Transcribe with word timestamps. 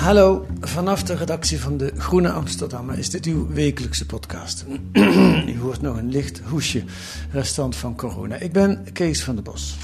Hallo, 0.00 0.46
vanaf 0.60 1.02
de 1.02 1.14
redactie 1.14 1.60
van 1.60 1.76
de 1.76 1.92
Groene 1.96 2.30
Amsterdammer 2.30 2.98
is 2.98 3.10
dit 3.10 3.26
uw 3.26 3.48
wekelijkse 3.48 4.06
podcast. 4.06 4.64
U 5.54 5.58
hoort 5.58 5.80
nog 5.80 5.96
een 5.96 6.10
licht 6.10 6.40
hoesje, 6.44 6.84
restant 7.32 7.76
van 7.76 7.96
corona. 7.96 8.36
Ik 8.36 8.52
ben 8.52 8.92
Kees 8.92 9.24
van 9.24 9.34
der 9.34 9.44
Bos. 9.44 9.76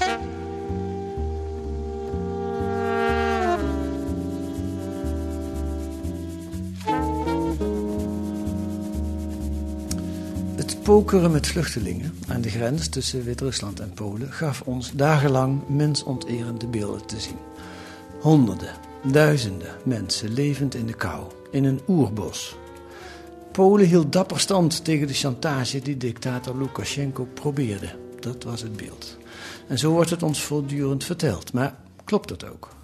Het 10.55 10.83
pokeren 10.83 11.31
met 11.31 11.47
vluchtelingen 11.47 12.13
aan 12.27 12.41
de 12.41 12.49
grens 12.49 12.87
tussen 12.87 13.23
Wit-Rusland 13.23 13.79
en 13.79 13.91
Polen 13.93 14.31
gaf 14.31 14.61
ons 14.61 14.91
dagenlang 14.91 15.61
mensonterende 15.67 16.67
beelden 16.67 17.05
te 17.05 17.19
zien. 17.19 17.37
Honderden, 18.19 18.86
duizenden 19.03 19.75
mensen 19.83 20.33
levend 20.33 20.75
in 20.75 20.85
de 20.85 20.93
kou, 20.93 21.25
in 21.51 21.63
een 21.63 21.81
oerbos. 21.87 22.55
Polen 23.51 23.87
hield 23.87 24.11
dapper 24.11 24.39
stand 24.39 24.83
tegen 24.83 25.07
de 25.07 25.13
chantage 25.13 25.79
die 25.79 25.97
dictator 25.97 26.57
Lukashenko 26.57 27.27
probeerde. 27.33 27.95
Dat 28.19 28.43
was 28.43 28.61
het 28.61 28.77
beeld. 28.77 29.17
En 29.67 29.77
zo 29.77 29.91
wordt 29.91 30.09
het 30.09 30.23
ons 30.23 30.41
voortdurend 30.41 31.03
verteld. 31.03 31.53
Maar 31.53 31.75
klopt 32.03 32.29
dat 32.29 32.45
ook? 32.49 32.75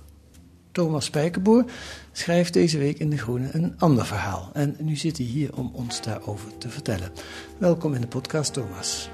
Thomas 0.71 1.05
Spijkerboer 1.05 1.65
schrijft 2.11 2.53
deze 2.53 2.77
week 2.77 2.99
in 2.99 3.09
De 3.09 3.17
Groene 3.17 3.49
een 3.51 3.73
ander 3.77 4.05
verhaal. 4.05 4.49
En 4.53 4.75
nu 4.79 4.95
zit 4.95 5.17
hij 5.17 5.25
hier 5.25 5.55
om 5.55 5.71
ons 5.73 6.01
daarover 6.01 6.57
te 6.57 6.69
vertellen. 6.69 7.11
Welkom 7.57 7.93
in 7.93 8.01
de 8.01 8.07
podcast, 8.07 8.53
Thomas. 8.53 9.09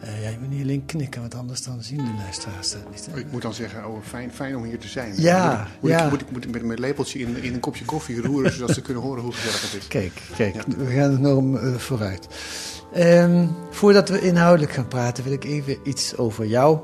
Eh, 0.00 0.22
ja, 0.22 0.28
je 0.28 0.36
moet 0.40 0.48
niet 0.50 0.62
alleen 0.62 0.86
knikken, 0.86 1.20
want 1.20 1.34
anders 1.34 1.62
dan 1.62 1.82
zien 1.82 1.96
de 1.96 2.12
luisteraars 2.22 2.72
dat 2.72 2.90
niet. 2.90 3.08
hè? 3.10 3.18
Ik 3.18 3.30
moet 3.30 3.42
dan 3.42 3.54
zeggen, 3.54 3.86
oh, 3.86 4.04
fijn, 4.04 4.32
fijn 4.32 4.56
om 4.56 4.64
hier 4.64 4.78
te 4.78 4.88
zijn. 4.88 5.14
Ja, 5.16 5.56
moet 5.58 5.66
ik, 5.66 5.80
moet 5.80 5.90
ja. 5.90 6.08
Moet, 6.08 6.20
ik, 6.20 6.30
moet 6.30 6.44
ik 6.44 6.50
met 6.50 6.62
mijn 6.62 6.80
lepeltje 6.80 7.18
in, 7.18 7.42
in 7.42 7.54
een 7.54 7.60
kopje 7.60 7.84
koffie 7.84 8.20
roeren, 8.22 8.52
zodat 8.52 8.74
ze 8.74 8.82
kunnen 8.82 9.02
horen 9.02 9.22
hoe 9.22 9.32
gezellig 9.32 9.62
het 9.72 9.80
is. 9.80 9.88
Kijk, 9.88 10.22
kijk, 10.36 10.54
we 10.66 10.92
gaan 10.92 11.16
enorm 11.16 11.56
eh, 11.56 11.74
vooruit. 11.74 12.28
Ehm, 12.92 13.46
voordat 13.70 14.08
we 14.08 14.20
inhoudelijk 14.20 14.72
gaan 14.72 14.88
praten, 14.88 15.24
wil 15.24 15.32
ik 15.32 15.44
even 15.44 15.76
iets 15.84 16.16
over 16.16 16.46
jou 16.46 16.78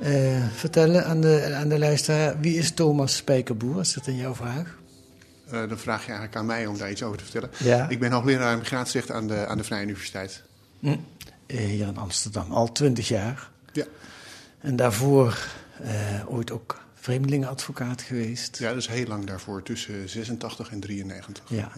eh, 0.00 0.12
vertellen 0.54 1.06
aan 1.06 1.20
de, 1.20 1.54
aan 1.54 1.68
de 1.68 1.78
luisteraar. 1.78 2.40
Wie 2.40 2.56
is 2.58 2.72
Thomas 2.72 3.16
Spijkerboer? 3.16 3.80
Is 3.80 3.92
dat 3.92 4.06
een 4.06 4.16
jouw 4.16 4.34
vraag? 4.34 4.80
Eh, 5.50 5.68
dan 5.68 5.78
vraag 5.78 6.00
je 6.00 6.06
eigenlijk 6.06 6.36
aan 6.36 6.46
mij 6.46 6.66
om 6.66 6.78
daar 6.78 6.90
iets 6.90 7.02
over 7.02 7.18
te 7.18 7.24
vertellen. 7.24 7.50
Ja. 7.58 7.88
Ik 7.88 7.98
ben 8.00 8.12
hoogleraar 8.12 8.58
migratierecht 8.58 9.10
aan 9.10 9.26
de, 9.26 9.46
aan 9.46 9.58
de 9.58 9.64
Vrije 9.64 9.82
Universiteit. 9.82 10.42
Eh, 10.82 10.92
hier 11.46 11.86
in 11.86 11.96
Amsterdam, 11.96 12.52
al 12.52 12.72
twintig 12.72 13.08
jaar. 13.08 13.50
Ja. 13.72 13.84
En 14.58 14.76
daarvoor 14.76 15.46
eh, 15.82 16.32
ooit 16.32 16.50
ook 16.50 16.80
vreemdelingenadvocaat 16.94 18.02
geweest. 18.02 18.58
ja, 18.58 18.70
is 18.70 18.86
heel 18.86 19.06
lang 19.06 19.26
daarvoor, 19.26 19.62
tussen 19.62 20.08
86 20.08 20.70
en 20.70 20.80
93. 20.80 21.44
Ja. 21.48 21.72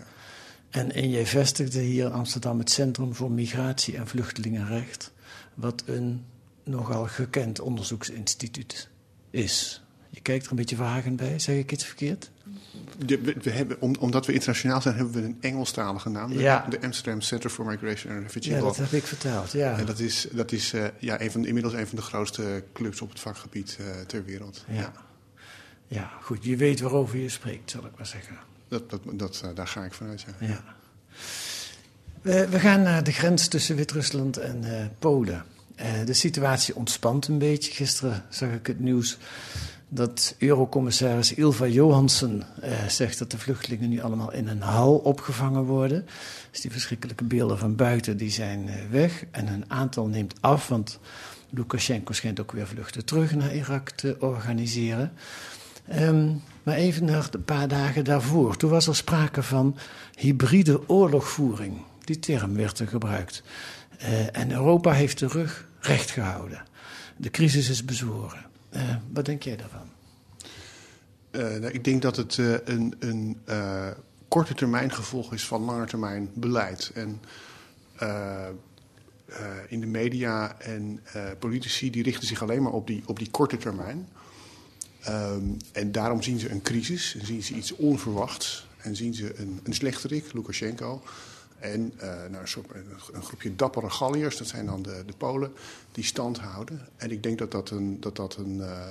En, 0.71 0.93
en 0.93 1.11
jij 1.11 1.27
vestigde 1.27 1.81
hier 1.81 2.05
in 2.05 2.13
Amsterdam 2.13 2.59
het 2.59 2.71
Centrum 2.71 3.15
voor 3.15 3.31
Migratie 3.31 3.97
en 3.97 4.07
Vluchtelingenrecht, 4.07 5.13
wat 5.55 5.83
een 5.87 6.25
nogal 6.65 7.07
gekend 7.07 7.61
onderzoeksinstituut 7.61 8.89
is. 9.31 9.83
Je 10.11 10.21
kijkt 10.21 10.45
er 10.45 10.51
een 10.51 10.57
beetje 10.57 10.77
vragend 10.77 11.17
bij, 11.17 11.39
zeg 11.39 11.57
ik 11.57 11.73
iets 11.73 11.85
verkeerd? 11.85 12.31
De- 13.06 13.21
we, 13.21 13.34
we 13.43 13.50
hebben, 13.50 13.81
om, 13.81 13.94
omdat 13.99 14.27
we 14.27 14.32
internationaal 14.32 14.81
zijn, 14.82 14.94
hebben 14.97 15.15
we 15.15 15.22
een 15.22 15.37
Engelstalige 15.41 16.09
naam. 16.09 16.32
de- 16.32 16.38
Ja. 16.38 16.66
De 16.71 16.81
Amsterdam 16.82 17.21
Center 17.21 17.50
for 17.50 17.65
Migration 17.66 18.12
and 18.15 18.22
Refugee 18.22 18.53
Ja, 18.55 18.60
dat 18.60 18.77
heb 18.77 18.93
ik 18.93 19.06
verteld, 19.06 19.53
ja. 19.53 19.78
En 19.78 19.87
dat 19.87 19.99
is, 19.99 20.27
dat 20.32 20.53
is 20.53 20.72
eh, 20.72 20.84
ja, 20.99 21.21
een 21.21 21.31
van, 21.31 21.47
inmiddels 21.47 21.75
een 21.75 21.87
van 21.87 21.97
de 21.97 22.03
grootste 22.03 22.65
clubs 22.72 23.00
op 23.00 23.09
het 23.10 23.21
vakgebied 23.21 23.77
eh, 23.81 24.00
ter 24.06 24.25
wereld. 24.25 24.65
Ja. 24.69 24.93
ja, 25.87 26.10
goed, 26.22 26.44
je 26.44 26.56
weet 26.56 26.81
waarover 26.81 27.19
je 27.19 27.28
spreekt, 27.28 27.71
zal 27.71 27.84
ik 27.87 27.93
maar 27.97 28.06
zeggen. 28.06 28.37
Dat, 28.69 28.91
dat, 28.91 29.00
dat, 29.12 29.41
eh, 29.44 29.50
daar 29.55 29.66
ga 29.69 29.84
ik 29.84 29.93
vanuit. 29.93 30.25
Ja. 30.41 30.47
Ja. 30.47 30.65
We, 32.22 32.49
we 32.49 32.61
gaan 32.61 32.82
naar 32.82 33.05
de 33.05 33.12
grens 33.12 33.49
tussen 33.49 33.76
Wit-Rusland 33.76 34.37
en 34.37 34.65
Polen. 34.99 35.44
De 36.05 36.12
situatie 36.12 36.75
ontspant 36.76 37.26
een 37.28 37.38
beetje. 37.38 37.72
Gisteren 37.72 38.25
zag 38.28 38.50
ik 38.50 38.66
het 38.66 38.81
nieuws 38.81 39.19
dat 39.94 40.34
Eurocommissaris 40.38 41.34
Ilva 41.34 41.66
Johansson 41.66 42.43
eh, 42.60 42.87
zegt 42.88 43.19
dat 43.19 43.31
de 43.31 43.38
vluchtelingen 43.38 43.88
nu 43.88 44.00
allemaal 44.00 44.32
in 44.32 44.49
een 44.49 44.60
hal 44.60 44.97
opgevangen 44.97 45.65
worden. 45.65 46.06
Dus 46.50 46.60
die 46.60 46.71
verschrikkelijke 46.71 47.25
beelden 47.25 47.59
van 47.59 47.77
buiten 47.77 48.16
die 48.16 48.31
zijn 48.31 48.69
eh, 48.69 48.75
weg. 48.91 49.25
En 49.31 49.47
een 49.47 49.71
aantal 49.71 50.06
neemt 50.06 50.34
af, 50.41 50.69
want 50.69 50.99
Lukashenko 51.50 52.12
schijnt 52.12 52.41
ook 52.41 52.53
weer 52.53 52.66
vluchten 52.66 53.05
terug 53.05 53.34
naar 53.34 53.55
Irak 53.55 53.91
te 53.91 54.16
organiseren. 54.21 55.12
Ehm, 55.88 56.32
maar 56.62 56.75
even 56.75 57.05
naar 57.05 57.28
een 57.31 57.44
paar 57.44 57.69
dagen 57.69 58.05
daarvoor. 58.05 58.56
Toen 58.56 58.71
was 58.71 58.87
er 58.87 58.97
sprake 58.97 59.43
van 59.43 59.76
hybride 60.16 60.88
oorlogvoering. 60.88 61.76
Die 62.05 62.19
term 62.19 62.55
werd 62.55 62.78
er 62.78 62.88
gebruikt. 62.88 63.43
Eh, 63.99 64.37
en 64.37 64.53
Europa 64.53 64.93
heeft 64.93 65.19
de 65.19 65.26
rug 65.26 65.66
recht 65.81 66.11
gehouden. 66.11 66.62
De 67.16 67.31
crisis 67.31 67.69
is 67.69 67.84
bezworen. 67.84 68.53
Eh, 68.75 68.97
wat 69.12 69.25
denk 69.25 69.43
jij 69.43 69.57
daarvan? 69.57 69.91
Eh, 71.31 71.41
nou, 71.41 71.73
ik 71.73 71.85
denk 71.85 72.03
dat 72.03 72.17
het 72.17 72.39
eh, 72.39 72.53
een, 72.65 72.95
een 72.99 73.39
korte 74.29 74.55
termijn 74.55 74.91
gevolg 74.91 75.33
is 75.33 75.47
van 75.47 75.62
langer 75.62 75.87
termijn 75.87 76.31
beleid. 76.35 76.91
En 76.95 77.21
in 79.69 79.81
de 79.81 79.87
media 79.87 80.61
en 80.61 81.01
politici 81.39 81.91
die 81.91 82.03
richten 82.03 82.27
zich 82.27 82.43
alleen 82.43 82.62
maar 82.62 82.73
op 82.73 82.87
die, 82.87 83.03
op 83.07 83.19
die 83.19 83.31
korte 83.31 83.57
termijn. 83.57 84.09
Ehm, 85.01 85.45
en 85.73 85.93
daarom 85.93 86.23
zien 86.23 86.39
ze 86.39 86.51
een 86.51 86.62
crisis 86.62 87.17
en 87.21 87.27
zien 87.27 87.43
ze 87.43 87.55
iets 87.55 87.73
onverwachts. 87.73 88.69
En 88.77 88.97
zien 88.97 89.15
ze 89.15 89.39
een, 89.39 89.61
een 89.62 89.75
slechterik, 89.75 90.33
Lukashenko. 90.33 91.03
En 91.65 91.93
eh, 91.97 92.09
nou, 92.09 92.37
een, 92.37 92.49
soort, 92.49 92.67
een, 93.13 93.23
groepje 93.23 93.57
dappere 93.57 93.91
Galliërs, 93.91 94.37
dat 94.37 94.47
zijn 94.47 94.67
dan 94.67 94.83
de, 94.83 95.03
de 95.07 95.13
Polen, 95.13 95.53
die 95.93 96.05
stand 96.05 96.39
houden. 96.39 96.89
En 96.97 97.11
ik 97.11 97.23
denk 97.23 97.38
dat 97.38 97.50
dat 97.50 97.71
een, 97.71 98.00
dat 98.00 98.17
dat 98.17 98.37
een, 98.37 98.61
eh, 98.61 98.88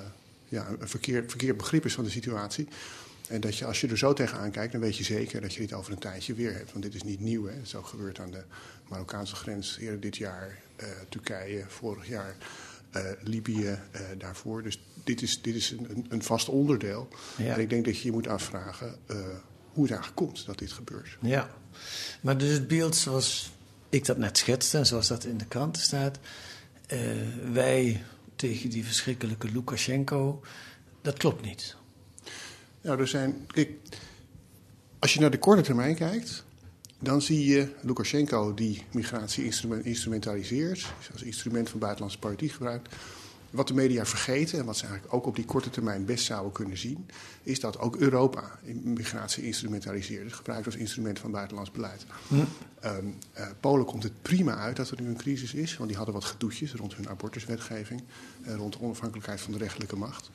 ja, 0.47 0.67
een 0.79 0.87
verkeerd, 0.89 1.29
verkeerd 1.29 1.57
begrip 1.57 1.85
is 1.85 1.93
van 1.93 2.03
de 2.03 2.09
situatie. 2.09 2.67
En 3.27 3.41
dat 3.41 3.57
je, 3.57 3.65
als 3.65 3.81
je 3.81 3.87
er 3.87 3.97
zo 3.97 4.13
tegenaan 4.13 4.51
kijkt, 4.51 4.71
dan 4.71 4.81
weet 4.81 4.97
je 4.97 5.03
zeker 5.03 5.41
dat 5.41 5.53
je 5.53 5.59
dit 5.59 5.73
over 5.73 5.91
een 5.91 5.99
tijdje 5.99 6.33
weer 6.33 6.53
hebt. 6.53 6.71
Want 6.71 6.83
dit 6.83 6.95
is 6.95 7.03
niet 7.03 7.19
nieuw. 7.19 7.45
Hè. 7.45 7.53
Het 7.53 7.65
is 7.65 7.75
ook 7.75 7.87
gebeurd 7.87 8.19
aan 8.19 8.31
de 8.31 8.43
Marokkaanse 8.89 9.35
grens 9.35 9.77
eerder 9.77 9.99
dit 9.99 10.17
jaar. 10.17 10.59
eh, 10.75 10.87
Turkije 11.09 11.63
vorig 11.67 12.07
jaar. 12.07 12.35
Libië 13.23 13.79
daarvoor. 14.17 14.63
Dus 14.63 14.83
dit 15.03 15.21
is, 15.21 15.41
dit 15.41 15.55
is 15.55 15.71
een, 15.71 16.05
een- 16.09 16.23
vast 16.23 16.49
onderdeel. 16.49 17.07
Ja. 17.37 17.53
En 17.53 17.59
ik 17.59 17.69
denk 17.69 17.85
dat 17.85 17.97
je 17.97 18.05
je 18.05 18.11
moet 18.11 18.27
afvragen 18.27 18.95
hoe 19.73 19.83
het 19.83 19.91
eigenlijk 19.91 20.15
komt 20.15 20.45
dat 20.45 20.57
dit 20.57 20.71
gebeurt. 20.71 21.17
Ja, 21.21 21.49
maar 22.21 22.37
dus 22.37 22.51
het 22.51 22.67
beeld 22.67 22.95
zoals 22.95 23.51
ik 23.89 24.05
dat 24.05 24.17
net 24.17 24.37
schetste 24.37 24.77
en 24.77 24.85
zoals 24.85 25.07
dat 25.07 25.23
in 25.25 25.37
de 25.37 25.45
kranten 25.45 25.81
staat. 25.81 26.19
eh, 26.87 26.99
wij 27.51 28.03
tegen 28.35 28.69
die 28.69 28.85
verschrikkelijke 28.85 29.51
Lukashenko, 29.51 30.41
dat 31.01 31.17
klopt 31.17 31.45
niet. 31.45 31.75
Nou, 32.81 32.99
er 32.99 33.07
zijn. 33.07 33.47
Kijk, 33.47 33.69
als 34.99 35.13
je 35.13 35.19
naar 35.19 35.31
de 35.31 35.39
korte 35.39 35.61
termijn 35.61 35.95
kijkt, 35.95 36.43
dan 36.99 37.21
zie 37.21 37.45
je 37.45 37.67
Lukashenko 37.81 38.53
die 38.53 38.83
migratie 38.91 39.45
instrument, 39.45 39.85
instrumentaliseert, 39.85 40.93
als 41.13 41.21
instrument 41.21 41.69
van 41.69 41.79
buitenlandse 41.79 42.19
politiek 42.19 42.51
gebruikt. 42.51 42.95
Wat 43.53 43.67
de 43.67 43.73
media 43.73 44.05
vergeten 44.05 44.59
en 44.59 44.65
wat 44.65 44.77
ze 44.77 44.85
eigenlijk 44.85 45.13
ook 45.13 45.25
op 45.25 45.35
die 45.35 45.45
korte 45.45 45.69
termijn 45.69 46.05
best 46.05 46.25
zouden 46.25 46.51
kunnen 46.51 46.77
zien, 46.77 47.05
is 47.43 47.59
dat 47.59 47.79
ook 47.79 47.95
Europa 47.95 48.59
migratie 48.83 49.43
instrumentaliseert. 49.43 50.23
Dus 50.23 50.33
gebruikt 50.33 50.65
als 50.65 50.75
instrument 50.75 51.19
van 51.19 51.31
buitenlands 51.31 51.71
beleid. 51.71 52.05
Ehm, 52.79 53.05
eh, 53.33 53.47
Polen 53.59 53.85
komt 53.85 54.03
het 54.03 54.21
prima 54.21 54.55
uit 54.55 54.75
dat 54.75 54.89
er 54.89 55.01
nu 55.01 55.07
een 55.07 55.17
crisis 55.17 55.53
is, 55.53 55.77
want 55.77 55.87
die 55.87 55.97
hadden 55.97 56.15
wat 56.15 56.25
gedoetjes 56.25 56.73
rond 56.73 56.95
hun 56.95 57.09
abortuswetgeving, 57.09 58.03
uh, 58.47 58.55
rond 58.55 58.73
de 58.73 58.81
onafhankelijkheid 58.81 59.41
van 59.41 59.51
de 59.53 59.57
rechterlijke 59.57 59.95
macht. 59.95 60.29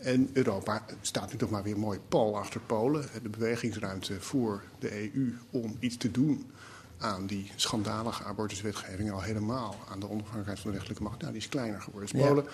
En 0.00 0.30
Europa 0.32 0.84
staat 1.00 1.32
nu 1.32 1.38
toch 1.38 1.50
maar 1.50 1.62
weer 1.62 1.78
mooi 1.78 1.98
pal 2.08 2.36
achter 2.36 2.60
Polen. 2.60 3.08
De 3.22 3.28
bewegingsruimte 3.28 4.20
voor 4.20 4.62
de 4.78 5.12
EU 5.14 5.38
om 5.50 5.76
iets 5.80 5.96
te 5.96 6.10
doen 6.10 6.50
aan 6.98 7.26
die 7.26 7.50
schandalige 7.56 8.24
abortuswetgeving, 8.24 9.12
al 9.12 9.22
helemaal 9.22 9.76
aan 9.88 10.00
de 10.00 10.08
onafhankelijkheid 10.08 10.58
van 10.58 10.70
de 10.70 10.76
rechterlijke 10.76 11.08
macht, 11.08 11.20
nou, 11.20 11.32
die 11.32 11.40
is 11.40 11.48
kleiner 11.48 11.80
geworden. 11.80 12.10
Dus 12.10 12.20
Polen 12.20 12.44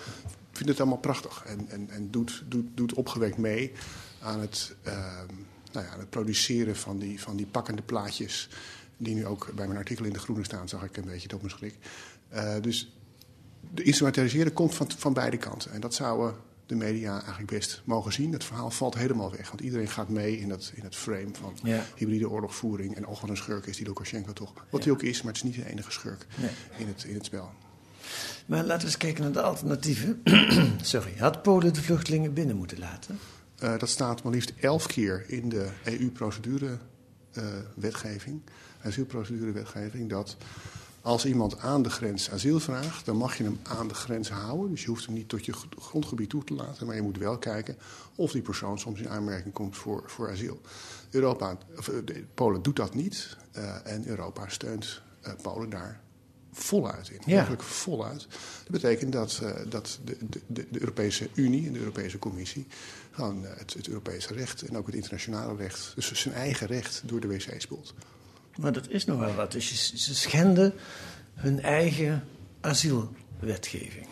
vindt 0.51 0.69
het 0.69 0.79
allemaal 0.79 0.97
prachtig 0.97 1.43
en, 1.45 1.69
en, 1.69 1.89
en 1.89 2.11
doet, 2.11 2.43
doet, 2.47 2.65
doet 2.73 2.93
opgewekt 2.93 3.37
mee 3.37 3.71
aan 4.21 4.39
het, 4.39 4.75
uh, 4.87 4.93
nou 5.71 5.85
ja, 5.85 5.97
het 5.97 6.09
produceren 6.09 6.75
van 6.75 6.97
die, 6.99 7.21
van 7.21 7.35
die 7.35 7.45
pakkende 7.45 7.81
plaatjes, 7.81 8.49
die 8.97 9.15
nu 9.15 9.25
ook 9.25 9.51
bij 9.55 9.65
mijn 9.67 9.79
artikel 9.79 10.05
in 10.05 10.13
De 10.13 10.19
Groene 10.19 10.43
staan, 10.43 10.69
zag 10.69 10.83
ik 10.83 10.97
een 10.97 11.05
beetje 11.05 11.33
op 11.33 11.41
mijn 11.41 11.53
schrik. 11.53 11.75
Uh, 12.33 12.53
dus 12.61 12.95
de 13.73 13.83
instrumentaliseren 13.83 14.53
komt 14.53 14.75
van, 14.75 14.91
van 14.97 15.13
beide 15.13 15.37
kanten. 15.37 15.71
En 15.71 15.81
dat 15.81 15.93
zouden 15.93 16.35
de 16.71 16.77
media 16.77 17.11
eigenlijk 17.11 17.51
best 17.51 17.81
mogen 17.83 18.13
zien. 18.13 18.33
Het 18.33 18.43
verhaal 18.43 18.71
valt 18.71 18.95
helemaal 18.95 19.31
weg. 19.31 19.49
Want 19.49 19.61
iedereen 19.61 19.87
gaat 19.87 20.09
mee 20.09 20.39
in 20.39 20.49
dat, 20.49 20.71
in 20.75 20.83
het 20.83 20.95
frame 20.95 21.29
van 21.31 21.57
ja. 21.63 21.83
hybride 21.95 22.29
oorlogvoering. 22.29 22.95
En 22.95 23.07
ook 23.07 23.19
wat 23.19 23.29
een 23.29 23.37
schurk 23.37 23.65
is 23.65 23.77
die 23.77 23.85
Lukashenko 23.85 24.33
toch. 24.33 24.53
Wat 24.53 24.63
ja. 24.69 24.79
hij 24.79 24.91
ook 24.91 25.03
is, 25.03 25.21
maar 25.21 25.33
het 25.33 25.43
is 25.43 25.49
niet 25.49 25.55
de 25.65 25.69
enige 25.69 25.91
schurk 25.91 26.25
nee. 26.35 26.49
in, 26.77 26.87
het, 26.87 27.03
in 27.03 27.13
het 27.13 27.25
spel. 27.25 27.51
Maar 28.45 28.63
laten 28.63 28.79
we 28.79 28.85
eens 28.85 28.97
kijken 28.97 29.23
naar 29.23 29.31
de 29.31 29.41
alternatieven. 29.41 30.23
Sorry, 30.81 31.13
had 31.17 31.41
Polen 31.41 31.73
de 31.73 31.81
vluchtelingen 31.81 32.33
binnen 32.33 32.55
moeten 32.55 32.79
laten? 32.79 33.19
Uh, 33.63 33.77
dat 33.77 33.89
staat 33.89 34.23
maar 34.23 34.33
liefst 34.33 34.53
elf 34.59 34.87
keer 34.87 35.23
in 35.27 35.49
de 35.49 35.69
EU-procedurewetgeving, 35.83 38.41
uh, 38.45 38.51
asielprocedurewetgeving, 38.85 40.09
dat 40.09 40.37
als 41.01 41.25
iemand 41.25 41.59
aan 41.59 41.81
de 41.81 41.89
grens 41.89 42.31
asiel 42.31 42.59
vraagt, 42.59 43.05
dan 43.05 43.17
mag 43.17 43.37
je 43.37 43.43
hem 43.43 43.59
aan 43.63 43.87
de 43.87 43.93
grens 43.93 44.29
houden. 44.29 44.69
Dus 44.69 44.81
je 44.81 44.87
hoeft 44.87 45.05
hem 45.05 45.13
niet 45.13 45.29
tot 45.29 45.45
je 45.45 45.53
grondgebied 45.79 46.29
toe 46.29 46.43
te 46.43 46.53
laten. 46.53 46.85
Maar 46.85 46.95
je 46.95 47.01
moet 47.01 47.17
wel 47.17 47.37
kijken 47.37 47.77
of 48.15 48.31
die 48.31 48.41
persoon 48.41 48.79
soms 48.79 48.99
in 48.99 49.09
aanmerking 49.09 49.53
komt 49.53 49.77
voor, 49.77 50.03
voor 50.05 50.29
asiel. 50.29 50.61
Europa, 51.09 51.57
of, 51.77 51.91
Polen 52.33 52.61
doet 52.61 52.75
dat 52.75 52.93
niet. 52.93 53.37
Uh, 53.57 53.87
en 53.87 54.07
Europa 54.07 54.49
steunt 54.49 55.01
uh, 55.27 55.33
Polen 55.41 55.69
daar 55.69 56.01
voluit 56.51 57.09
in. 57.09 57.19
Ja. 57.25 57.33
Eigenlijk 57.33 57.63
voluit. 57.63 58.27
Dat 58.63 58.71
betekent 58.71 59.11
dat, 59.11 59.39
uh, 59.43 59.49
dat 59.69 59.99
de, 60.03 60.17
de, 60.29 60.65
de, 60.69 60.79
Europese 60.79 61.29
Unie 61.33 61.67
en 61.67 61.73
de 61.73 61.79
Europese 61.79 62.19
Commissie 62.19 62.67
gewoon 63.11 63.43
het, 63.43 63.73
het 63.73 63.87
Europese 63.87 64.33
recht 64.33 64.61
en 64.61 64.77
ook 64.77 64.85
het 64.85 64.95
internationale 64.95 65.55
recht, 65.55 65.91
dus 65.95 66.11
zijn 66.11 66.33
eigen 66.33 66.67
recht, 66.67 67.01
door 67.05 67.19
de 67.19 67.27
wc 67.27 67.61
spoelt. 67.61 67.93
Maar 68.57 68.73
dat 68.73 68.89
is 68.89 69.05
nog 69.05 69.19
wel 69.19 69.33
wat. 69.33 69.51
Dus 69.51 69.93
ze 69.93 70.15
schenden 70.15 70.73
hun 71.33 71.61
eigen 71.61 72.23
asielwetgeving. 72.61 74.07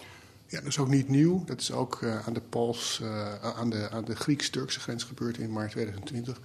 Ja, 0.50 0.60
dat 0.60 0.68
is 0.68 0.78
ook 0.78 0.88
niet 0.88 1.10
nieuw. 1.10 1.44
Dat 1.46 1.60
is 1.60 1.72
ook 1.72 2.02
uh, 2.02 2.28
aan 2.28 2.34
de 2.34 2.42
Pools, 2.42 3.00
uh, 3.04 3.34
aan 3.36 3.70
de, 3.70 3.90
aan 3.90 4.06
de 4.06 4.16
Grieks-Turkse 4.16 4.80
grens 4.80 5.04
gebeurd 5.04 5.38
in 5.38 5.52
maart 5.52 5.72
2020. 5.72 6.36
Er 6.36 6.42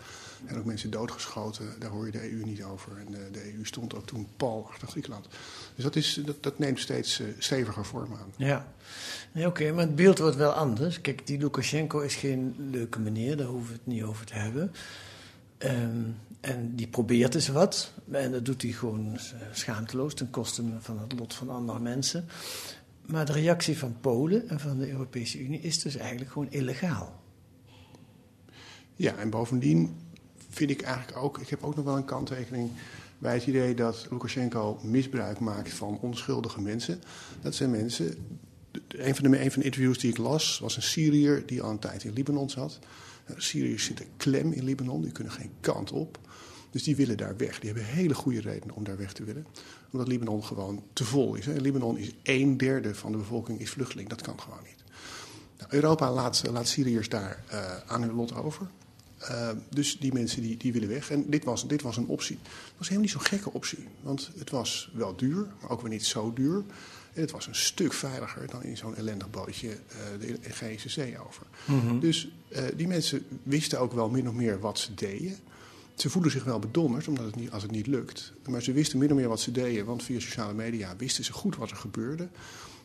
zijn 0.46 0.58
ook 0.58 0.64
mensen 0.64 0.90
doodgeschoten. 0.90 1.66
Daar 1.78 1.90
hoor 1.90 2.06
je 2.06 2.12
de 2.12 2.32
EU 2.32 2.44
niet 2.44 2.62
over. 2.62 2.92
En 2.98 3.12
de, 3.12 3.28
de 3.32 3.54
EU 3.54 3.64
stond 3.64 3.94
ook 3.94 4.06
toen 4.06 4.28
pal 4.36 4.66
achter 4.70 4.88
Griekenland. 4.88 5.26
Dus 5.74 5.84
dat, 5.84 5.96
is, 5.96 6.20
dat, 6.24 6.42
dat 6.42 6.58
neemt 6.58 6.80
steeds 6.80 7.20
uh, 7.20 7.26
steviger 7.38 7.84
vorm 7.84 8.12
aan. 8.12 8.32
Ja, 8.36 8.66
nee, 9.32 9.46
oké, 9.46 9.60
okay, 9.60 9.74
maar 9.74 9.84
het 9.84 9.96
beeld 9.96 10.18
wordt 10.18 10.36
wel 10.36 10.52
anders. 10.52 11.00
Kijk, 11.00 11.26
die 11.26 11.38
Lukashenko 11.38 12.00
is 12.00 12.14
geen 12.14 12.54
leuke 12.70 12.98
meneer, 12.98 13.36
daar 13.36 13.46
hoeven 13.46 13.68
we 13.68 13.74
het 13.74 13.86
niet 13.86 14.02
over 14.02 14.26
te 14.26 14.34
hebben. 14.34 14.72
Um, 15.64 16.16
en 16.40 16.74
die 16.74 16.86
probeert 16.86 17.34
eens 17.34 17.48
wat. 17.48 17.92
En 18.10 18.32
dat 18.32 18.44
doet 18.44 18.62
hij 18.62 18.70
gewoon 18.70 19.18
schaamteloos 19.52 20.14
ten 20.14 20.30
koste 20.30 20.62
van 20.78 20.98
het 20.98 21.18
lot 21.18 21.34
van 21.34 21.50
andere 21.50 21.80
mensen. 21.80 22.24
Maar 23.06 23.26
de 23.26 23.32
reactie 23.32 23.78
van 23.78 23.96
Polen 24.00 24.48
en 24.48 24.60
van 24.60 24.78
de 24.78 24.90
Europese 24.90 25.38
Unie 25.38 25.60
is 25.60 25.82
dus 25.82 25.96
eigenlijk 25.96 26.30
gewoon 26.30 26.50
illegaal. 26.50 27.22
Ja, 28.96 29.16
en 29.16 29.30
bovendien 29.30 29.96
vind 30.48 30.70
ik 30.70 30.82
eigenlijk 30.82 31.18
ook, 31.18 31.38
ik 31.38 31.48
heb 31.48 31.62
ook 31.62 31.76
nog 31.76 31.84
wel 31.84 31.96
een 31.96 32.04
kanttekening 32.04 32.70
bij 33.18 33.34
het 33.34 33.46
idee 33.46 33.74
dat 33.74 34.06
Lukashenko 34.10 34.78
misbruik 34.82 35.38
maakt 35.38 35.72
van 35.72 35.98
onschuldige 36.00 36.60
mensen. 36.60 37.02
Dat 37.40 37.54
zijn 37.54 37.70
mensen, 37.70 38.16
een 38.88 39.14
van 39.14 39.30
de, 39.30 39.44
een 39.44 39.50
van 39.50 39.60
de 39.60 39.66
interviews 39.66 39.98
die 39.98 40.10
ik 40.10 40.18
las 40.18 40.58
was 40.58 40.76
een 40.76 40.82
Syriër 40.82 41.46
die 41.46 41.62
al 41.62 41.70
een 41.70 41.78
tijd 41.78 42.04
in 42.04 42.12
Libanon 42.12 42.50
zat. 42.50 42.78
Syriërs 43.36 43.84
zitten 43.84 44.06
klem 44.16 44.52
in 44.52 44.64
Libanon, 44.64 45.02
die 45.02 45.12
kunnen 45.12 45.32
geen 45.32 45.50
kant 45.60 45.92
op. 45.92 46.18
Dus 46.70 46.82
die 46.82 46.96
willen 46.96 47.16
daar 47.16 47.36
weg. 47.36 47.60
Die 47.60 47.70
hebben 47.72 47.88
hele 47.88 48.14
goede 48.14 48.40
redenen 48.40 48.74
om 48.74 48.84
daar 48.84 48.96
weg 48.96 49.12
te 49.12 49.24
willen. 49.24 49.46
Omdat 49.90 50.08
Libanon 50.08 50.44
gewoon 50.44 50.82
te 50.92 51.04
vol 51.04 51.34
is. 51.34 51.46
Hè. 51.46 51.52
Libanon 51.52 51.98
is 51.98 52.14
een 52.22 52.56
derde 52.56 52.94
van 52.94 53.12
de 53.12 53.18
bevolking 53.18 53.60
is 53.60 53.70
vluchteling. 53.70 54.08
Dat 54.08 54.22
kan 54.22 54.40
gewoon 54.40 54.62
niet. 54.62 54.84
Nou, 55.58 55.70
Europa 55.72 56.12
laat, 56.12 56.42
laat 56.50 56.68
Syriërs 56.68 57.08
daar 57.08 57.44
uh, 57.52 57.76
aan 57.86 58.02
hun 58.02 58.14
lot 58.14 58.34
over. 58.34 58.66
Uh, 59.22 59.50
dus 59.70 59.98
die 59.98 60.12
mensen 60.12 60.42
die, 60.42 60.56
die 60.56 60.72
willen 60.72 60.88
weg. 60.88 61.10
En 61.10 61.30
dit 61.30 61.44
was, 61.44 61.68
dit 61.68 61.82
was 61.82 61.96
een 61.96 62.06
optie. 62.06 62.38
Het 62.42 62.74
was 62.76 62.88
helemaal 62.88 63.00
niet 63.00 63.10
zo'n 63.10 63.20
gekke 63.20 63.52
optie. 63.52 63.88
Want 64.00 64.30
het 64.38 64.50
was 64.50 64.90
wel 64.94 65.16
duur, 65.16 65.46
maar 65.60 65.70
ook 65.70 65.80
weer 65.80 65.90
niet 65.90 66.06
zo 66.06 66.32
duur. 66.32 66.64
En 67.14 67.20
het 67.20 67.30
was 67.30 67.46
een 67.46 67.54
stuk 67.54 67.92
veiliger 67.92 68.46
dan 68.50 68.62
in 68.62 68.76
zo'n 68.76 68.96
ellendig 68.96 69.30
bootje 69.30 69.68
uh, 69.68 69.76
de 70.20 70.38
Egeïsche 70.42 70.88
Zee 70.88 71.18
over. 71.26 71.46
Mm 71.64 71.80
-hmm. 71.80 72.00
Dus 72.00 72.28
uh, 72.48 72.62
die 72.76 72.86
mensen 72.86 73.26
wisten 73.42 73.80
ook 73.80 73.92
wel 73.92 74.08
min 74.08 74.28
of 74.28 74.34
meer 74.34 74.60
wat 74.60 74.78
ze 74.78 74.94
deden. 74.94 75.36
Ze 75.94 76.10
voelen 76.10 76.30
zich 76.30 76.44
wel 76.44 76.58
bedonderd 76.58 77.08
omdat 77.08 77.24
het 77.24 77.36
niet, 77.36 77.50
als 77.50 77.62
het 77.62 77.70
niet 77.70 77.86
lukt. 77.86 78.32
Maar 78.48 78.62
ze 78.62 78.72
wisten 78.72 78.98
min 78.98 79.10
of 79.10 79.16
meer 79.16 79.28
wat 79.28 79.40
ze 79.40 79.52
deden, 79.52 79.84
want 79.84 80.02
via 80.02 80.20
sociale 80.20 80.54
media 80.54 80.96
wisten 80.96 81.24
ze 81.24 81.32
goed 81.32 81.56
wat 81.56 81.70
er 81.70 81.76
gebeurde. 81.76 82.28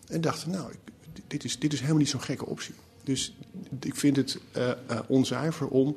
En 0.08 0.22
dachten, 0.22 0.52
nou, 0.52 0.72
ik, 0.72 0.78
dit, 1.28 1.44
is, 1.44 1.60
dit 1.60 1.74
is 1.74 1.80
helemaal 1.80 2.00
niet 2.00 2.10
zo'n 2.10 2.22
gekke 2.22 2.46
optie. 2.46 2.74
Dus 3.04 3.36
ik 3.80 3.96
vind 3.96 4.16
het 4.16 4.40
uh, 4.58 4.68
uh, 4.68 5.00
onzuiver 5.08 5.68
om, 5.68 5.96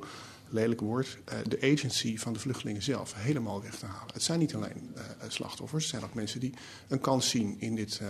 lelijk 0.52 0.80
woord, 0.80 1.18
uh, 1.32 1.38
de 1.48 1.72
agency 1.72 2.18
van 2.18 2.32
de 2.32 2.38
vluchtelingen 2.38 2.82
zelf 2.82 3.14
helemaal 3.16 3.62
weg 3.62 3.74
te 3.74 3.86
halen. 3.86 4.14
Het 4.14 4.22
zijn 4.22 4.38
niet 4.38 4.54
alleen 4.54 4.94
slachtoffers, 5.28 5.82
het 5.82 5.92
zijn 5.92 6.04
ook 6.04 6.14
mensen 6.14 6.40
die 6.40 6.54
een 6.88 7.00
kans 7.00 7.28
zien 7.28 7.56
in 7.58 7.74
dit 7.74 8.00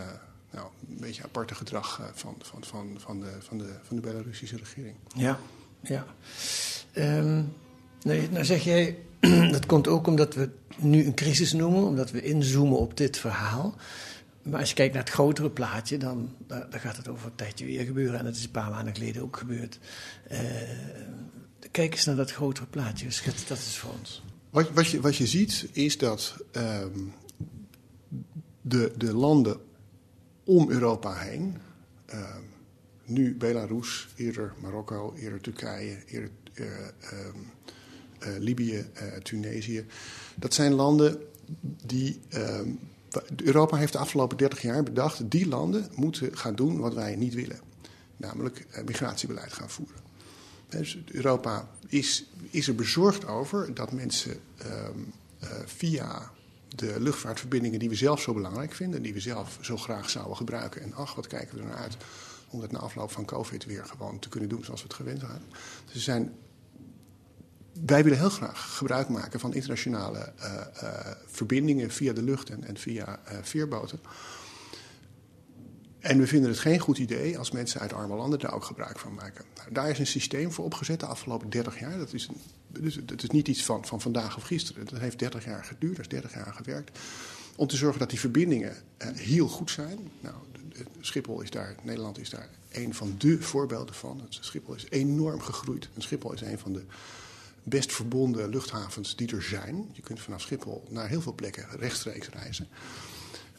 nou, 0.50 0.68
een 0.88 1.00
beetje 1.00 1.22
aparte 1.22 1.54
gedrag 1.54 2.10
van, 2.14 2.34
van, 2.38 2.64
van, 2.64 2.96
van, 2.98 3.20
de, 3.20 3.30
van, 3.38 3.58
de, 3.58 3.72
van 3.82 3.96
de 3.96 4.02
Belarusische 4.02 4.56
regering. 4.56 4.96
Ja, 5.14 5.38
ja. 5.80 6.06
Um... 6.94 7.52
Nee, 8.02 8.30
nou 8.30 8.44
zeg 8.44 8.64
jij, 8.64 8.98
dat 9.50 9.66
komt 9.66 9.88
ook 9.88 10.06
omdat 10.06 10.34
we 10.34 10.50
nu 10.76 11.04
een 11.04 11.14
crisis 11.14 11.52
noemen, 11.52 11.84
omdat 11.84 12.10
we 12.10 12.22
inzoomen 12.22 12.78
op 12.78 12.96
dit 12.96 13.18
verhaal. 13.18 13.74
Maar 14.42 14.60
als 14.60 14.68
je 14.68 14.74
kijkt 14.74 14.94
naar 14.94 15.02
het 15.02 15.12
grotere 15.12 15.50
plaatje, 15.50 15.96
dan, 15.96 16.34
dan 16.46 16.66
gaat 16.70 16.96
het 16.96 17.08
over 17.08 17.26
een 17.26 17.34
tijdje 17.34 17.64
weer 17.64 17.84
gebeuren. 17.84 18.18
En 18.18 18.24
dat 18.24 18.36
is 18.36 18.44
een 18.44 18.50
paar 18.50 18.70
maanden 18.70 18.94
geleden 18.94 19.22
ook 19.22 19.36
gebeurd. 19.36 19.78
Kijk 21.72 21.92
eens 21.92 22.04
naar 22.04 22.16
dat 22.16 22.32
grotere 22.32 22.66
plaatje, 22.66 23.04
dat 23.48 23.58
is 23.58 23.76
voor 23.76 23.92
ons. 23.98 24.22
Wat, 24.50 24.70
wat, 24.70 24.86
je, 24.86 25.00
wat 25.00 25.16
je 25.16 25.26
ziet 25.26 25.68
is 25.72 25.98
dat 25.98 26.36
um, 26.52 27.14
de, 28.60 28.92
de 28.96 29.14
landen 29.14 29.60
om 30.44 30.70
Europa 30.70 31.14
heen, 31.14 31.56
uh, 32.14 32.36
nu 33.04 33.36
Belarus, 33.36 34.08
eerder 34.16 34.54
Marokko, 34.60 35.14
eerder 35.16 35.40
Turkije, 35.40 36.04
eerder 36.06 36.30
uh, 36.54 36.66
um, 36.66 37.50
uh, 38.22 38.38
Libië, 38.38 38.86
uh, 39.02 39.16
Tunesië. 39.22 39.86
Dat 40.34 40.54
zijn 40.54 40.72
landen 40.72 41.22
die. 41.86 42.20
Europa 43.36 43.76
heeft 43.76 43.92
de 43.92 43.98
afgelopen 43.98 44.36
30 44.36 44.62
jaar 44.62 44.82
bedacht: 44.82 45.30
die 45.30 45.48
landen 45.48 45.88
moeten 45.94 46.36
gaan 46.36 46.54
doen 46.54 46.78
wat 46.78 46.94
wij 46.94 47.16
niet 47.16 47.34
willen. 47.34 47.60
Namelijk 48.16 48.66
migratiebeleid 48.84 49.52
gaan 49.52 49.70
voeren. 49.70 49.96
Europa 51.10 51.68
is, 51.88 52.24
is 52.50 52.68
er 52.68 52.74
bezorgd 52.74 53.26
over 53.26 53.74
dat 53.74 53.92
mensen 53.92 54.40
um, 54.66 55.12
via 55.64 56.30
de 56.68 57.00
luchtvaartverbindingen 57.00 57.78
die 57.78 57.88
we 57.88 57.94
zelf 57.94 58.20
zo 58.20 58.34
belangrijk 58.34 58.72
vinden, 58.72 59.02
die 59.02 59.12
we 59.12 59.20
zelf 59.20 59.58
zo 59.60 59.76
graag 59.76 60.10
zouden 60.10 60.36
gebruiken. 60.36 60.82
En 60.82 60.94
ach, 60.94 61.14
wat 61.14 61.26
kijken 61.26 61.56
we 61.56 61.62
er 61.62 61.68
naar 61.68 61.76
uit 61.76 61.96
om 62.48 62.60
dat 62.60 62.70
na 62.70 62.78
afloop 62.78 63.10
van 63.10 63.24
COVID 63.24 63.64
weer 63.64 63.84
gewoon 63.84 64.18
te 64.18 64.28
kunnen 64.28 64.48
doen 64.48 64.64
zoals 64.64 64.80
we 64.80 64.86
het 64.86 64.96
gewend 64.96 65.20
hadden. 65.20 65.48
Dus 65.84 65.94
er 65.94 66.00
zijn 66.00 66.34
wij 67.86 68.02
willen 68.02 68.18
heel 68.18 68.30
graag 68.30 68.76
gebruik 68.76 69.08
maken 69.08 69.40
van 69.40 69.54
internationale 69.54 70.32
uh, 70.38 70.52
uh, 70.82 71.10
verbindingen 71.26 71.90
via 71.90 72.12
de 72.12 72.22
lucht 72.22 72.50
en, 72.50 72.64
en 72.64 72.76
via 72.76 73.20
veerboten. 73.42 74.00
En 76.02 76.18
we 76.18 76.26
vinden 76.26 76.50
het 76.50 76.58
geen 76.58 76.78
goed 76.78 76.98
idee 76.98 77.38
als 77.38 77.50
mensen 77.50 77.80
uit 77.80 77.92
arme 77.92 78.14
landen 78.14 78.38
daar 78.38 78.54
ook 78.54 78.64
gebruik 78.64 78.98
van 78.98 79.14
maken. 79.14 79.44
Nou, 79.56 79.72
daar 79.72 79.90
is 79.90 79.98
een 79.98 80.06
systeem 80.06 80.52
voor 80.52 80.64
opgezet 80.64 81.00
de 81.00 81.06
afgelopen 81.06 81.50
30 81.50 81.80
jaar. 81.80 81.98
Dat 81.98 82.12
is, 82.12 82.28
een, 82.28 83.06
is 83.16 83.30
niet 83.30 83.48
iets 83.48 83.64
van, 83.64 83.86
van 83.86 84.00
vandaag 84.00 84.36
of 84.36 84.42
gisteren. 84.42 84.86
Dat 84.86 84.98
heeft 84.98 85.18
30 85.18 85.44
jaar 85.44 85.64
geduurd, 85.64 85.96
dat 85.96 86.04
is 86.04 86.10
30 86.10 86.34
jaar 86.34 86.54
gewerkt. 86.54 86.98
Om 87.56 87.66
te 87.66 87.76
zorgen 87.76 87.98
dat 87.98 88.10
die 88.10 88.20
verbindingen 88.20 88.76
heel 89.14 89.48
goed 89.48 89.70
zijn. 89.70 89.98
Nou, 90.20 90.34
Schiphol 91.00 91.40
is 91.40 91.50
daar, 91.50 91.74
Nederland 91.82 92.18
is 92.18 92.30
daar 92.30 92.48
een 92.70 92.94
van 92.94 93.14
de 93.18 93.42
voorbeelden 93.42 93.94
van. 93.94 94.26
Schiphol 94.28 94.74
is 94.74 94.86
enorm 94.88 95.40
gegroeid. 95.40 95.88
En 95.94 96.02
Schiphol 96.02 96.32
is 96.32 96.40
een 96.40 96.58
van 96.58 96.72
de 96.72 96.82
best 97.62 97.92
verbonden 97.92 98.48
luchthavens 98.48 99.16
die 99.16 99.36
er 99.36 99.42
zijn. 99.42 99.90
Je 99.92 100.02
kunt 100.02 100.20
vanaf 100.20 100.40
Schiphol 100.40 100.84
naar 100.88 101.08
heel 101.08 101.20
veel 101.20 101.34
plekken 101.34 101.66
rechtstreeks 101.70 102.28
reizen. 102.28 102.68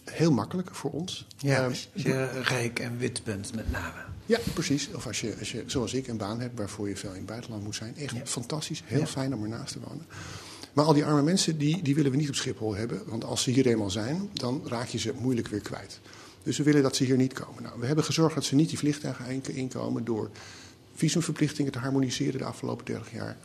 Heel 0.04 0.32
makkelijk 0.32 0.76
voor 0.76 0.92
ons. 0.92 1.28
Ja, 1.38 1.58
Eh, 1.60 1.66
als 1.68 1.90
je 1.94 2.42
rijk 2.42 2.80
en 2.80 2.98
wit 2.98 3.24
bent 3.24 3.56
met 3.56 3.72
name. 3.72 4.02
ja, 4.26 4.40
precies. 4.54 4.90
Of 4.94 5.08
als 5.08 5.22
je, 5.22 5.36
als 5.40 5.52
je, 5.52 5.64
zoals 5.66 5.94
ik, 5.94 6.08
een 6.08 6.18
baan 6.18 6.40
hebt 6.40 6.58
waarvoor 6.58 6.90
je 6.90 6.96
veel 6.98 7.10
in 7.10 7.16
het 7.18 7.26
buitenland 7.26 7.64
moet 7.64 7.76
zijn. 7.76 7.96
Echt 7.98 8.16
Ja. 8.16 8.26
fantastisch. 8.26 8.82
Heel 8.86 9.00
Ja. 9.00 9.08
fijn 9.08 9.36
om 9.36 9.44
ernaast 9.44 9.74
te 9.74 9.80
wonen. 9.88 10.06
Maar 10.74 10.86
al 10.86 10.94
die 10.94 11.06
arme 11.06 11.22
mensen, 11.22 11.58
die, 11.58 11.82
die 11.84 11.96
willen 11.96 12.12
we 12.12 12.18
niet 12.18 12.30
op 12.30 12.36
Schiphol 12.36 12.76
hebben. 12.76 13.02
Want 13.06 13.24
als 13.24 13.44
ze 13.44 13.52
hier 13.52 13.66
eenmaal 13.68 13.90
zijn, 13.90 14.30
dan 14.34 14.62
raak 14.66 14.88
je 14.88 14.98
ze 14.98 15.14
moeilijk 15.20 15.48
weer 15.48 15.60
kwijt. 15.62 16.00
Dus 16.44 16.58
we 16.58 16.64
willen 16.64 16.84
dat 16.84 16.96
ze 16.96 17.04
hier 17.04 17.18
niet 17.18 17.34
komen. 17.34 17.64
Nou, 17.64 17.80
we 17.80 17.86
hebben 17.86 18.04
gezorgd 18.04 18.36
dat 18.36 18.44
ze 18.46 18.56
niet 18.56 18.70
die 18.70 18.78
vliegtuigen 18.78 19.26
in- 19.28 19.56
inkomen... 19.56 20.04
door 20.06 20.30
visumverplichtingen 20.96 21.72
te 21.72 21.80
harmoniseren 21.80 22.38
de 22.40 22.46
afgelopen 22.46 22.86
30 22.86 23.12
jaar. 23.12 23.38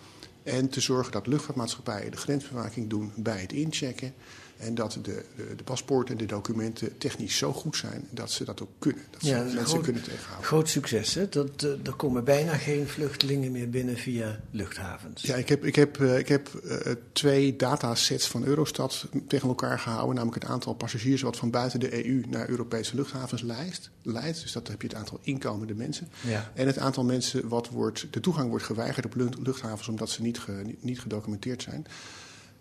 En 0.42 0.68
te 0.68 0.80
zorgen 0.80 1.12
dat 1.12 1.26
luchtvaartmaatschappijen 1.26 2.10
de 2.10 2.16
grensbewaking 2.16 2.88
doen 2.90 3.12
bij 3.16 3.40
het 3.40 3.52
inchecken. 3.52 4.12
En 4.58 4.74
dat 4.74 4.92
de, 4.92 5.00
de, 5.02 5.22
de 5.56 5.62
paspoorten 5.64 6.12
en 6.14 6.20
de 6.20 6.26
documenten 6.26 6.98
technisch 6.98 7.36
zo 7.36 7.52
goed 7.52 7.76
zijn 7.76 8.06
dat 8.10 8.30
ze 8.30 8.44
dat 8.44 8.62
ook 8.62 8.70
kunnen. 8.78 9.02
Dat 9.10 9.20
ze 9.22 9.28
Ja, 9.28 9.42
mensen 9.42 9.64
groot- 9.66 9.82
kunnen 9.82 10.02
tegenhouden. 10.02 10.44
Groot 10.46 10.68
succes, 10.68 11.14
hè? 11.14 11.28
Dat, 11.28 11.62
eh, 11.62 11.70
er 11.86 11.94
komen 11.96 12.24
bijna 12.24 12.56
geen 12.56 12.88
vluchtelingen 12.88 13.52
meer 13.52 13.70
binnen 13.70 13.96
via 13.96 14.40
luchthavens. 14.50 15.22
Ja, 15.22 15.34
ik 15.36 15.48
heb, 15.48 15.64
ik 15.64 15.74
heb, 15.74 16.00
eh, 16.00 16.18
ik 16.18 16.28
heb 16.28 16.54
eh, 16.54 16.92
twee 17.12 17.56
datasets 17.56 18.26
van 18.28 18.44
Eurostat 18.44 19.06
tegen 19.28 19.48
elkaar 19.48 19.78
gehouden. 19.78 20.14
Namelijk 20.14 20.42
het 20.42 20.52
aantal 20.52 20.74
passagiers 20.74 21.22
wat 21.22 21.36
van 21.36 21.50
buiten 21.50 21.80
de 21.80 22.06
EU 22.06 22.22
naar 22.28 22.48
Europese 22.48 22.96
luchthavens 22.96 23.42
leidt. 23.42 23.90
leidt. 24.02 24.42
Dus 24.42 24.52
dat 24.52 24.68
heb 24.68 24.82
je 24.82 24.88
het 24.88 24.96
aantal 24.96 25.18
inkomende 25.22 25.74
mensen. 25.74 26.08
Ja. 26.20 26.50
En 26.54 26.66
het 26.66 26.78
aantal 26.78 27.04
mensen 27.04 27.48
wat 27.48 27.68
wordt, 27.68 28.06
de 28.10 28.20
toegang 28.20 28.48
wordt 28.48 28.64
geweigerd 28.64 29.04
op 29.06 29.14
lucht- 29.14 29.38
luchthavens 29.42 29.88
omdat 29.88 30.10
ze 30.10 30.22
niet, 30.22 30.38
ge- 30.38 30.62
niet, 30.64 30.82
niet 30.84 31.00
gedocumenteerd 31.00 31.62
zijn. 31.62 31.86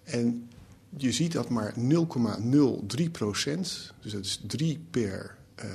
En 0.04 0.50
je 0.98 1.12
ziet 1.12 1.32
dat 1.32 1.50
maar 1.50 1.74
0,03 1.74 3.12
procent, 3.12 3.94
dus 4.02 4.12
dat 4.12 4.26
is 4.26 4.42
3 4.48 4.86
per 4.92 5.36
eh 5.56 5.66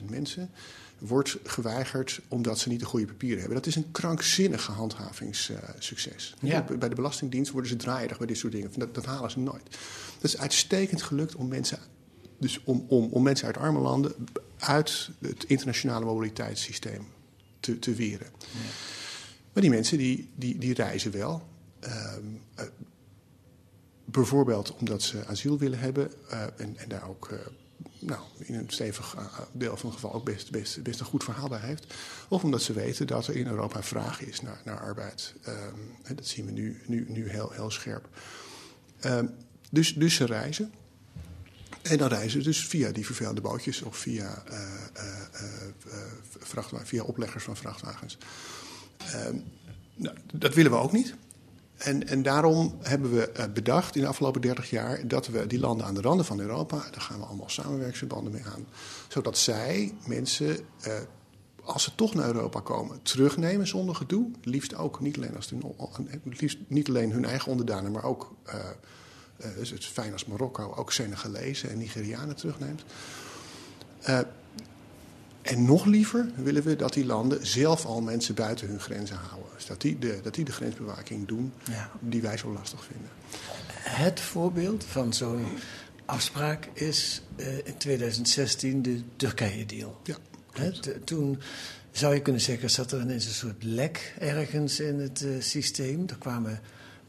10.000 0.00 0.04
mensen, 0.08 0.50
wordt 0.98 1.36
geweigerd 1.44 2.20
omdat 2.28 2.58
ze 2.58 2.68
niet 2.68 2.80
de 2.80 2.86
goede 2.86 3.06
papieren 3.06 3.38
hebben. 3.38 3.56
Dat 3.56 3.66
is 3.66 3.76
een 3.76 3.90
krankzinnige 3.90 4.72
handhavingssucces. 4.72 6.34
Ja. 6.40 6.62
Bij 6.78 6.88
de 6.88 6.94
Belastingdienst 6.94 7.52
worden 7.52 7.70
ze 7.70 7.76
draaierig 7.76 8.18
bij 8.18 8.26
dit 8.26 8.38
soort 8.38 8.52
dingen. 8.52 8.70
Dat, 8.76 8.94
dat 8.94 9.04
halen 9.04 9.30
ze 9.30 9.38
nooit. 9.38 9.62
Dat 10.20 10.24
is 10.24 10.38
uitstekend 10.38 11.02
gelukt 11.02 11.34
om 11.34 11.48
mensen, 11.48 11.78
dus 12.38 12.60
om, 12.64 12.84
om, 12.88 13.08
om 13.10 13.22
mensen 13.22 13.46
uit 13.46 13.56
arme 13.56 13.78
landen 13.78 14.12
uit 14.58 15.10
het 15.20 15.44
internationale 15.44 16.04
mobiliteitssysteem 16.04 17.06
te, 17.60 17.78
te 17.78 17.94
weren. 17.94 18.26
Maar 19.52 19.62
die 19.62 19.70
mensen 19.70 19.98
die, 19.98 20.28
die, 20.34 20.58
die 20.58 20.74
reizen 20.74 21.12
wel. 21.12 21.42
Ehm, 21.80 22.20
eh, 22.54 22.64
bijvoorbeeld 24.16 24.74
omdat 24.76 25.02
ze 25.02 25.26
asiel 25.26 25.58
willen 25.58 25.78
hebben 25.78 26.12
eh, 26.28 26.42
en, 26.42 26.76
en 26.76 26.88
daar 26.88 27.08
ook 27.08 27.28
eh, 27.28 27.38
nou, 27.98 28.20
in 28.38 28.54
een 28.54 28.70
stevig 28.70 29.14
eh, 29.16 29.38
deel 29.52 29.76
van 29.76 29.90
het 29.90 30.00
geval 30.00 30.14
ook 30.14 30.24
best, 30.24 30.50
best, 30.50 30.82
best 30.82 31.00
een 31.00 31.06
goed 31.06 31.24
verhaal 31.24 31.48
bij 31.48 31.60
heeft. 31.60 31.94
Of 32.28 32.44
omdat 32.44 32.62
ze 32.62 32.72
weten 32.72 33.06
dat 33.06 33.26
er 33.26 33.36
in 33.36 33.46
Europa 33.46 33.82
vraag 33.82 34.20
is 34.20 34.40
naar, 34.40 34.60
naar 34.64 34.80
arbeid. 34.80 35.34
Ehm, 35.42 36.14
dat 36.14 36.26
zien 36.26 36.46
we 36.46 36.52
nu, 36.52 36.82
nu, 36.86 37.06
nu 37.08 37.28
heel, 37.28 37.50
heel 37.50 37.70
scherp. 37.70 38.08
Ehm, 39.00 39.26
dus, 39.70 39.94
dus 39.94 40.14
ze 40.14 40.24
reizen. 40.24 40.72
En 41.82 41.98
dan 41.98 42.08
reizen 42.08 42.42
ze 42.42 42.48
dus 42.48 42.66
via 42.66 42.90
die 42.90 43.06
vervelende 43.06 43.40
bootjes 43.40 43.82
of 43.82 43.96
via, 43.96 44.42
vrachtwa- 46.38 46.86
via 46.86 47.02
opleggers 47.02 47.44
van 47.44 47.56
vrachtwagens. 47.56 48.18
Ehm, 48.98 49.36
nou, 49.94 50.16
dat 50.32 50.54
willen 50.54 50.70
we 50.70 50.76
ook 50.76 50.92
niet. 50.92 51.14
En, 51.76 52.08
en 52.08 52.22
daarom 52.22 52.78
hebben 52.82 53.14
we 53.14 53.30
eh, 53.30 53.44
bedacht 53.52 53.96
in 53.96 54.02
de 54.02 54.08
afgelopen 54.08 54.40
30 54.40 54.70
jaar 54.70 55.08
dat 55.08 55.26
we 55.26 55.46
die 55.46 55.58
landen 55.58 55.86
aan 55.86 55.94
de 55.94 56.00
randen 56.00 56.26
van 56.26 56.40
Europa, 56.40 56.76
daar 56.76 57.00
gaan 57.00 57.18
we 57.18 57.24
allemaal 57.24 57.48
samenwerkingsverbanden 57.48 58.32
mee 58.32 58.44
aan, 58.44 58.66
zodat 59.08 59.38
zij 59.38 59.94
mensen, 60.06 60.58
eh, 60.80 60.92
als 61.64 61.82
ze 61.82 61.94
toch 61.94 62.14
naar 62.14 62.26
Europa 62.26 62.60
komen, 62.60 63.02
terugnemen 63.02 63.66
zonder 63.66 63.94
gedoe. 63.94 64.30
Liefst 64.42 64.74
ook 64.74 65.00
niet 65.00 65.16
alleen, 65.16 65.36
als 65.36 65.50
hun, 65.50 65.62
liefst 66.24 66.58
niet 66.66 66.88
alleen 66.88 67.12
hun 67.12 67.24
eigen 67.24 67.50
onderdanen, 67.50 67.92
maar 67.92 68.04
ook, 68.04 68.34
eh, 68.44 68.54
eh, 69.36 69.50
het 69.56 69.72
is 69.72 69.86
fijn 69.86 70.12
als 70.12 70.24
Marokko 70.24 70.74
ook 70.76 70.92
Senegalezen 70.92 71.70
en 71.70 71.78
Nigerianen 71.78 72.36
terugneemt. 72.36 72.84
Eh, 74.00 74.20
en 75.46 75.64
nog 75.64 75.84
liever 75.84 76.26
willen 76.34 76.62
we 76.62 76.76
dat 76.76 76.92
die 76.92 77.06
landen 77.06 77.46
zelf 77.46 77.84
al 77.84 78.00
mensen 78.00 78.34
buiten 78.34 78.68
hun 78.68 78.80
grenzen 78.80 79.16
houden. 79.16 79.50
Dus 79.54 79.66
dat 79.66 79.80
die 79.80 79.98
de, 79.98 80.20
dat 80.22 80.34
die 80.34 80.44
de 80.44 80.52
grensbewaking 80.52 81.28
doen 81.28 81.52
Ja. 81.70 81.90
die 82.00 82.22
wij 82.22 82.36
zo 82.36 82.52
lastig 82.52 82.84
vinden. 82.84 83.08
Het 83.80 84.20
voorbeeld 84.20 84.84
van 84.84 85.12
zo'n 85.12 85.44
afspraak 86.04 86.68
is 86.72 87.22
eh, 87.36 87.56
in 87.66 87.76
2016 87.76 88.82
de 88.82 89.00
Turkije-deal. 89.16 90.00
Ja, 90.04 90.16
toen 91.04 91.40
zou 91.90 92.14
je 92.14 92.20
kunnen 92.22 92.42
zeggen, 92.42 92.70
zat 92.70 92.92
er 92.92 93.00
ineens 93.00 93.26
een 93.26 93.32
soort 93.32 93.62
lek 93.62 94.14
ergens 94.18 94.80
in 94.80 94.98
het 95.00 95.22
eh, 95.22 95.30
systeem. 95.38 96.04
Er 96.08 96.16
kwamen, 96.18 96.60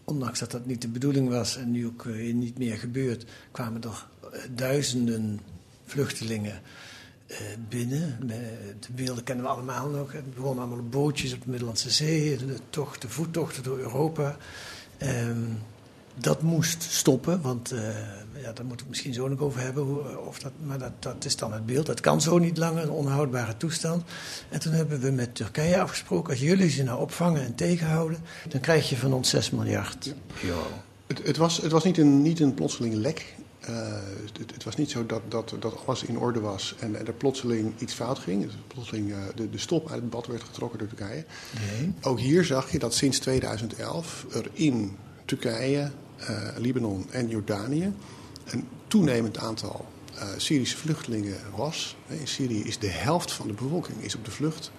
ondanks 0.03 0.39
dat 0.39 0.51
dat 0.51 0.65
niet 0.65 0.82
de 0.82 0.88
bedoeling 0.88 1.29
was 1.29 1.58
en 1.58 1.72
nu 1.72 1.86
ook 1.86 2.06
eh, 2.06 2.34
niet 2.34 2.58
meer 2.58 2.77
gebeurt, 2.77 3.25
kwamen 3.51 3.82
er 3.84 4.08
duizenden 4.56 5.39
vluchtelingen 5.86 6.62
binnen. 7.69 8.17
Eh, 8.22 8.38
de 8.79 8.91
beelden 8.96 9.24
kennen 9.24 9.46
we 9.46 9.51
allemaal 9.51 9.89
nog. 9.89 10.12
Het 10.12 10.36
begon 10.36 10.57
allemaal 10.57 10.77
op 10.77 10.91
bootjes 10.91 11.34
op 11.34 11.41
de 11.43 11.50
Middellandse 11.50 11.89
Zee, 11.89 12.38
de 12.38 12.60
tochten, 12.69 13.10
voettochten 13.10 13.63
door 13.63 13.77
Europa. 13.77 14.38
Ehm, 14.98 15.41
dat 16.19 16.41
moest 16.41 16.84
stoppen, 16.84 17.41
want 17.41 17.72
eh, 17.72 17.79
ja, 18.41 18.51
daar 18.53 18.65
we 18.65 18.72
het 18.72 18.88
misschien 18.88 19.13
zo 19.13 19.27
nog 19.27 19.39
over 19.39 19.62
hebben. 19.62 20.25
Of 20.27 20.39
dat, 20.39 20.51
maar 20.63 20.77
dat, 20.77 20.91
dat 21.00 21.25
is 21.25 21.36
dan 21.36 21.53
het 21.53 21.65
beeld. 21.65 21.86
Dat 21.86 22.00
kan 22.00 22.22
zo 22.22 22.38
niet 22.38 22.57
langer, 22.57 22.84
een 22.84 22.89
onhoudbare 22.89 23.57
toestand. 23.57 24.03
En 24.50 24.60
toen 24.60 24.74
hebben 24.74 25.00
we 25.00 25.12
met 25.12 25.36
Turkije 25.36 25.81
afgesproken: 25.81 26.29
als 26.29 26.39
jullie 26.39 26.69
ze 26.69 26.84
nou 26.84 27.00
opvangen 27.00 27.41
en 27.41 27.55
tegenhouden, 27.55 28.17
dan 28.48 28.60
krijg 28.60 28.89
je 28.89 28.98
van 28.98 29.13
ons 29.13 29.29
6 29.29 29.50
miljard 29.50 30.13
euro. 30.43 30.67
Het, 31.07 31.24
het 31.24 31.38
was, 31.38 31.62
het 31.62 31.72
was 31.72 31.84
niet, 31.84 31.98
een, 31.98 32.22
niet 32.22 32.39
een 32.39 32.53
plotseling 32.53 32.93
lek. 32.93 33.36
Eh, 33.59 33.75
het, 34.39 34.51
het 34.53 34.63
was 34.63 34.75
niet 34.75 34.89
zo 34.89 35.05
dat, 35.05 35.21
dat, 35.27 35.53
dat 35.59 35.85
alles 35.85 36.03
in 36.03 36.19
orde 36.19 36.39
was 36.39 36.75
en, 36.79 36.95
en 36.95 37.07
er 37.07 37.13
plotseling 37.13 37.73
iets 37.77 37.93
fout 37.93 38.19
ging. 38.19 38.43
Dus 38.43 38.53
plotseling 38.67 39.11
eh, 39.11 39.17
de, 39.35 39.49
de 39.49 39.57
stop 39.57 39.89
uit 39.89 40.01
het 40.01 40.09
bad 40.09 40.27
werd 40.27 40.43
getrokken 40.43 40.79
door 40.79 40.87
Turkije. 40.87 41.25
Nee. 41.67 41.93
Ook 42.01 42.19
hier 42.19 42.43
zag 42.45 42.71
je 42.71 42.79
dat 42.79 42.93
sinds 42.93 43.19
2011 43.19 44.25
er 44.33 44.49
in 44.53 44.97
Turkije, 45.25 45.91
eh, 46.17 46.47
Libanon 46.57 47.05
en 47.11 47.27
Jordanië 47.27 47.93
een 48.45 48.67
toenemend 48.87 49.37
aantal 49.37 49.85
Syrische 50.37 50.77
vluchtelingen 50.77 51.37
was. 51.55 51.95
In 52.07 52.27
Syrië 52.27 52.63
is 52.63 52.79
de 52.79 52.87
helft 52.87 53.31
van 53.31 53.47
de 53.47 53.53
bevolking 53.53 54.03
is 54.03 54.15
op 54.15 54.25
de 54.25 54.31
vlucht. 54.31 54.71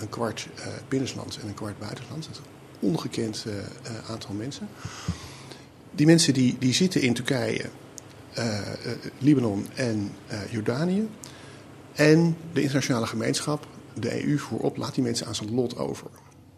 Een 0.00 0.08
kwart 0.08 0.48
eh 0.54 0.66
binnenlands 0.88 1.38
en 1.38 1.48
een 1.48 1.54
kwart 1.54 1.78
buitenlands. 1.78 2.26
Dat 2.26 2.36
is 2.36 2.42
een 2.42 2.88
ongekend 2.88 3.46
aantal 4.08 4.34
mensen. 4.34 4.68
Die 5.90 6.06
mensen 6.06 6.34
die, 6.34 6.56
die 6.58 6.72
zitten 6.72 7.02
in 7.02 7.14
Turkije, 7.14 7.70
Libanon 9.18 9.66
en 9.74 10.10
eh, 10.26 10.38
Jordanië. 10.50 11.08
En 11.92 12.36
de 12.52 12.60
internationale 12.60 13.06
gemeenschap, 13.06 13.66
de 13.94 14.26
EU 14.26 14.38
voorop, 14.38 14.76
laat 14.76 14.94
die 14.94 15.04
mensen 15.04 15.26
aan 15.26 15.34
zijn 15.34 15.54
lot 15.54 15.76
over. 15.76 16.06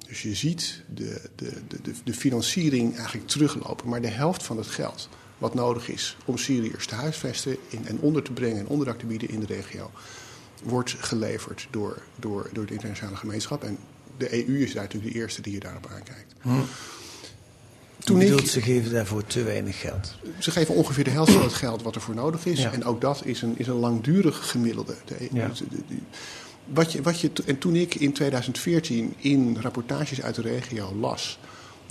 Dus 0.08 0.22
je 0.22 0.34
ziet 0.34 0.82
de, 0.94 1.20
de, 1.34 1.52
de, 1.68 1.92
de, 2.04 2.14
financiering 2.14 2.96
eigenlijk 2.96 3.28
teruglopen. 3.28 3.88
Maar 3.88 4.00
de 4.00 4.08
helft 4.08 4.42
van 4.42 4.56
het 4.56 4.66
geld 4.66 5.08
wat 5.38 5.54
nodig 5.54 5.88
is 5.88 6.16
om 6.24 6.38
Syriërs 6.38 6.86
te 6.86 6.94
huisvesten 6.94 7.56
in, 7.68 7.86
en 7.86 7.98
onder 7.98 8.22
te 8.22 8.32
brengen 8.32 8.58
en 8.58 8.66
onderdak 8.66 8.98
te 8.98 9.06
bieden 9.06 9.28
in 9.28 9.40
de 9.40 9.46
regio, 9.46 9.90
wordt 10.62 10.96
geleverd 10.98 11.68
door, 11.70 12.02
door, 12.16 12.48
door 12.52 12.66
de 12.66 12.72
internationale 12.72 13.16
gemeenschap. 13.16 13.64
En 13.64 13.78
de 14.16 14.48
EU 14.48 14.62
is 14.62 14.72
daar 14.72 14.82
natuurlijk 14.82 15.12
de 15.12 15.18
eerste 15.18 15.42
die 15.42 15.52
je 15.52 15.60
daarop 15.60 15.86
aankijkt. 15.86 16.34
Toen 16.42 16.64
Toen 17.98 18.18
bedoelt, 18.18 18.40
ik, 18.40 18.46
ze 18.50 18.60
geven 18.60 18.92
daarvoor 18.92 19.24
te 19.24 19.42
weinig 19.42 19.80
geld. 19.80 20.14
ze 20.38 20.50
geven 20.50 20.74
ongeveer 20.74 21.04
de 21.04 21.10
helft 21.10 21.32
van 21.32 21.42
het 21.42 21.52
geld 21.54 21.82
wat 21.82 21.94
er 21.94 22.00
voor 22.00 22.14
nodig 22.14 22.46
is. 22.46 22.62
Ja. 22.62 22.72
En 22.72 22.84
ook 22.84 23.00
dat 23.00 23.20
is 23.24 23.42
een, 23.42 23.54
is 23.58 23.66
een 23.66 23.74
langdurig 23.74 24.50
gemiddelde. 24.50 24.94
De, 25.04 25.28
Ja. 25.32 25.46
de- 25.48 25.64
de- 25.70 25.76
de- 25.88 25.94
wat 26.64 26.92
je, 26.92 27.02
wat 27.02 27.20
je, 27.20 27.30
en 27.46 27.58
toen 27.58 27.74
ik 27.76 27.94
in 27.94 28.12
2014 28.12 29.14
in 29.16 29.56
rapportages 29.60 30.22
uit 30.22 30.34
de 30.34 30.42
regio 30.42 30.94
las 31.00 31.38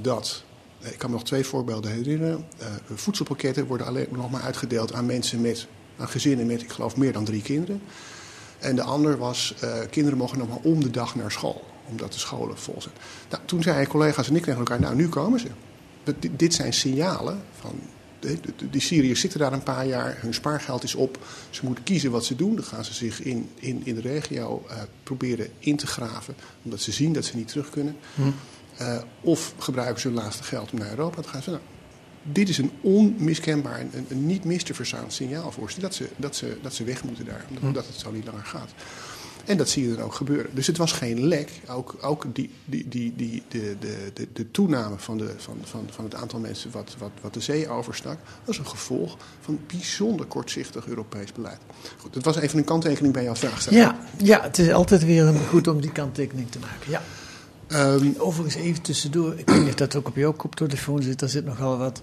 dat. 0.01 0.43
eh, 0.81 0.91
Ik 0.91 0.97
kan 0.97 1.09
me 1.09 1.15
nog 1.15 1.25
twee 1.25 1.43
voorbeelden 1.45 1.91
herinneren. 1.91 2.45
eh, 2.57 2.67
voedselpakketten 2.93 3.65
worden 3.65 3.87
alleen 3.87 4.07
nog 4.11 4.31
maar 4.31 4.41
uitgedeeld 4.41 4.93
aan 4.93 5.05
mensen 5.05 5.41
met. 5.41 5.67
aan 5.97 6.09
gezinnen 6.09 6.45
met, 6.45 6.61
ik 6.61 6.71
geloof, 6.71 6.97
meer 6.97 7.11
dan 7.13 7.23
drie 7.25 7.41
kinderen. 7.41 7.81
En 8.59 8.75
de 8.75 8.83
ander 8.83 9.17
was. 9.17 9.53
eh, 9.59 9.73
kinderen 9.89 10.17
mogen 10.17 10.37
nog 10.37 10.47
maar 10.47 10.57
om 10.63 10.83
de 10.83 10.91
dag 10.91 11.15
naar 11.15 11.31
school. 11.31 11.63
Omdat 11.89 12.13
de 12.13 12.19
scholen 12.19 12.57
vol 12.57 12.75
zijn. 12.81 12.93
Nou, 13.29 13.43
toen 13.45 13.63
zeiden 13.63 13.87
collega's 13.87 14.27
en 14.29 14.35
ik 14.35 14.43
tegen 14.43 14.59
elkaar. 14.59 14.79
Nou, 14.79 14.95
nu 14.95 15.09
komen 15.09 15.39
ze. 15.39 15.47
Dat- 16.05 16.15
Dit, 16.37 16.53
zijn 16.53 16.73
signalen 16.73 17.41
van. 17.59 17.79
die 18.71 18.81
Syriërs 18.81 19.19
zitten 19.19 19.39
daar 19.39 19.53
een 19.53 19.63
paar 19.63 19.85
jaar, 19.87 20.17
hun 20.19 20.33
spaargeld 20.33 20.83
is 20.83 20.95
op. 20.95 21.19
Ze 21.49 21.65
moeten 21.65 21.83
kiezen 21.83 22.11
wat 22.11 22.25
ze 22.25 22.35
doen. 22.35 22.55
Dan 22.55 22.63
gaan 22.63 22.85
ze 22.85 22.93
zich 22.93 23.21
in, 23.21 23.49
in, 23.55 23.81
in 23.83 23.95
de 23.95 24.01
regio 24.01 24.65
uh, 24.69 24.77
proberen 25.03 25.47
in 25.59 25.75
te 25.75 25.87
graven, 25.87 26.35
omdat 26.63 26.79
ze 26.79 26.91
zien 26.91 27.13
dat 27.13 27.25
ze 27.25 27.35
niet 27.35 27.47
terug 27.47 27.69
kunnen. 27.69 27.95
Hm. 28.15 28.21
Uh, 28.81 29.01
of 29.21 29.53
gebruiken 29.57 30.01
ze 30.01 30.07
hun 30.07 30.17
laatste 30.17 30.43
geld 30.43 30.71
om 30.71 30.79
naar 30.79 30.89
Europa 30.89 31.21
te 31.21 31.27
gaan. 31.29 31.41
Nou, 31.45 31.59
dit 32.23 32.49
is 32.49 32.57
een 32.57 32.71
onmiskenbaar, 32.81 33.79
een, 33.79 34.05
een 34.09 34.25
niet 34.25 34.43
mis 34.43 34.63
te 34.63 34.73
verstaan 34.73 35.11
signaal 35.11 35.51
voor 35.51 35.71
ze 35.71 35.79
dat, 35.79 35.95
ze 35.95 36.09
dat 36.15 36.35
ze 36.35 36.57
dat 36.61 36.73
ze 36.73 36.83
weg 36.83 37.03
moeten 37.03 37.25
daar, 37.25 37.45
omdat 37.61 37.85
hm. 37.85 37.91
het 37.91 37.99
zo 37.99 38.11
niet 38.11 38.25
langer 38.25 38.45
gaat. 38.45 38.69
En 39.45 39.57
dat 39.57 39.69
zie 39.69 39.89
je 39.89 39.95
dan 39.95 40.05
ook 40.05 40.13
gebeuren. 40.13 40.49
Dus 40.53 40.67
het 40.67 40.77
was 40.77 40.91
geen 40.91 41.27
lek. 41.27 41.51
Ook, 41.67 41.95
ook 42.01 42.25
die, 42.33 42.49
die, 42.65 42.87
die, 42.87 43.13
die, 43.15 43.43
de, 43.47 43.75
de, 43.79 44.11
de, 44.13 44.27
de 44.33 44.51
toename 44.51 44.97
van, 44.97 45.17
de, 45.17 45.33
van, 45.37 45.57
van, 45.63 45.87
van 45.91 46.03
het 46.03 46.15
aantal 46.15 46.39
mensen 46.39 46.71
wat, 46.71 46.95
wat, 46.97 47.11
wat 47.21 47.33
de 47.33 47.41
zee 47.41 47.69
overstak, 47.69 48.17
was 48.45 48.57
een 48.57 48.67
gevolg 48.67 49.17
van 49.41 49.59
bijzonder 49.67 50.25
kortzichtig 50.25 50.87
Europees 50.87 51.31
beleid. 51.31 51.59
Goed, 51.97 52.13
dat 52.13 52.23
was 52.23 52.35
even 52.35 52.57
een 52.57 52.63
kanttekening 52.63 53.13
bij 53.13 53.23
jouw 53.23 53.35
vraag. 53.35 53.69
Ja, 53.69 53.99
ja, 54.17 54.41
het 54.41 54.57
is 54.57 54.71
altijd 54.71 55.05
weer 55.05 55.33
goed 55.49 55.67
om 55.67 55.81
die 55.81 55.91
kanttekening 55.91 56.51
te 56.51 56.59
maken. 56.59 56.91
Ja. 56.91 57.01
Um, 57.71 58.15
Overigens 58.17 58.55
even 58.55 58.81
tussendoor, 58.81 59.33
ik 59.37 59.49
weet 59.49 59.59
niet 59.59 59.67
of 59.67 59.75
dat 59.75 59.95
ook 59.95 60.07
op 60.07 60.15
jouw 60.15 60.33
koptelefoon 60.33 61.01
zit, 61.01 61.19
daar 61.19 61.29
zit 61.29 61.45
nogal 61.45 61.77
wat 61.77 62.01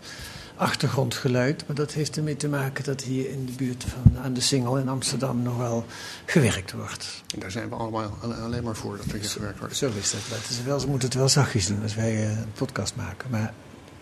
achtergrondgeluid. 0.63 1.67
Maar 1.67 1.77
dat 1.77 1.93
heeft 1.93 2.17
ermee 2.17 2.37
te 2.37 2.49
maken 2.49 2.85
dat 2.85 3.03
hier 3.03 3.31
in 3.31 3.47
de 3.47 3.53
buurt 3.53 3.85
van 3.85 4.19
aan 4.23 4.33
de 4.33 4.41
Singel 4.41 4.79
in 4.79 4.89
Amsterdam 4.89 5.43
nog 5.43 5.57
wel 5.57 5.85
gewerkt 6.25 6.73
wordt. 6.73 7.23
En 7.35 7.41
daar 7.41 7.51
zijn 7.51 7.69
we 7.69 7.75
allemaal 7.75 8.19
alleen 8.43 8.65
maar 8.65 8.77
voor 8.77 8.97
dat 8.97 9.07
er 9.07 9.15
hier 9.15 9.29
gewerkt 9.29 9.59
wordt. 9.59 9.77
Zo 9.77 9.91
is 9.99 10.11
dat. 10.11 10.21
Wel, 10.65 10.81
ze 10.81 10.87
moeten 10.87 11.09
het 11.09 11.19
wel 11.19 11.29
zachtjes 11.29 11.67
doen 11.67 11.83
als 11.83 11.95
wij 11.95 12.15
eh, 12.15 12.31
een 12.31 12.53
podcast 12.55 12.97
maken. 12.97 13.31
Maar 13.31 13.55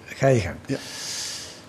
ga 0.05 0.27
je 0.27 0.41
gang. 0.41 0.57
Ja. 0.67 0.79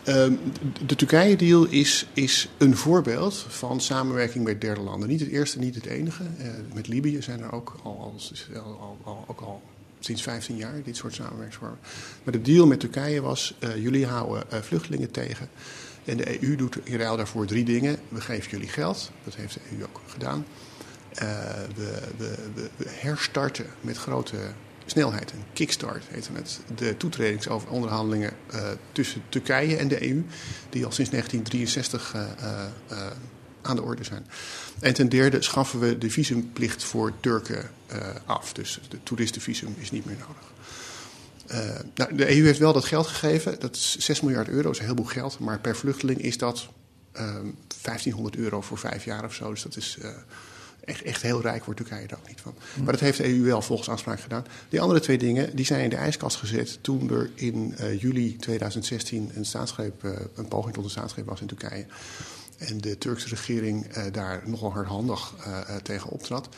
Um, 0.07 0.39
de 0.85 0.95
Turkije-deal 0.95 1.65
is, 1.65 2.07
is 2.13 2.49
een 2.57 2.77
voorbeeld 2.77 3.45
van 3.47 3.81
samenwerking 3.81 4.43
met 4.43 4.61
derde 4.61 4.81
landen. 4.81 5.09
Niet 5.09 5.19
het 5.19 5.29
eerste, 5.29 5.59
niet 5.59 5.75
het 5.75 5.85
enige. 5.85 6.23
Uh, 6.23 6.47
met 6.73 6.87
Libië 6.87 7.21
zijn 7.21 7.41
er 7.41 7.51
ook 7.51 7.75
al, 7.83 7.97
al, 7.99 8.15
al, 8.63 8.97
al, 9.03 9.23
ook 9.27 9.41
al 9.41 9.61
sinds 10.05 10.21
15 10.21 10.55
jaar, 10.55 10.81
dit 10.83 10.95
soort 10.95 11.13
samenwerkingsvormen. 11.13 11.79
Maar 12.23 12.33
de 12.33 12.41
deal 12.41 12.67
met 12.67 12.79
Turkije 12.79 13.21
was, 13.21 13.55
uh, 13.59 13.75
jullie 13.75 14.05
houden 14.05 14.43
uh, 14.53 14.59
vluchtelingen 14.59 15.11
tegen. 15.11 15.49
En 16.05 16.17
de 16.17 16.43
EU 16.43 16.55
doet 16.55 16.77
in 16.83 16.97
ruil 16.97 17.17
daarvoor 17.17 17.45
drie 17.45 17.63
dingen. 17.63 17.97
We 18.09 18.21
geven 18.21 18.51
jullie 18.51 18.67
geld, 18.67 19.11
dat 19.23 19.35
heeft 19.35 19.53
de 19.53 19.59
EU 19.71 19.83
ook 19.83 20.01
gedaan. 20.07 20.45
Uh, 21.13 21.29
we, 22.17 22.69
herstarten 22.85 23.65
met 23.81 23.97
grote 23.97 24.37
snelheid, 24.85 25.31
een 25.31 25.43
kickstart 25.53 26.03
heet 26.07 26.29
het, 26.33 26.59
de 26.75 26.97
toetredingsonderhandelingen 26.97 28.33
tussen 28.91 29.21
Turkije 29.29 29.77
en 29.77 29.87
de 29.87 30.09
EU, 30.09 30.23
die 30.69 30.85
al 30.85 30.91
sinds 30.91 31.11
1963 31.11 32.15
aan 33.61 33.75
de 33.75 33.81
orde 33.81 34.03
zijn. 34.03 34.25
En 34.79 34.93
ten 34.93 35.09
derde 35.09 35.41
schaffen 35.41 35.79
we 35.79 35.97
de 35.97 36.09
visumplicht 36.09 36.83
voor 36.83 37.13
Turken 37.19 37.69
uh, 37.93 37.97
af. 38.25 38.53
Dus 38.53 38.79
de 38.89 38.97
toeristenvisum 39.03 39.75
is 39.79 39.91
niet 39.91 40.05
meer 40.05 40.17
nodig. 40.19 40.51
Uh, 41.51 41.79
nou, 41.95 42.15
de 42.15 42.35
EU 42.37 42.45
heeft 42.45 42.59
wel 42.59 42.73
dat 42.73 42.85
geld 42.85 43.07
gegeven. 43.07 43.59
Dat 43.59 43.75
is 43.75 43.97
6 43.97 44.21
miljard 44.21 44.47
euro, 44.47 44.61
dat 44.61 44.71
is 44.71 44.77
een 44.77 44.83
heleboel 44.83 45.05
geld. 45.05 45.39
Maar 45.39 45.59
per 45.59 45.75
vluchteling 45.75 46.21
is 46.21 46.37
dat 46.37 46.67
uh, 47.15 47.21
ehm, 47.21 47.47
1500 47.81 48.35
euro 48.35 48.61
voor 48.61 48.77
vijf 48.77 49.05
jaar 49.05 49.25
of 49.25 49.33
zo. 49.33 49.49
Dus 49.49 49.61
dat 49.61 49.75
is 49.75 49.97
uh, 50.01 50.09
echt, 50.83 51.01
echt 51.01 51.21
heel 51.21 51.41
rijk, 51.41 51.65
wordt 51.65 51.79
Turkije 51.79 52.07
er 52.07 52.17
ook 52.17 52.27
niet 52.27 52.41
van. 52.41 52.53
Mm. 52.75 52.83
Maar 52.83 52.93
dat 52.93 53.01
heeft 53.01 53.17
de 53.17 53.27
EU 53.27 53.41
wel 53.41 53.61
volgens 53.61 53.89
afspraak 53.89 54.19
gedaan. 54.19 54.45
Die 54.69 54.81
andere 54.81 54.99
twee 54.99 55.17
dingen 55.17 55.55
die 55.55 55.65
zijn 55.65 55.83
in 55.83 55.89
de 55.89 55.95
ijskast 55.95 56.37
gezet 56.37 56.77
toen 56.81 57.09
er 57.09 57.29
in 57.35 57.75
juli 57.99 58.35
2016 58.35 59.31
een, 59.33 59.45
staatsgreep, 59.45 60.03
een 60.35 60.47
poging 60.47 60.73
tot 60.73 60.83
een 60.83 60.89
staatsgreep 60.89 61.25
was 61.25 61.41
in 61.41 61.47
Turkije. 61.47 61.85
En 62.61 62.81
de 62.81 62.97
Turkse 62.97 63.27
regering 63.27 63.97
uh, 63.97 64.03
daar 64.11 64.41
nogal 64.45 64.71
hardhandig 64.71 65.33
uh, 65.47 65.75
tegen 65.75 66.09
optrad. 66.09 66.49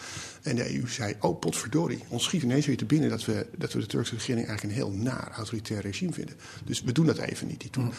En 0.41 0.55
de 0.55 0.75
EU 0.75 0.88
zei: 0.88 1.15
Oh, 1.19 1.39
potverdorie, 1.39 2.03
ons 2.07 2.24
schiet 2.24 2.41
ineens 2.41 2.65
weer 2.65 2.77
te 2.77 2.86
binnen 2.86 3.10
dat 3.10 3.25
we, 3.25 3.48
dat 3.57 3.74
we 3.74 3.79
de 3.79 3.86
Turkse 3.86 4.15
regering 4.15 4.47
eigenlijk 4.47 4.77
een 4.77 4.84
heel 4.84 5.04
naar 5.04 5.32
autoritair 5.36 5.82
regime 5.82 6.13
vinden. 6.13 6.36
Dus 6.65 6.82
we 6.82 6.91
doen 6.91 7.06
dat 7.06 7.17
even 7.17 7.47
niet, 7.47 7.60
die 7.62 7.69
toen. 7.69 7.84
Mm. 7.84 7.91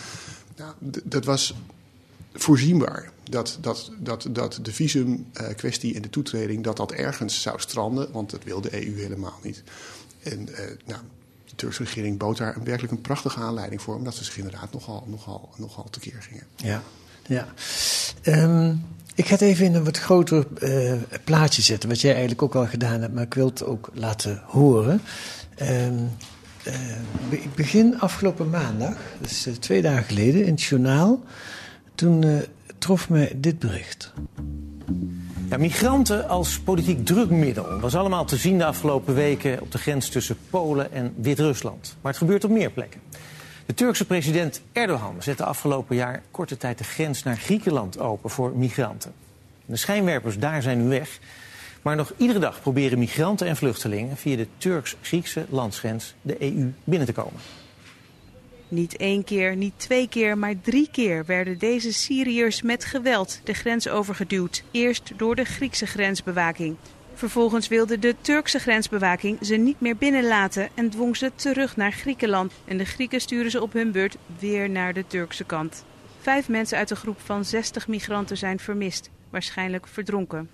Nou, 0.56 0.74
dat 1.04 1.24
was 1.24 1.54
voorzienbaar 2.32 3.12
dat, 3.30 3.58
dat, 3.60 3.90
dat, 3.98 4.28
dat 4.30 4.58
de 4.62 4.72
visumkwestie 4.72 5.94
en 5.94 6.02
de 6.02 6.10
toetreding 6.10 6.64
dat 6.64 6.76
dat 6.76 6.92
ergens 6.92 7.42
zou 7.42 7.60
stranden, 7.60 8.12
want 8.12 8.30
dat 8.30 8.44
wil 8.44 8.60
de 8.60 8.86
EU 8.86 8.98
helemaal 8.98 9.38
niet. 9.42 9.62
En 10.22 10.48
nou, 10.84 11.00
de 11.44 11.54
Turkse 11.56 11.82
regering 11.82 12.18
bood 12.18 12.36
daar 12.36 12.56
een, 12.56 12.64
werkelijk 12.64 12.92
een 12.92 13.00
prachtige 13.00 13.40
aanleiding 13.40 13.82
voor, 13.82 13.96
omdat 13.96 14.14
ze 14.14 14.24
zich 14.24 14.36
inderdaad 14.36 14.72
nogal, 14.72 15.04
nogal, 15.06 15.50
nogal 15.56 15.90
tekeer 15.90 16.22
gingen. 16.22 16.46
Ja. 16.56 16.82
Ja. 17.26 17.54
Um, 18.26 18.84
ik 19.14 19.26
ga 19.26 19.32
het 19.32 19.40
even 19.40 19.64
in 19.64 19.74
een 19.74 19.84
wat 19.84 19.98
groter 19.98 20.46
uh, 20.58 20.92
plaatje 21.24 21.62
zetten, 21.62 21.88
wat 21.88 22.00
jij 22.00 22.10
eigenlijk 22.10 22.42
ook 22.42 22.54
al 22.54 22.66
gedaan 22.66 23.00
hebt, 23.00 23.14
maar 23.14 23.22
ik 23.22 23.34
wil 23.34 23.46
het 23.46 23.64
ook 23.64 23.90
laten 23.92 24.42
horen. 24.46 25.00
Um, 25.62 26.10
uh, 26.66 26.74
ik 27.30 27.54
begin 27.54 28.00
afgelopen 28.00 28.50
maandag, 28.50 28.96
dus 29.20 29.48
twee 29.60 29.82
dagen 29.82 30.04
geleden, 30.04 30.44
in 30.44 30.52
het 30.52 30.62
journaal. 30.62 31.22
Toen 31.94 32.42
trof 32.78 33.08
me 33.08 33.32
dit 33.36 33.58
bericht. 33.58 34.12
Migranten 35.58 36.28
als 36.28 36.60
politiek 36.60 37.06
drukmiddel 37.06 37.80
was 37.80 37.94
allemaal 37.94 38.24
te 38.24 38.36
zien 38.36 38.58
de 38.58 38.64
afgelopen 38.64 39.14
weken 39.14 39.60
op 39.60 39.72
de 39.72 39.78
grens 39.78 40.08
tussen 40.08 40.36
Polen 40.50 40.92
en 40.92 41.14
Wit-Rusland. 41.16 41.96
Maar 42.00 42.12
het 42.12 42.20
gebeurt 42.20 42.44
op 42.44 42.50
meer 42.50 42.70
plekken. 42.70 43.00
De 43.66 43.74
Turkse 43.74 44.04
president 44.04 44.62
Erdogan 44.72 45.22
zette 45.22 45.44
afgelopen 45.44 45.96
jaar 45.96 46.22
korte 46.30 46.56
tijd 46.56 46.78
de 46.78 46.84
grens 46.84 47.22
naar 47.22 47.36
Griekenland 47.36 47.98
open 47.98 48.30
voor 48.30 48.56
migranten. 48.56 49.12
De 49.66 49.76
schijnwerpers 49.76 50.38
daar 50.38 50.62
zijn 50.62 50.82
nu 50.82 50.88
weg. 50.88 51.18
Maar 51.82 51.96
nog 51.96 52.12
iedere 52.16 52.38
dag 52.38 52.60
proberen 52.60 52.98
migranten 52.98 53.46
en 53.46 53.56
vluchtelingen 53.56 54.16
via 54.16 54.36
de 54.36 54.46
Turks-Griekse 54.58 55.46
landsgrens 55.48 56.14
de 56.22 56.42
EU 56.42 56.72
binnen 56.84 57.06
te 57.06 57.12
komen. 57.12 57.40
Niet 58.68 58.96
één 58.96 59.24
keer, 59.24 59.56
niet 59.56 59.72
twee 59.76 60.08
keer, 60.08 60.38
maar 60.38 60.54
drie 60.60 60.88
keer 60.92 61.24
werden 61.24 61.58
deze 61.58 61.92
Syriërs 61.92 62.62
met 62.62 62.84
geweld 62.84 63.40
de 63.44 63.52
grens 63.52 63.88
overgeduwd. 63.88 64.62
Eerst 64.70 65.12
door 65.16 65.34
de 65.34 65.44
Griekse 65.44 65.86
grensbewaking. 65.86 66.76
Vervolgens 67.16 67.68
wilde 67.68 67.98
de 67.98 68.14
Turkse 68.20 68.58
grensbewaking 68.58 69.38
ze 69.40 69.56
niet 69.56 69.80
meer 69.80 69.96
binnenlaten 69.96 70.68
en 70.74 70.90
dwong 70.90 71.16
ze 71.16 71.32
terug 71.34 71.76
naar 71.76 71.92
Griekenland. 71.92 72.52
En 72.64 72.76
de 72.76 72.84
Grieken 72.84 73.20
sturen 73.20 73.50
ze 73.50 73.62
op 73.62 73.72
hun 73.72 73.92
beurt 73.92 74.16
weer 74.38 74.70
naar 74.70 74.92
de 74.92 75.06
Turkse 75.06 75.44
kant. 75.44 75.84
Vijf 76.20 76.48
mensen 76.48 76.78
uit 76.78 76.90
een 76.90 76.96
groep 76.96 77.20
van 77.20 77.44
60 77.44 77.88
migranten 77.88 78.36
zijn 78.36 78.58
vermist, 78.58 79.10
waarschijnlijk 79.30 79.86
verdronken. 79.86 80.50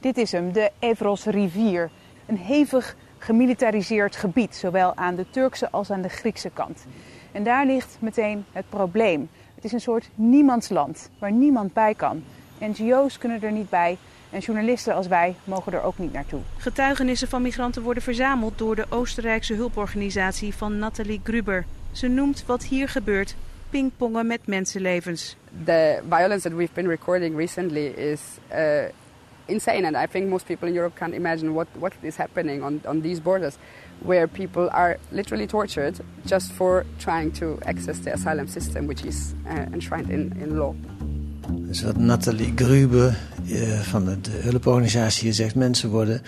Dit 0.00 0.16
is 0.16 0.32
hem, 0.32 0.52
de 0.52 0.70
Evros 0.78 1.24
rivier. 1.24 1.90
Een 2.26 2.38
hevig 2.38 2.96
gemilitariseerd 3.18 4.16
gebied, 4.16 4.56
zowel 4.56 4.96
aan 4.96 5.14
de 5.14 5.26
Turkse 5.30 5.70
als 5.70 5.90
aan 5.90 6.02
de 6.02 6.08
Griekse 6.08 6.50
kant. 6.50 6.86
En 7.32 7.44
daar 7.44 7.66
ligt 7.66 7.96
meteen 8.00 8.44
het 8.52 8.64
probleem. 8.68 9.28
Het 9.54 9.64
is 9.64 9.72
een 9.72 9.80
soort 9.80 10.08
niemandsland 10.14 11.10
waar 11.18 11.32
niemand 11.32 11.72
bij 11.72 11.94
kan. 11.94 12.24
NGO's 12.58 13.18
kunnen 13.18 13.42
er 13.42 13.52
niet 13.52 13.70
bij, 13.70 13.98
en 14.34 14.40
journalisten 14.40 14.94
als 14.94 15.06
wij 15.06 15.34
mogen 15.44 15.72
er 15.72 15.82
ook 15.82 15.98
niet 15.98 16.12
naartoe. 16.12 16.40
Getuigenissen 16.56 17.28
van 17.28 17.42
migranten 17.42 17.82
worden 17.82 18.02
verzameld 18.02 18.58
door 18.58 18.76
de 18.76 18.86
Oostenrijkse 18.88 19.54
hulporganisatie 19.54 20.54
van 20.54 20.78
Nathalie 20.78 21.20
Gruber. 21.24 21.64
Ze 21.92 22.08
noemt 22.08 22.44
wat 22.46 22.64
hier 22.64 22.88
gebeurt 22.88 23.34
pingpongen 23.70 24.26
met 24.26 24.40
mensenlevens. 24.46 25.36
The 25.64 26.00
violence 26.08 26.48
that 26.48 26.58
we've 26.58 26.72
been 26.72 26.88
recording 26.88 27.36
recently 27.36 27.86
is 27.86 28.20
uh, 28.52 28.58
insane 29.46 29.86
and 29.86 29.96
I 29.96 30.06
think 30.10 30.28
most 30.28 30.44
people 30.44 30.68
in 30.68 30.74
Europe 30.74 30.98
can't 30.98 31.14
imagine 31.14 31.52
what, 31.52 31.66
what 31.78 31.92
is 32.00 32.16
happening 32.16 32.62
on, 32.62 32.80
on 32.84 33.00
these 33.00 33.22
borders 33.22 33.54
where 33.98 34.28
people 34.28 34.68
are 34.70 34.98
literally 35.08 35.46
tortured 35.46 36.00
just 36.26 36.52
for 36.52 36.84
trying 36.98 37.32
to 37.32 37.58
access 37.62 37.98
the 37.98 38.12
asylum 38.12 38.48
system 38.48 38.86
which 38.86 39.04
is 39.04 39.34
uh, 39.46 39.72
enshrined 39.72 40.10
in, 40.10 40.32
in 40.40 40.56
law. 40.56 40.74
Dus 41.48 41.82
wat 41.82 41.96
Nathalie 41.96 42.52
Grube 42.54 42.96
uh, 42.96 43.33
van 43.82 44.04
de, 44.04 44.30
hulporganisatie 44.30 45.32
zegt, 45.32 45.54
mensen 45.54 45.90
worden 45.90 46.22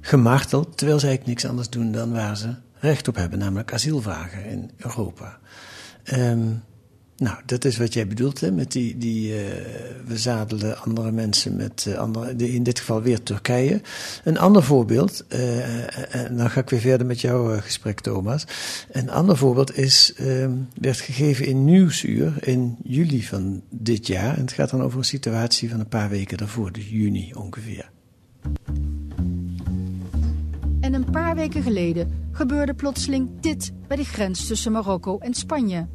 gemarteld 0.00 0.76
terwijl 0.76 0.98
ze 0.98 1.06
eigenlijk 1.06 1.36
niks 1.36 1.50
anders 1.50 1.70
doen 1.70 1.92
dan 1.92 2.12
waar 2.12 2.36
ze 2.36 2.54
recht 2.78 3.08
op 3.08 3.14
hebben, 3.14 3.38
namelijk 3.38 3.72
asiel 3.72 4.00
vragen 4.00 4.44
in 4.44 4.70
Europa. 4.76 5.38
Um, 6.12 6.62
nou, 7.16 7.36
dat 7.46 7.64
is 7.64 7.76
wat 7.76 7.92
jij 7.92 8.06
bedoelt 8.06 8.40
hè, 8.40 8.50
met 8.50 8.72
die, 8.72 8.98
die 8.98 9.30
uh, 9.30 9.36
we 10.06 10.18
zadelen 10.18 10.78
andere 10.78 11.12
mensen 11.12 11.56
met 11.56 11.84
uh, 11.88 11.94
andere, 11.94 12.36
in 12.36 12.62
dit 12.62 12.78
geval 12.78 13.02
weer 13.02 13.22
Turkije. 13.22 13.80
Een 14.24 14.38
ander 14.38 14.62
voorbeeld, 14.62 15.26
en 16.10 16.36
dan 16.36 16.50
ga 16.50 16.60
ik 16.60 16.70
weer 16.70 16.80
verder 16.80 17.06
met 17.06 17.20
jouw 17.20 17.60
gesprek 17.60 18.00
Thomas. 18.00 18.46
Een 18.92 19.10
ander 19.10 19.36
voorbeeld 19.36 19.76
is, 19.76 20.12
werd 20.80 21.00
gegeven 21.00 21.46
in 21.46 21.64
Nieuwsuur 21.64 22.34
in 22.40 22.76
juli 22.82 23.22
van 23.22 23.62
dit 23.70 24.06
jaar. 24.06 24.34
En 24.36 24.40
het 24.40 24.52
gaat 24.52 24.70
dan 24.70 24.82
over 24.82 24.98
een 24.98 25.04
situatie 25.04 25.70
van 25.70 25.80
een 25.80 25.88
paar 25.88 26.08
weken 26.08 26.38
daarvoor, 26.38 26.72
dus 26.72 26.88
juni 26.88 27.32
ongeveer. 27.34 27.90
En 30.80 30.94
een 30.94 31.10
paar 31.10 31.34
weken 31.34 31.62
geleden 31.62 32.28
gebeurde 32.32 32.74
plotseling 32.74 33.28
dit 33.40 33.72
bij 33.86 33.96
de 33.96 34.04
grens 34.04 34.46
tussen 34.46 34.72
Marokko 34.72 35.18
en 35.18 35.34
Spanje. 35.34 35.86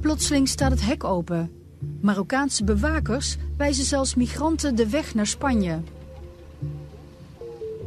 Plotseling 0.00 0.48
staat 0.48 0.70
het 0.70 0.84
hek 0.84 1.04
open. 1.04 1.50
Marokkaanse 2.00 2.64
bewakers 2.64 3.36
wijzen 3.56 3.84
zelfs 3.84 4.14
migranten 4.14 4.74
de 4.74 4.88
weg 4.88 5.14
naar 5.14 5.26
Spanje. 5.26 5.80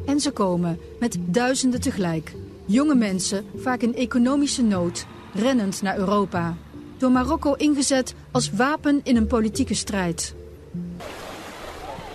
En 0.06 0.20
ze 0.20 0.32
komen, 0.32 0.80
met 1.00 1.18
duizenden 1.20 1.82
tegelijk. 1.82 2.36
Jonge 2.66 2.96
mensen, 2.96 3.46
vaak 3.56 3.82
in 3.82 3.96
economische 3.96 4.64
nood, 4.64 5.06
rennend 5.34 5.82
naar 5.82 5.98
Europa. 5.98 6.58
Door 6.98 7.12
Marokko 7.12 7.54
ingezet 7.54 8.16
als 8.32 8.52
wapen 8.52 9.00
in 9.04 9.16
een 9.16 9.28
politieke 9.28 9.74
strijd. 9.74 10.36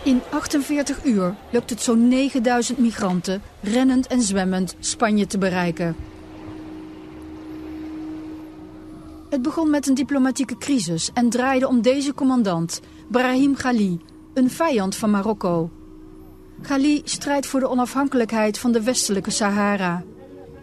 In 0.04 0.20
48 0.30 1.04
uur 1.04 1.34
lukt 1.50 1.70
het 1.70 1.82
zo'n 1.82 2.08
9000 2.08 2.78
migranten, 2.78 3.42
rennend 3.60 4.06
en 4.06 4.22
zwemmend, 4.22 4.74
Spanje 4.78 5.26
te 5.26 5.38
bereiken. 5.38 5.96
Het 9.34 9.42
begon 9.42 9.70
met 9.70 9.86
een 9.86 9.94
diplomatieke 9.94 10.58
crisis 10.58 11.10
en 11.14 11.30
draaide 11.30 11.68
om 11.68 11.82
deze 11.82 12.14
commandant, 12.14 12.80
Brahim 13.08 13.56
Ghali, 13.56 14.00
een 14.34 14.50
vijand 14.50 14.96
van 14.96 15.10
Marokko. 15.10 15.70
Ghali 16.62 17.00
strijdt 17.04 17.46
voor 17.46 17.60
de 17.60 17.68
onafhankelijkheid 17.68 18.58
van 18.58 18.72
de 18.72 18.82
westelijke 18.82 19.30
Sahara. 19.30 20.02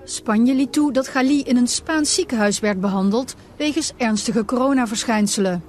Spanje 0.04 0.54
liet 0.56 0.74
toe 0.74 0.94
dat 0.94 1.08
Ghali 1.08 1.42
in 1.42 1.58
een 1.58 1.68
Spaans 1.68 2.14
ziekenhuis 2.14 2.60
werd 2.60 2.80
behandeld 2.80 3.36
wegens 3.58 3.94
ernstige 3.98 4.46
coronaverschijnselen. 4.46 5.64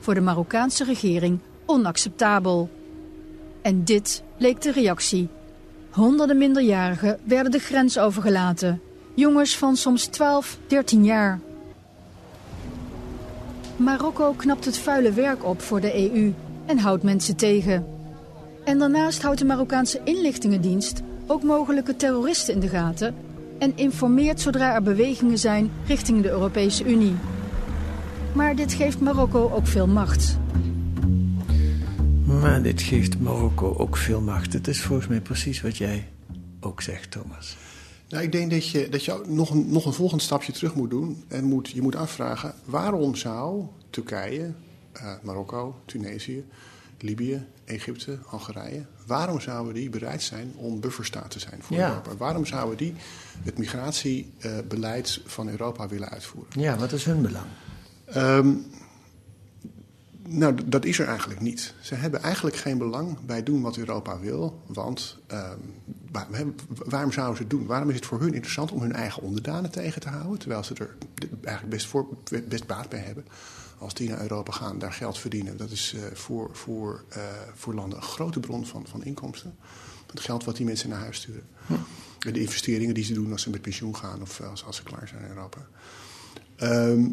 Voor 0.00 0.14
de 0.14 0.20
Marokkaanse 0.20 0.84
regering 0.84 1.38
onacceptabel. 1.66 2.70
En 3.62 3.84
dit 3.84 4.22
leek 4.38 4.60
de 4.60 4.72
reactie. 4.72 5.28
Honderden 5.90 6.38
minderjarigen 6.38 7.18
werden 7.24 7.52
de 7.52 7.58
grens 7.58 7.98
overgelaten. 7.98 8.80
Jongens 9.14 9.56
van 9.56 9.76
soms 9.76 10.06
12, 10.06 10.58
13 10.66 11.04
jaar. 11.04 11.40
Marokko 13.76 14.32
knapt 14.32 14.64
het 14.64 14.78
vuile 14.78 15.12
werk 15.12 15.44
op 15.44 15.62
voor 15.62 15.80
de 15.80 16.12
EU 16.12 16.34
en 16.66 16.78
houdt 16.78 17.02
mensen 17.02 17.36
tegen. 17.36 17.86
En 18.64 18.78
daarnaast 18.78 19.22
houdt 19.22 19.38
de 19.38 19.44
Marokkaanse 19.44 20.00
inlichtingendienst 20.04 21.02
ook 21.26 21.42
mogelijke 21.42 21.96
terroristen 21.96 22.54
in 22.54 22.60
de 22.60 22.68
gaten 22.68 23.14
en 23.58 23.72
informeert 23.76 24.40
zodra 24.40 24.74
er 24.74 24.82
bewegingen 24.82 25.38
zijn 25.38 25.70
richting 25.86 26.22
de 26.22 26.30
Europese 26.30 26.84
Unie. 26.84 27.14
Maar 28.32 28.56
dit 28.56 28.72
geeft 28.72 29.00
Marokko 29.00 29.50
ook 29.50 29.66
veel 29.66 29.86
macht. 29.86 30.38
Maar 32.24 32.62
dit 32.62 32.82
geeft 32.82 33.20
Marokko 33.20 33.74
ook 33.76 33.96
veel 33.96 34.20
macht. 34.20 34.52
Het 34.52 34.68
is 34.68 34.82
volgens 34.82 35.08
mij 35.08 35.20
precies 35.20 35.60
wat 35.60 35.76
jij 35.76 36.08
ook 36.60 36.80
zegt, 36.80 37.10
Thomas. 37.10 37.56
Nou, 38.12 38.24
ik 38.24 38.32
denk 38.32 38.50
dat 38.50 38.68
je, 38.68 38.88
dat 38.88 39.04
je 39.04 39.22
nog, 39.26 39.50
een, 39.50 39.70
nog 39.70 39.86
een 39.86 39.92
volgend 39.92 40.22
stapje 40.22 40.52
terug 40.52 40.74
moet 40.74 40.90
doen. 40.90 41.24
En 41.28 41.44
moet, 41.44 41.68
je 41.68 41.82
moet 41.82 41.96
afvragen, 41.96 42.54
waarom 42.64 43.14
zou 43.14 43.64
Turkije, 43.90 44.52
uh, 44.96 45.12
Marokko, 45.22 45.80
Tunesië, 45.84 46.44
Libië, 46.98 47.46
Egypte, 47.64 48.18
Algerije... 48.26 48.84
waarom 49.06 49.40
zouden 49.40 49.74
die 49.74 49.90
bereid 49.90 50.22
zijn 50.22 50.52
om 50.56 50.80
bufferstaat 50.80 51.30
te 51.30 51.38
zijn 51.38 51.62
voor 51.62 51.76
Ja. 51.76 51.88
Europa? 51.88 52.16
Waarom 52.16 52.46
zouden 52.46 52.76
die 52.76 52.94
het 53.42 53.58
migratiebeleid 53.58 55.20
van 55.24 55.48
Europa 55.48 55.88
willen 55.88 56.08
uitvoeren? 56.08 56.60
Ja, 56.60 56.76
wat 56.76 56.92
is 56.92 57.04
hun 57.04 57.22
belang? 57.22 57.46
Ehm, 58.04 58.54
nou, 60.32 60.54
dat 60.66 60.84
is 60.84 60.98
er 60.98 61.06
eigenlijk 61.06 61.40
niet. 61.40 61.74
Ze 61.80 61.94
hebben 61.94 62.22
eigenlijk 62.22 62.56
geen 62.56 62.78
belang 62.78 63.18
bij 63.26 63.42
doen 63.42 63.62
wat 63.62 63.76
Europa 63.76 64.18
wil. 64.18 64.60
Want 64.66 65.18
ehm, 65.26 65.58
waar- 66.12 66.28
waarom 66.66 67.12
zouden 67.12 67.36
ze 67.36 67.42
het 67.42 67.50
doen? 67.50 67.66
Waarom 67.66 67.88
is 67.88 67.94
het 67.94 68.06
voor 68.06 68.20
hun 68.20 68.34
interessant 68.34 68.72
om 68.72 68.80
hun 68.80 68.92
eigen 68.92 69.22
onderdanen 69.22 69.70
tegen 69.70 70.00
te 70.00 70.08
houden? 70.08 70.38
Terwijl 70.38 70.64
ze 70.64 70.74
er 70.74 70.96
eigenlijk 71.42 71.68
best, 71.68 71.86
voor, 71.86 72.06
best 72.48 72.66
baat 72.66 72.88
bij 72.88 73.00
hebben. 73.00 73.24
Als 73.78 73.94
die 73.94 74.08
naar 74.08 74.20
Europa 74.20 74.52
gaan, 74.52 74.78
daar 74.78 74.92
geld 74.92 75.18
verdienen. 75.18 75.56
Dat 75.56 75.70
is 75.70 75.94
eh, 75.94 76.02
voor, 76.14 76.50
voor, 76.52 77.04
eh, 77.08 77.22
voor 77.54 77.74
landen 77.74 77.98
een 77.98 78.04
grote 78.04 78.40
bron 78.40 78.66
van, 78.66 78.86
van 78.86 79.04
inkomsten. 79.04 79.54
Het 80.10 80.20
geld 80.20 80.44
wat 80.44 80.56
die 80.56 80.66
mensen 80.66 80.88
naar 80.88 81.00
huis 81.00 81.16
sturen. 81.16 81.46
En 82.18 82.32
de 82.32 82.40
investeringen 82.40 82.94
die 82.94 83.04
ze 83.04 83.12
doen 83.14 83.32
als 83.32 83.42
ze 83.42 83.50
met 83.50 83.62
pensioen 83.62 83.96
gaan 83.96 84.22
of 84.22 84.40
als, 84.40 84.64
als 84.64 84.76
ze 84.76 84.82
klaar 84.82 85.08
zijn 85.08 85.22
in 85.22 85.28
Europa. 85.28 85.66
Ehm, 86.56 87.08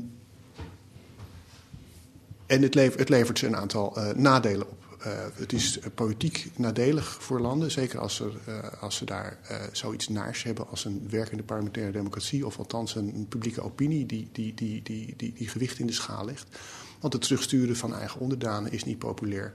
en 2.49 2.62
het 2.62 2.73
levert, 2.75 2.99
het 2.99 3.09
levert 3.09 3.39
ze 3.39 3.47
een 3.47 3.55
aantal 3.55 3.95
eh, 3.97 4.15
nadelen 4.15 4.69
op. 4.69 4.77
Eh, 4.99 5.12
het 5.33 5.53
is 5.53 5.79
politiek 5.95 6.51
nadelig 6.55 7.17
voor 7.23 7.39
landen, 7.39 7.71
zeker 7.71 7.99
als, 7.99 8.19
er, 8.19 8.31
eh, 8.45 8.81
als 8.81 8.95
ze 8.95 9.05
daar 9.05 9.38
zoiets 9.71 10.07
naars 10.07 10.43
hebben 10.43 10.67
als 10.69 10.85
een 10.85 11.07
werkende 11.09 11.43
parlementaire 11.43 11.91
democratie, 11.91 12.45
of 12.45 12.57
althans 12.57 12.95
een, 12.95 13.25
publieke 13.29 13.62
opinie 13.62 14.05
die, 14.05 14.29
die, 14.31 14.53
die, 14.53 14.81
die, 14.83 15.13
die, 15.17 15.33
die 15.33 15.47
gewicht 15.49 15.79
in 15.79 15.88
de 15.88 15.93
schaal 15.93 16.25
legt. 16.25 16.47
Want 16.99 17.13
het 17.13 17.21
terugsturen 17.21 17.75
van 17.75 17.93
eigen 17.95 18.19
onderdanen 18.19 18.71
is 18.71 18.83
niet 18.83 18.97
populair. 18.99 19.51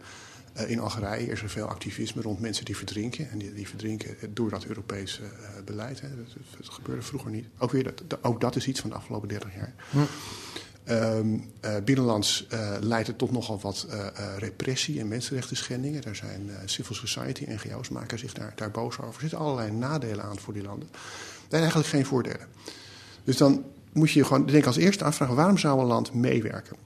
In 0.66 0.78
Algerije 0.80 1.26
is 1.26 1.42
er 1.42 1.48
veel 1.50 1.66
activisme 1.66 2.22
rond 2.22 2.40
mensen 2.40 2.64
die 2.64 2.76
verdrinken. 2.76 3.30
En 3.30 3.38
die, 3.38 3.52
die 3.52 3.68
verdrinken 3.68 4.16
door 4.35 4.50
dat 4.50 4.64
Europese 4.64 5.20
beleid. 5.64 6.00
Hè. 6.00 6.09
Dat, 6.16 6.68
gebeurde 6.68 7.02
vroeger 7.02 7.30
niet. 7.30 7.46
Ook, 7.59 7.70
weer 7.70 7.85
dat, 7.85 8.02
dat- 8.07 8.24
ook 8.24 8.40
dat 8.40 8.57
is 8.57 8.66
iets 8.66 8.80
van 8.80 8.90
de 8.90 8.96
afgelopen 8.96 9.28
30 9.28 9.54
jaar. 9.54 9.74
Ehm, 10.85 11.38
eh, 11.61 11.75
binnenlands 11.85 12.47
eh, 12.49 12.70
leidt 12.81 13.07
het 13.07 13.18
tot 13.18 13.31
nogal 13.31 13.61
wat 13.61 13.87
eh, 13.90 14.07
repressie 14.38 15.01
en 15.01 15.09
mensenrechten 15.09 15.57
schendingen. 15.57 16.03
Daar 16.03 16.16
zijn 16.16 16.51
civil 16.64 16.94
society, 16.94 17.44
NGO's 17.49 17.88
maken 17.88 18.18
zich 18.18 18.33
daar, 18.33 18.53
daar 18.57 18.70
boos 18.70 18.99
over. 18.99 19.14
Er 19.14 19.20
zitten 19.20 19.38
allerlei 19.38 19.70
nadelen 19.70 20.25
aan 20.25 20.38
voor 20.38 20.53
die 20.53 20.62
landen. 20.62 20.88
Er 20.92 21.49
zijn 21.49 21.61
eigenlijk 21.61 21.90
geen 21.90 22.07
voordelen. 22.07 22.47
Dus 23.25 23.37
dan 23.37 23.64
moet 23.92 24.11
je 24.11 24.18
je 24.18 24.25
gewoon 24.25 24.47
denk 24.47 24.66
als 24.66 24.77
eerste 24.77 25.05
afvragen... 25.05 25.35
waarom 25.35 25.59
zou 25.59 25.81
een 25.81 25.87
land 25.87 26.14
meewerken? 26.14 26.77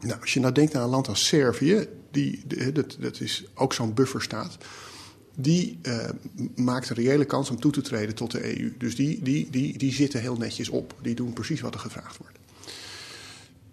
Nou, 0.00 0.20
als 0.20 0.34
je 0.34 0.40
nou 0.40 0.52
denkt 0.54 0.74
aan 0.74 0.82
een 0.82 0.88
land 0.88 1.08
als 1.08 1.26
Servië... 1.26 1.88
Die, 2.10 2.42
dat, 2.72 2.96
dat 3.00 3.20
is 3.20 3.44
ook 3.54 3.72
zo'n 3.72 3.94
bufferstaat... 3.94 4.56
die 5.34 5.80
maakt 6.56 6.90
een 6.90 6.96
reële 6.96 7.24
kans 7.24 7.50
om 7.50 7.60
toe 7.60 7.72
te 7.72 7.80
treden 7.80 8.14
tot 8.14 8.30
de 8.30 8.60
EU. 8.60 8.74
Dus 8.78 8.96
die, 8.96 9.22
die, 9.22 9.50
die, 9.50 9.78
die 9.78 9.92
zitten 9.92 10.20
heel 10.20 10.36
netjes 10.36 10.68
op. 10.68 10.94
Die 11.02 11.14
doen 11.14 11.32
precies 11.32 11.60
wat 11.60 11.74
er 11.74 11.80
gevraagd 11.80 12.16
wordt. 12.16 12.39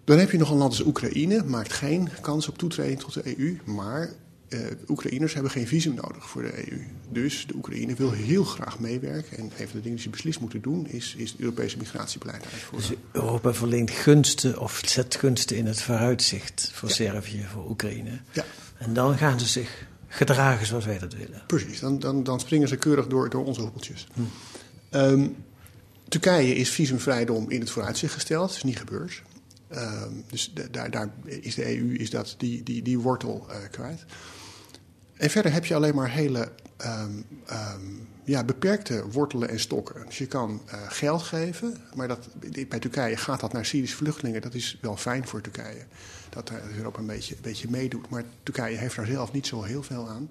Dan 0.08 0.18
heb 0.18 0.30
je 0.30 0.38
nog 0.38 0.50
een 0.50 0.56
land 0.56 0.70
als 0.70 0.84
Oekraïne, 0.84 1.44
maakt 1.44 1.72
geen 1.72 2.08
kans 2.20 2.48
op 2.48 2.58
toetreding 2.58 3.00
tot 3.00 3.14
de 3.14 3.38
EU, 3.38 3.58
maar 3.64 4.10
eh, 4.48 4.60
Oekraïners 4.88 5.34
hebben 5.34 5.50
geen 5.52 5.66
visum 5.66 5.94
nodig 5.94 6.28
voor 6.28 6.42
de 6.42 6.70
EU. 6.70 6.80
Dus 7.08 7.46
de 7.46 7.54
Oekraïne 7.54 7.94
wil 7.94 8.12
heel 8.12 8.44
graag 8.44 8.78
meewerken. 8.78 9.36
En 9.36 9.44
een 9.44 9.50
van 9.50 9.66
de 9.66 9.72
dingen 9.72 9.90
die 9.90 9.98
ze 9.98 10.08
beslist 10.08 10.40
moeten 10.40 10.60
doen, 10.60 10.86
is, 10.86 11.14
is 11.18 11.30
het 11.30 11.40
Europese 11.40 11.76
migratiebeleid 11.76 12.44
uitvoeren. 12.52 12.88
Dus 12.88 12.98
Europa 13.12 13.54
verleent 13.54 13.90
gunsten 13.90 14.60
of 14.60 14.82
zet 14.84 15.14
gunsten 15.14 15.56
in 15.56 15.66
het 15.66 15.82
vooruitzicht 15.82 16.70
voor 16.74 16.90
Servië, 16.90 17.46
voor 17.52 17.70
Oekraïne. 17.70 18.20
Ja. 18.32 18.44
En 18.78 18.92
dan 18.92 19.18
gaan 19.18 19.40
ze 19.40 19.46
zich 19.46 19.86
gedragen 20.06 20.66
zoals 20.66 20.84
wij 20.84 20.98
dat 20.98 21.14
willen. 21.14 21.42
Precies, 21.46 21.80
dan, 21.80 21.98
dan, 21.98 22.22
dan 22.22 22.40
springen 22.40 22.68
ze 22.68 22.76
keurig 22.76 23.06
door, 23.06 23.30
door 23.30 23.44
onze 23.44 23.60
hoepeltjes. 23.60 24.06
Ehm, 24.90 25.26
Turkije 26.08 26.54
is 26.54 26.70
visumvrijdom 26.70 27.50
in 27.50 27.60
het 27.60 27.70
vooruitzicht 27.70 28.12
gesteld. 28.12 28.48
Dat 28.48 28.56
is 28.56 28.62
niet 28.62 28.78
gebeurd. 28.78 29.22
Ehm, 29.68 30.12
dus 30.30 30.52
da- 30.54 30.68
daar, 30.70 30.90
daar 30.90 31.10
is 31.24 31.54
de 31.54 31.76
EU 31.76 31.94
is 31.94 32.10
dat, 32.10 32.34
die, 32.38 32.62
die, 32.62 32.82
die 32.82 32.98
wortel 32.98 33.46
eh, 33.50 33.56
kwijt. 33.70 34.04
En 35.14 35.30
verder 35.30 35.52
heb 35.52 35.64
je 35.64 35.74
alleen 35.74 35.94
maar 35.94 36.10
hele 36.10 36.52
ehm, 36.76 37.10
ehm, 37.46 37.82
ja, 38.24 38.44
beperkte 38.44 39.08
wortelen 39.10 39.48
en 39.48 39.60
stokken. 39.60 40.06
Dus 40.06 40.18
je 40.18 40.26
kan 40.26 40.62
eh, 40.66 40.82
geld 40.88 41.22
geven, 41.22 41.76
maar 41.94 42.08
dat, 42.08 42.28
bij 42.68 42.78
Turkije 42.78 43.16
gaat 43.16 43.40
dat 43.40 43.52
naar 43.52 43.64
Syrische 43.64 43.96
vluchtelingen. 43.96 44.40
Dat 44.42 44.54
is 44.54 44.78
wel 44.80 44.96
fijn 44.96 45.26
voor 45.26 45.40
Turkije, 45.40 45.84
dat 46.30 46.52
Europa 46.76 46.98
een 46.98 47.06
beetje, 47.06 47.34
een 47.34 47.42
beetje 47.42 47.70
meedoet. 47.70 48.08
Maar 48.08 48.24
Turkije 48.42 48.76
heeft 48.76 48.96
daar 48.96 49.06
zelf 49.06 49.32
niet 49.32 49.46
zo 49.46 49.62
heel 49.62 49.82
veel 49.82 50.08
aan. 50.08 50.30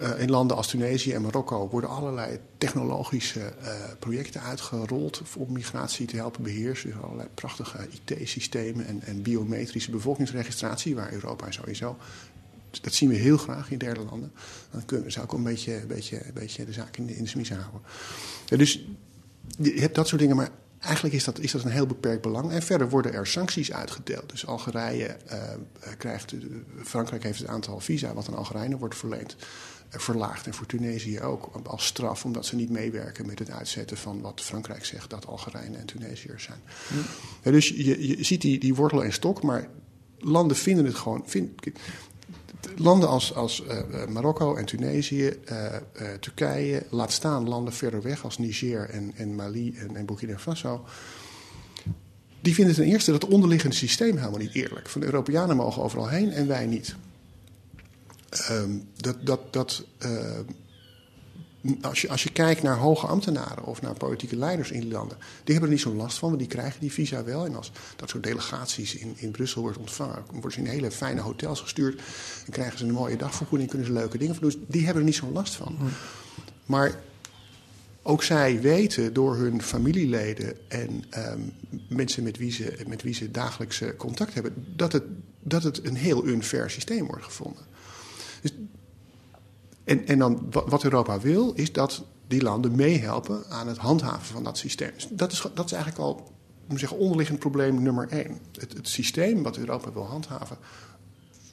Eh, 0.00 0.20
in 0.20 0.30
landen 0.30 0.56
als 0.56 0.66
Tunesië 0.66 1.12
en 1.12 1.22
Marokko 1.22 1.68
worden 1.68 1.90
allerlei 1.90 2.38
technologische 2.60 3.40
eh, 3.40 3.74
projecten 3.98 4.42
uitgerold 4.42 5.22
om 5.36 5.52
migratie 5.52 6.06
te 6.06 6.16
helpen 6.16 6.42
beheersen. 6.42 6.90
Dus 6.90 7.02
allerlei 7.02 7.28
prachtige 7.34 7.88
IT-systemen 7.90 8.86
en, 8.86 9.02
en 9.02 9.22
biometrische 9.22 9.90
bevolkingsregistratie, 9.90 10.94
waar 10.94 11.12
Europa 11.12 11.50
sowieso. 11.50 11.96
Dat 12.80 12.94
zien 12.94 13.08
we 13.08 13.14
heel 13.14 13.36
graag 13.36 13.70
in 13.70 13.78
derde 13.78 14.04
landen. 14.04 14.32
Dan 14.70 14.84
kunnen 14.84 15.12
zou 15.12 15.24
ook 15.24 15.32
een 15.32 15.42
beetje, 15.42 15.80
een 15.80 15.86
beetje, 15.86 16.22
beetje 16.34 16.64
de 16.64 16.72
zaak 16.72 16.96
in 16.96 17.06
de, 17.06 17.16
in 17.16 17.46
houden. 17.46 17.80
Dus 18.46 18.86
je 19.58 19.80
hebt 19.80 19.94
dat 19.94 20.08
soort 20.08 20.20
dingen, 20.20 20.36
maar 20.36 20.50
eigenlijk 20.78 21.14
is 21.14 21.24
dat, 21.24 21.38
is 21.38 21.52
dat 21.52 21.64
een 21.64 21.70
heel 21.70 21.86
beperkt 21.86 22.22
belang. 22.22 22.50
En 22.50 22.62
verder 22.62 22.88
worden 22.88 23.12
er 23.12 23.26
sancties 23.26 23.72
uitgedeeld. 23.72 24.30
Dus 24.30 24.46
Algerije 24.46 25.06
eh, 25.06 25.38
krijgt, 25.98 26.32
eh, 26.32 26.38
Frankrijk 26.84 27.22
heeft 27.22 27.38
het 27.38 27.48
aantal 27.48 27.80
visa 27.80 28.14
wat 28.14 28.28
aan 28.28 28.36
Algerijnen 28.36 28.78
wordt 28.78 28.96
verleend 28.96 29.36
verlaagd. 29.90 30.46
En 30.46 30.54
voor 30.54 30.66
Tunesië 30.66 31.20
ook 31.20 31.50
als 31.64 31.86
straf, 31.86 32.24
omdat 32.24 32.46
ze 32.46 32.56
niet 32.56 32.70
meewerken 32.70 33.26
met 33.26 33.38
het 33.38 33.50
uitzetten 33.50 33.96
van 33.96 34.20
wat 34.20 34.40
Frankrijk 34.40 34.84
zegt 34.84 35.10
dat 35.10 35.26
Algerijnen 35.26 35.80
en 35.80 35.86
Tunesiërs 35.86 36.44
zijn. 36.44 36.60
Ja, 37.42 37.50
dus 37.50 37.68
je, 37.68 38.06
je 38.06 38.24
ziet 38.24 38.40
die, 38.40 38.58
die 38.58 38.74
wortel 38.74 39.04
en 39.04 39.12
stok, 39.12 39.42
maar 39.42 39.68
landen 40.18 40.56
vinden 40.56 40.84
het 40.84 40.94
gewoon. 40.94 41.22
Vind, 41.26 41.50
landen 42.76 43.08
als, 43.08 43.34
als 43.34 43.66
eh, 43.66 43.78
eh, 43.78 44.08
Marokko 44.08 44.54
en 44.54 44.64
Tunesië, 44.64 45.26
eh, 45.26 45.76
Turkije, 46.20 46.86
laat 46.90 47.12
staan 47.12 47.48
landen 47.48 47.72
verder 47.72 48.02
weg 48.02 48.24
als 48.24 48.38
Niger 48.38 48.90
en, 48.90 49.12
en 49.16 49.34
Mali 49.34 49.74
en, 49.76 49.96
en 49.96 50.06
Burkina 50.06 50.38
Faso. 50.38 50.84
die 52.40 52.54
vinden 52.54 52.74
ten 52.74 52.84
eerste 52.84 53.10
dat 53.10 53.26
onderliggende 53.26 53.76
systeem 53.76 54.16
helemaal 54.16 54.38
niet 54.38 54.54
eerlijk. 54.54 54.88
Van 54.88 55.00
de 55.00 55.06
Europeanen 55.06 55.56
mogen 55.56 55.82
overal 55.82 56.08
heen 56.08 56.32
en 56.32 56.46
wij 56.46 56.66
niet. 56.66 56.96
Ehm, 58.30 58.78
dat, 58.96 59.16
dat, 59.26 59.52
dat, 59.52 59.84
uh, 60.06 60.38
als, 62.08 62.22
je, 62.22 62.32
kijkt 62.32 62.62
naar 62.62 62.76
hoge 62.76 63.06
ambtenaren 63.06 63.64
of 63.64 63.82
naar 63.82 63.94
politieke 63.94 64.36
leiders 64.36 64.70
in 64.70 64.80
die 64.80 64.90
landen, 64.90 65.16
die 65.18 65.52
hebben 65.54 65.62
er 65.62 65.76
niet 65.76 65.80
zo'n 65.80 65.96
last 65.96 66.18
van, 66.18 66.28
want 66.28 66.40
die 66.40 66.50
krijgen 66.50 66.80
die 66.80 66.92
visa 66.92 67.24
wel. 67.24 67.44
En 67.44 67.56
als 67.56 67.72
dat 67.96 68.08
soort 68.08 68.22
delegaties 68.22 68.94
in, 68.94 69.14
in 69.16 69.30
Brussel 69.30 69.62
wordt 69.62 69.78
ontvangen, 69.78 70.24
worden 70.32 70.52
ze 70.52 70.58
in 70.58 70.66
hele 70.66 70.90
fijne 70.90 71.20
hotels 71.20 71.60
gestuurd 71.60 72.02
en 72.46 72.52
krijgen 72.52 72.78
ze 72.78 72.84
een 72.84 72.92
mooie 72.92 73.16
dagvergoeding, 73.16 73.70
kunnen 73.70 73.86
ze 73.86 73.92
leuke 73.92 74.18
dingen 74.18 74.34
doen. 74.40 74.50
Dus 74.50 74.58
die 74.66 74.84
hebben 74.84 75.02
er 75.02 75.08
niet 75.08 75.18
zo'n 75.18 75.32
last 75.32 75.54
van. 75.54 75.76
Maar 76.66 77.00
ook 78.02 78.22
zij 78.22 78.60
weten 78.60 79.12
door 79.12 79.36
hun 79.36 79.62
familieleden 79.62 80.70
en 80.70 81.04
um, 81.16 81.52
mensen 81.88 82.22
met 82.22 82.38
wie, 82.38 82.52
ze, 82.52 83.12
ze 83.12 83.30
dagelijks 83.30 83.82
contact 83.96 84.34
hebben, 84.34 84.54
dat 84.76 84.92
het, 84.92 85.04
dat 85.42 85.62
het 85.62 85.84
een 85.84 85.96
heel 85.96 86.26
unfair 86.26 86.70
systeem 86.70 87.06
wordt 87.06 87.24
gevonden. 87.24 87.68
En, 89.90 90.06
en 90.06 90.18
dan 90.18 90.50
wat 90.50 90.84
Europa 90.84 91.20
wil, 91.20 91.52
is 91.52 91.72
dat 91.72 92.02
die 92.26 92.42
landen 92.42 92.74
meehelpen 92.74 93.42
aan 93.48 93.68
het 93.68 93.76
handhaven 93.76 94.26
van 94.26 94.44
dat 94.44 94.58
systeem. 94.58 94.90
Dus 94.94 95.08
dat, 95.10 95.32
is, 95.32 95.46
dat 95.54 95.64
is 95.64 95.72
eigenlijk 95.72 96.02
al 96.02 96.32
zeggen, 96.74 96.98
onderliggend 96.98 97.38
probleem 97.38 97.82
nummer 97.82 98.08
één. 98.08 98.38
Het, 98.58 98.72
het 98.72 98.88
systeem 98.88 99.42
wat 99.42 99.56
Europa 99.56 99.92
wil 99.92 100.06
handhaven, 100.06 100.56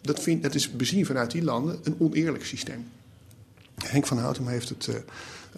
dat, 0.02 0.20
vind, 0.20 0.44
dat 0.44 0.56
is 0.56 0.72
bezien 0.72 1.06
vanuit 1.06 1.32
die 1.32 1.44
landen 1.44 1.80
een 1.84 1.96
oneerlijk 2.00 2.46
systeem. 2.46 2.90
Henk 3.84 4.08
van 4.08 4.18
Houtem 4.18 4.48
heeft 4.48 4.70
het 4.70 4.88
uh, 4.88 4.96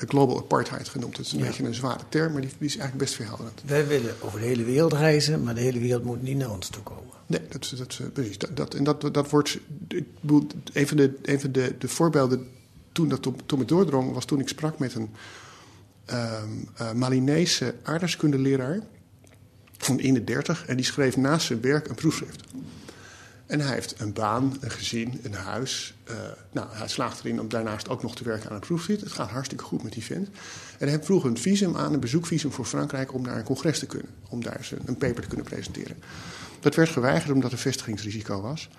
global 0.08 0.38
apartheid 0.38 0.88
genoemd. 0.88 1.18
Het 1.18 1.26
is 1.26 1.32
een 1.32 1.40
ja. 1.40 1.46
beetje 1.46 1.64
een 1.64 1.74
zware 1.74 2.04
term, 2.10 2.32
maar 2.32 2.42
die, 2.42 2.52
die, 2.58 2.68
is 2.68 2.78
eigenlijk 2.78 3.04
best 3.04 3.16
verhelderend. 3.16 3.62
Wij 3.66 3.88
willen 3.88 4.16
over 4.22 4.40
de 4.40 4.46
hele 4.46 4.64
wereld 4.64 4.94
reizen, 4.94 5.44
maar 5.44 5.56
de 5.56 5.62
hele 5.62 5.80
wereld 5.80 6.04
moet 6.04 6.22
niet 6.22 6.38
naar 6.38 6.52
ons 6.52 6.70
toe 6.70 6.84
komen. 6.84 7.14
Nee, 7.26 7.42
dat, 7.50 7.74
dat, 7.78 8.14
precies. 8.14 8.38
Dat, 8.38 8.58
dat, 8.58 8.74
en 8.74 8.84
dat, 8.84 9.14
dat 9.14 9.30
wordt. 9.30 9.60
Een 10.74 10.88
van 10.88 10.98
de, 10.98 11.20
een 11.22 11.40
van 11.40 11.52
de, 11.52 11.76
de 11.78 11.88
voorbeelden 11.88 12.48
toen, 12.92 13.10
dat, 13.10 13.28
toen 13.46 13.60
het 13.60 13.68
doordrong, 13.68 14.14
was 14.14 14.26
toen 14.26 14.40
ik 14.40 14.48
sprak 14.48 14.80
met 14.80 14.96
een 14.96 15.10
um, 16.12 16.70
uh, 16.82 16.92
Malinese 16.92 17.76
aardrijkskundeleraar 17.84 18.80
van 19.78 20.00
in 20.00 20.14
de 20.14 20.24
dertig. 20.24 20.66
En 20.66 20.76
die 20.76 20.86
schreef 20.86 21.18
naast 21.18 21.46
zijn 21.46 21.62
werk 21.62 21.88
een 21.88 21.96
proefschrift. 21.96 22.44
En 23.46 23.60
hij 23.60 23.74
heeft 23.74 24.00
een 24.00 24.14
baan, 24.14 24.58
een 24.60 24.72
gezin, 24.72 25.20
een 25.24 25.34
huis. 25.34 25.94
Uh, 26.10 26.16
nou, 26.52 26.68
hij 26.72 26.88
slaagt 26.88 27.20
erin 27.20 27.40
om 27.40 27.50
daarnaast 27.50 27.90
ook 27.90 28.02
nog 28.02 28.16
te 28.16 28.24
werken 28.24 28.50
aan 28.50 28.56
een 28.56 28.62
proefschrift. 28.62 29.02
Het 29.02 29.12
gaat 29.12 29.30
hartstikke 29.30 29.64
goed 29.64 29.84
met 29.84 29.94
die 29.94 30.04
vent. 30.04 30.30
En 30.78 30.88
hij 30.88 31.04
vroeg 31.04 31.24
een 31.24 31.38
visum 31.38 31.78
aan, 31.78 31.94
een 31.94 32.00
bezoekvisum 32.00 32.52
voor 32.52 32.66
Frankrijk... 32.66 33.14
om 33.14 33.22
naar 33.22 33.38
een 33.38 33.44
congres 33.44 33.80
te 33.80 33.86
kunnen. 33.86 34.10
Om 34.30 34.44
daar 34.44 34.70
een 34.86 34.98
paper 34.98 35.22
te 35.22 35.28
kunnen 35.28 35.46
presenteren. 35.46 35.98
Dat 36.60 36.76
werd 36.76 36.90
geweigerd 36.90 37.32
omdat 37.32 37.52
er 37.52 37.58
vestigingsrisico 37.58 38.42
was. 38.42 38.70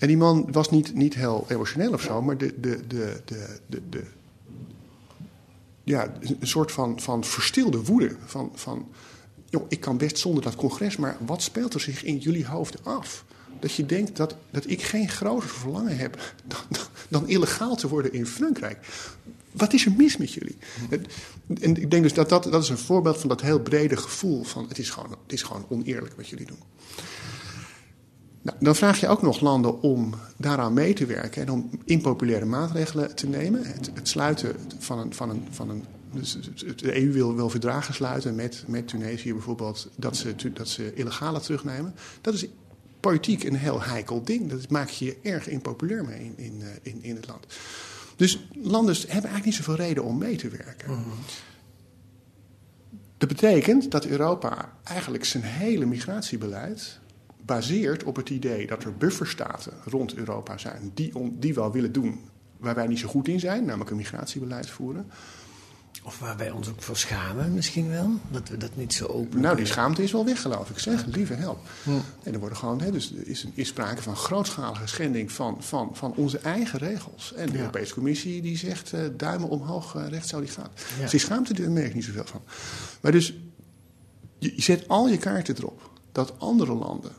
En 0.00 0.06
die 0.06 0.16
man 0.16 0.52
was 0.52 0.70
niet, 0.70 0.94
niet 0.94 1.14
heel 1.14 1.44
emotioneel 1.48 1.92
of 1.92 2.02
zo, 2.02 2.22
maar 2.22 2.36
de, 2.36 2.60
de, 2.60 2.86
de, 2.86 3.20
de, 3.24 3.58
de, 3.66 3.82
de 3.90 4.02
ja, 5.84 6.12
een 6.20 6.46
soort 6.46 6.72
van, 6.72 7.00
van 7.00 7.24
verstilde 7.24 7.84
woede. 7.84 8.16
Van, 8.24 8.50
van 8.54 8.88
joh, 9.48 9.64
ik 9.68 9.80
kan 9.80 9.96
best 9.96 10.18
zonder 10.18 10.42
dat 10.42 10.54
congres, 10.54 10.96
maar 10.96 11.16
wat 11.26 11.42
speelt 11.42 11.74
er 11.74 11.80
zich 11.80 12.02
in 12.04 12.18
jullie 12.18 12.46
hoofden 12.46 12.80
af? 12.84 13.24
Dat 13.58 13.74
je 13.74 13.86
denkt 13.86 14.16
dat, 14.16 14.34
dat 14.50 14.70
ik 14.70 14.82
geen 14.82 15.08
groter 15.08 15.48
verlangen 15.48 15.96
heb 15.96 16.34
dan, 16.46 16.80
dan, 17.08 17.28
illegaal 17.28 17.76
te 17.76 17.88
worden 17.88 18.12
in 18.12 18.26
Frankrijk. 18.26 18.78
Wat 19.50 19.72
is 19.72 19.86
er 19.86 19.92
mis 19.96 20.16
met 20.16 20.32
jullie? 20.32 20.56
En 21.60 21.76
ik 21.76 21.90
denk 21.90 22.02
dus 22.02 22.14
dat, 22.14 22.28
dat 22.28 22.42
dat 22.42 22.62
is 22.62 22.68
een 22.68 22.78
voorbeeld 22.78 23.18
van 23.18 23.28
dat 23.28 23.40
heel 23.40 23.60
brede 23.60 23.96
gevoel 23.96 24.44
van 24.44 24.68
het 24.68 24.78
is 24.78 24.90
gewoon, 24.90 25.10
het 25.10 25.32
is 25.32 25.42
gewoon 25.42 25.66
oneerlijk 25.68 26.14
wat 26.16 26.28
jullie 26.28 26.46
doen. 26.46 26.62
Nou, 28.50 28.64
dan 28.64 28.76
vraag 28.76 29.00
je 29.00 29.08
ook 29.08 29.22
nog 29.22 29.40
landen 29.40 29.82
om 29.82 30.14
daaraan 30.36 30.72
mee 30.72 30.92
te 30.92 31.06
werken 31.06 31.42
en 31.42 31.50
om 31.50 31.70
impopulaire 31.84 32.44
maatregelen 32.44 33.14
te 33.14 33.26
nemen. 33.26 33.64
Het, 33.64 33.90
het 33.94 34.08
sluiten 34.08 34.56
van 34.78 34.98
een. 34.98 35.14
Van 35.14 35.30
een, 35.30 35.46
van 35.50 35.70
een 35.70 35.84
dus 36.12 36.38
de 36.76 37.02
EU 37.02 37.12
wil, 37.12 37.34
wil 37.34 37.50
verdragen 37.50 37.94
sluiten 37.94 38.34
met, 38.34 38.64
met 38.66 38.88
Tunesië 38.88 39.32
bijvoorbeeld, 39.32 39.88
dat 39.96 40.16
ze, 40.16 40.34
dat 40.52 40.68
ze 40.68 40.94
illegale 40.94 41.40
terugnemen. 41.40 41.94
Dat 42.20 42.34
is 42.34 42.46
politiek 43.00 43.44
een 43.44 43.54
heel 43.54 43.82
heikel 43.82 44.22
ding. 44.24 44.50
Dat 44.50 44.68
maak 44.68 44.88
je 44.88 45.04
je 45.04 45.16
erg 45.22 45.48
impopulair 45.48 46.04
mee 46.04 46.20
in, 46.20 46.34
in, 46.36 46.62
in, 46.82 47.02
in 47.02 47.16
het 47.16 47.26
land. 47.26 47.46
Dus 48.16 48.48
landen 48.62 48.94
hebben 48.94 49.12
eigenlijk 49.12 49.44
niet 49.44 49.54
zoveel 49.54 49.74
reden 49.74 50.04
om 50.04 50.18
mee 50.18 50.36
te 50.36 50.48
werken. 50.48 50.90
Mm-hmm. 50.90 51.12
Dat 53.18 53.28
betekent 53.28 53.90
dat 53.90 54.04
Europa 54.04 54.76
eigenlijk 54.84 55.24
zijn 55.24 55.42
hele 55.42 55.86
migratiebeleid 55.86 56.99
baseert 57.46 58.04
op 58.04 58.16
het 58.16 58.30
idee 58.30 58.66
dat 58.66 58.84
er 58.84 58.96
bufferstaten 58.96 59.72
rond 59.84 60.14
Europa 60.14 60.58
zijn 60.58 60.90
die, 60.94 61.14
on, 61.14 61.36
die 61.38 61.54
wel 61.54 61.72
willen 61.72 61.92
doen 61.92 62.20
waar 62.56 62.74
wij 62.74 62.86
niet 62.86 62.98
zo 62.98 63.08
goed 63.08 63.28
in 63.28 63.40
zijn, 63.40 63.64
namelijk 63.64 63.90
een 63.90 63.96
migratiebeleid 63.96 64.70
voeren. 64.70 65.10
Of 66.02 66.18
waar 66.18 66.36
wij 66.36 66.50
ons 66.50 66.68
ook 66.68 66.82
voor 66.82 66.96
schamen 66.96 67.54
misschien 67.54 67.88
wel, 67.88 68.10
dat 68.30 68.48
we 68.48 68.56
dat 68.56 68.76
niet 68.76 68.92
zo 68.94 69.06
open 69.06 69.40
Nou, 69.40 69.56
die 69.56 69.66
schaamte 69.66 70.02
is 70.02 70.12
wel 70.12 70.24
weg, 70.24 70.40
geloof 70.40 70.70
ik. 70.70 70.78
Zeg, 70.78 71.06
lieve 71.06 71.34
help. 71.34 71.68
En 72.22 72.32
er 72.32 72.38
worden 72.38 72.58
gewoon, 72.58 72.80
hè, 72.80 72.90
dus 72.90 73.12
er 73.12 73.28
is, 73.28 73.46
is 73.54 73.68
sprake 73.68 74.02
van 74.02 74.16
grootschalige 74.16 74.86
schending 74.86 75.32
van, 75.32 75.62
van, 75.62 75.90
van 75.92 76.14
onze 76.14 76.38
eigen 76.38 76.78
regels. 76.78 77.34
En 77.34 77.46
de 77.46 77.52
ja. 77.52 77.58
Europese 77.58 77.94
Commissie 77.94 78.42
die 78.42 78.56
zegt, 78.56 78.92
uh, 78.92 79.00
duimen 79.16 79.48
omhoog, 79.48 79.94
uh, 79.94 80.08
recht 80.08 80.28
zou 80.28 80.42
die 80.42 80.50
gaan. 80.50 80.70
Dus 81.00 81.10
die 81.10 81.20
schaamte, 81.20 81.54
daar 81.54 81.70
merk 81.70 81.86
ik 81.86 81.94
niet 81.94 82.04
zoveel 82.04 82.26
van. 82.26 82.42
Maar 83.00 83.12
dus, 83.12 83.34
je, 84.38 84.52
je 84.56 84.62
zet 84.62 84.88
al 84.88 85.08
je 85.08 85.18
kaarten 85.18 85.56
erop 85.56 85.90
dat 86.12 86.38
andere 86.38 86.74
landen 86.74 87.12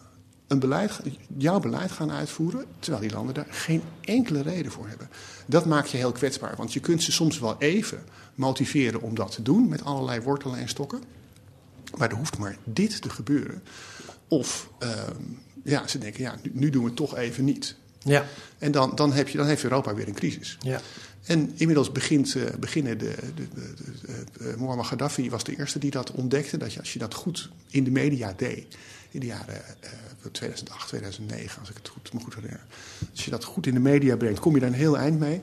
een 0.52 0.60
beleid, 0.60 1.00
jouw 1.38 1.60
beleid 1.60 1.92
gaan 1.92 2.12
uitvoeren, 2.12 2.66
terwijl 2.80 3.04
die 3.04 3.12
landen 3.12 3.34
daar 3.34 3.48
geen 3.50 3.82
enkele 4.02 4.42
reden 4.42 4.72
voor 4.72 4.88
hebben. 4.88 5.10
Dat 5.46 5.66
maakt 5.66 5.90
je 5.90 5.98
heel 5.98 6.12
kwetsbaar, 6.12 6.56
want 6.56 6.74
je 6.74 6.80
kunt 6.80 7.04
ze 7.04 7.12
soms 7.12 7.40
wel 7.40 7.56
even 7.60 8.04
motiveren 8.36 9.02
om 9.02 9.16
dat 9.16 9.32
te 9.32 9.42
doen 9.42 9.70
met 9.70 9.86
allerlei 9.86 10.22
wortelen 10.22 10.60
en 10.60 10.68
stokken. 10.68 11.04
Maar 11.98 12.10
er 12.10 12.18
hoeft 12.18 12.38
maar 12.38 12.58
dit 12.64 13.02
te 13.02 13.10
gebeuren. 13.10 13.64
Of 14.28 14.70
uh, 14.84 14.90
ja, 15.64 15.88
ze 15.88 15.98
denken, 15.98 16.22
ja, 16.22 16.36
nu, 16.44 16.52
nu, 16.54 16.70
doen 16.70 16.82
we 16.82 16.88
het 16.88 16.98
toch 16.98 17.18
even 17.18 17.44
niet. 17.44 17.76
Ja. 18.00 18.26
En 18.58 18.72
dan, 18.72 18.92
dan, 18.96 19.14
heb 19.14 19.28
je, 19.28 19.38
dan 19.38 19.48
heeft 19.48 19.64
Europa 19.64 19.94
weer 19.94 20.08
een 20.08 20.14
crisis. 20.14 20.58
Ja. 20.60 20.82
En 21.26 21.52
inmiddels 21.56 21.92
begint, 21.92 22.36
uh, 22.36 22.44
beginnen 22.60 22.98
de, 22.98 23.16
de, 23.36 23.48
de, 23.54 23.74
de 24.38 24.50
uh, 24.50 24.56
Muammar 24.56 24.86
Gaddafi 24.86 25.30
was 25.30 25.44
de 25.44 25.56
eerste 25.56 25.80
die 25.80 25.92
dat 25.92 26.12
ontdekte. 26.12 26.58
Dat 26.58 26.74
je, 26.74 26.80
als 26.80 26.94
je 26.94 27.00
dat 27.00 27.14
goed 27.14 27.50
in 27.70 27.84
de 27.84 27.92
media 27.92 28.34
deed, 28.38 28.78
in 29.12 29.19
de 29.19 29.26
jaren 29.26 29.62
uh, 29.84 30.32
2008, 30.32 30.88
2009, 30.88 31.60
als 31.60 31.69
ik 31.69 31.76
het 31.78 31.88
goed, 31.88 32.13
me 32.13 32.19
goed 32.19 32.36
herinner. 32.36 32.65
Als 33.12 33.26
je 33.26 33.32
dat 33.32 33.43
goed 33.43 33.67
in 33.67 33.74
de 33.74 33.80
media 33.80 34.15
brengt, 34.15 34.39
kom 34.39 34.54
je 34.54 34.60
daar 34.60 34.69
een 34.69 34.76
heel 34.76 34.97
eind 34.97 35.19
mee. 35.19 35.41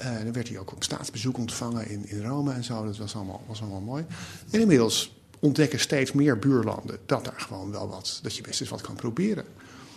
Uh, 0.00 0.22
dan 0.22 0.32
werd 0.32 0.48
hij 0.48 0.58
ook 0.58 0.72
op 0.72 0.84
staatsbezoek 0.84 1.38
ontvangen 1.38 1.88
in, 1.88 2.08
in 2.08 2.22
Rome 2.22 2.52
en 2.52 2.64
zo. 2.64 2.84
Dat 2.84 2.96
was 2.96 3.14
allemaal, 3.14 3.44
was 3.46 3.60
allemaal 3.60 3.80
mooi. 3.80 4.04
En 4.50 4.60
inmiddels 4.60 5.14
ontdekken 5.38 5.80
steeds 5.80 6.12
meer 6.12 6.38
buurlanden 6.38 6.98
dat 7.06 7.24
daar 7.24 7.40
gewoon 7.40 7.70
wel 7.70 7.88
wat, 7.88 8.20
dat 8.22 8.36
je 8.36 8.42
best 8.42 8.60
eens 8.60 8.70
wat 8.70 8.80
kan 8.80 8.94
proberen. 8.94 9.44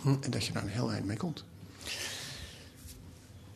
Hm. 0.02 0.14
En 0.20 0.30
dat 0.30 0.44
je 0.44 0.52
daar 0.52 0.62
een 0.62 0.68
heel 0.68 0.92
eind 0.92 1.06
mee 1.06 1.16
komt. 1.16 1.44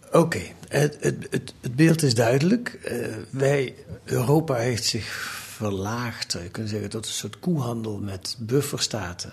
Oké, 0.07 0.19
okay. 0.19 0.55
het, 0.69 0.97
het, 1.01 1.27
het, 1.31 1.55
het, 1.61 1.77
beeld 1.77 2.03
is 2.03 2.15
duidelijk. 2.15 2.79
Uh, 2.93 3.17
wij, 3.31 3.75
Europa 4.05 4.55
heeft 4.55 4.85
zich 4.85 5.39
verlaagd, 5.61 6.33
je 6.33 6.51
kunt 6.51 6.69
zeggen, 6.69 6.91
tot 6.91 7.07
een 7.07 7.13
soort 7.13 7.39
koehandel 7.39 7.99
met 7.99 8.37
bufferstaten. 8.39 9.33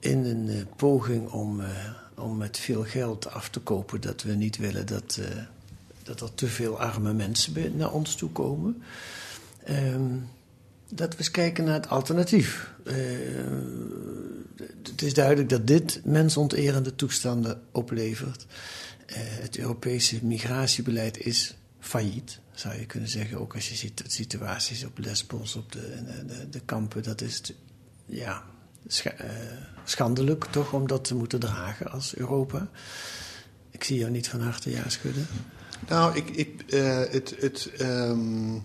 In 0.00 0.24
een 0.24 0.48
uh, 0.48 0.62
poging 0.76 1.30
om, 1.30 1.60
uh, 1.60 1.66
om 2.14 2.36
met 2.36 2.58
veel 2.58 2.84
geld 2.84 3.30
af 3.30 3.48
te 3.48 3.60
kopen 3.60 4.00
dat 4.00 4.22
we 4.22 4.32
niet 4.32 4.56
willen 4.56 4.86
dat, 4.86 5.20
dat 6.02 6.20
er 6.20 6.34
te 6.34 6.46
veel 6.46 6.80
arme 6.80 7.12
mensen 7.12 7.76
naar 7.76 7.92
ons 7.92 8.14
toe 8.14 8.30
komen. 8.30 8.82
Um, 9.70 10.28
dat 10.88 11.12
we 11.12 11.18
eens 11.18 11.30
kijken 11.30 11.64
naar 11.64 11.74
het 11.74 11.88
alternatief. 11.88 12.70
het 14.82 15.02
is 15.02 15.14
duidelijk 15.14 15.48
dat 15.48 15.66
dit 15.66 16.00
mensonterende 16.04 16.94
toestanden 16.94 17.60
oplevert. 17.72 18.46
Het 19.12 19.58
Europese 19.58 20.24
migratiebeleid 20.24 21.18
is 21.18 21.56
failliet, 21.80 22.40
zou 22.58 22.78
je 22.78 22.86
kunnen 22.86 23.08
zeggen. 23.08 23.38
Ook 23.40 23.54
als 23.54 23.68
je 23.68 23.74
ziet 23.74 23.98
de 23.98 24.10
situaties 24.10 24.84
op 24.84 24.98
Lesbos, 24.98 25.56
op 25.56 25.72
de, 25.72 26.02
de, 26.26 26.48
de 26.48 26.60
kampen, 26.60 27.02
dat 27.02 27.20
is 27.20 27.52
ja, 28.06 28.42
uh, 29.04 29.12
schandelijk 29.84 30.44
toch 30.44 30.72
om 30.72 30.86
dat 30.86 31.04
te 31.04 31.14
moeten 31.14 31.40
dragen 31.40 31.90
als 31.90 32.16
Europa. 32.16 32.68
Ik 33.70 33.84
zie 33.84 33.98
jou 33.98 34.10
niet 34.10 34.28
van 34.28 34.40
harte 34.40 34.70
ja 34.70 34.88
schudden. 34.88 35.26
Nou, 35.88 36.16
ik, 36.16 36.28
ik, 36.28 36.64
uh, 36.66 36.98
het, 36.98 37.34
het, 37.38 37.72
um, 37.80 38.64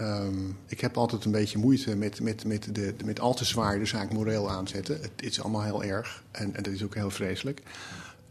um, 0.00 0.58
ik 0.66 0.80
heb 0.80 0.96
altijd 0.96 1.24
een 1.24 1.30
beetje 1.30 1.58
moeite 1.58 1.96
met, 1.96 2.20
met, 2.20 2.44
met, 2.44 2.74
de, 2.74 2.94
met 3.04 3.20
al 3.20 3.34
te 3.34 3.44
zwaar 3.44 3.78
de 3.78 3.86
zaak 3.86 4.12
moreel 4.12 4.50
aanzetten. 4.50 5.00
Het, 5.00 5.12
is 5.16 5.40
allemaal 5.40 5.64
heel 5.64 5.84
erg 5.84 6.22
en, 6.30 6.56
en 6.56 6.62
dat 6.62 6.72
is 6.72 6.82
ook 6.82 6.94
heel 6.94 7.10
vreselijk. 7.10 7.62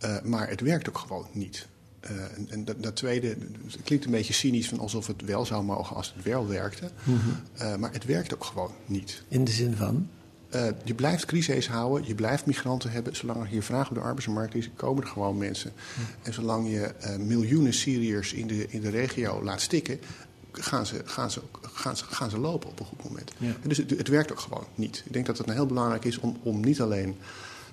Uh, 0.06 0.22
maar 0.22 0.50
het 0.50 0.62
werkt 0.62 0.90
ook 0.90 0.98
gewoon 0.98 1.28
niet. 1.32 1.68
Uh, 2.12 2.22
en, 2.38 2.48
en 2.50 2.66
dat, 2.66 2.84
dat, 2.84 2.96
tweede, 2.96 3.28
het 3.66 3.82
klinkt 3.84 4.06
een 4.06 4.12
beetje 4.12 4.34
cynisch 4.34 4.70
van 4.70 4.80
alsof 4.80 5.08
het 5.08 5.22
wel 5.22 5.46
zou 5.46 5.64
mogen 5.64 5.96
als 5.96 6.14
het 6.16 6.26
wel 6.26 6.48
werkte. 6.48 6.90
Mm 7.04 7.20
-hmm. 7.20 7.40
uh, 7.62 7.76
maar 7.76 7.94
het 7.94 8.06
werkt 8.06 8.34
ook 8.34 8.44
gewoon 8.44 8.72
niet. 8.86 9.24
In 9.28 9.44
de 9.44 9.52
zin 9.52 9.76
van? 9.76 10.08
Uh, 10.56 10.68
je 10.84 10.94
blijft 10.94 11.26
crises 11.26 11.68
houden, 11.68 12.08
je 12.08 12.16
blijft 12.16 12.46
migranten 12.46 12.92
hebben. 12.92 13.16
Zolang 13.16 13.42
er 13.42 13.48
hier 13.48 13.64
vraag 13.64 13.90
op 13.90 13.96
de 13.96 14.02
arbeidsmarkt 14.02 14.56
is, 14.56 14.70
komen 14.76 15.04
er 15.04 15.10
gewoon 15.10 15.38
mensen. 15.38 15.72
Hm. 15.96 16.28
En 16.28 16.34
zolang 16.34 16.70
je 16.70 16.94
uh, 17.02 17.16
miljoenen 17.16 17.74
Syriërs 17.74 18.34
in 18.34 18.48
de, 18.48 18.66
in 18.70 18.82
de 18.82 18.90
regio 18.90 19.44
laat 19.44 19.62
stikken, 19.62 20.00
gaan 20.52 20.86
ze, 20.86 21.02
gaan 21.06 21.32
ze, 21.32 21.42
gaan 21.62 21.98
ze, 21.98 22.06
gaan 22.06 22.30
ze 22.30 22.38
lopen 22.38 22.70
op 22.70 22.80
een 22.80 22.86
goed 22.86 23.04
moment. 23.04 23.32
Ja. 23.38 23.56
dus 23.64 23.78
het, 23.78 23.90
het, 23.90 24.08
werkt 24.08 24.32
ook 24.32 24.40
gewoon 24.40 24.66
niet. 24.76 25.04
Ik 25.06 25.14
denk 25.14 25.26
dat 25.26 25.38
het 25.38 25.52
heel 25.52 25.66
belangrijk 25.66 26.06
is 26.06 26.20
om, 26.20 26.38
om 26.44 26.60
niet 26.60 26.82
alleen 26.82 27.16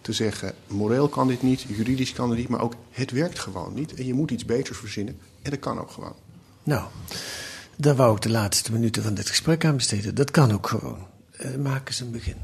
te 0.04 0.12
zeggen: 0.12 0.54
moreel 0.66 1.08
kan 1.08 1.28
dit 1.28 1.42
niet, 1.42 1.60
juridisch 1.60 2.12
kan 2.12 2.28
dit 2.28 2.38
niet, 2.38 2.48
maar 2.48 2.60
ook 2.60 2.74
het 2.90 3.10
werkt 3.10 3.38
gewoon 3.38 3.74
niet. 3.74 3.94
En 3.94 4.06
je 4.06 4.14
moet 4.14 4.30
iets 4.30 4.44
beters 4.44 4.78
verzinnen. 4.78 5.18
En 5.42 5.50
dat 5.50 5.60
kan 5.60 5.80
ook 5.80 5.90
gewoon. 5.90 6.14
Nou, 6.62 6.84
daar 7.76 7.96
wou 7.96 8.16
ik 8.16 8.22
de 8.22 8.30
laatste 8.30 8.72
minuten 8.72 9.02
van 9.02 9.14
dit 9.14 9.28
gesprek 9.28 9.64
aan 9.64 9.76
besteden. 9.76 10.14
Dat 10.14 10.30
kan 10.30 10.52
ook 10.52 10.66
gewoon. 10.66 11.06
Uh, 11.44 11.56
maak 11.56 11.88
eens 11.88 12.00
een 12.00 12.10
begin. 12.10 12.36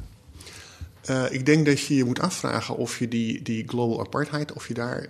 Uh, 1.10 1.24
ik 1.30 1.46
denk 1.46 1.66
dat 1.66 1.80
je 1.80 1.94
je 1.94 2.04
moet 2.04 2.20
afvragen 2.20 2.76
of 2.76 2.98
je 2.98 3.08
die, 3.08 3.42
die 3.42 3.68
global 3.68 4.00
apartheid, 4.00 4.52
of 4.52 4.68
je 4.68 4.74
daar. 4.74 5.06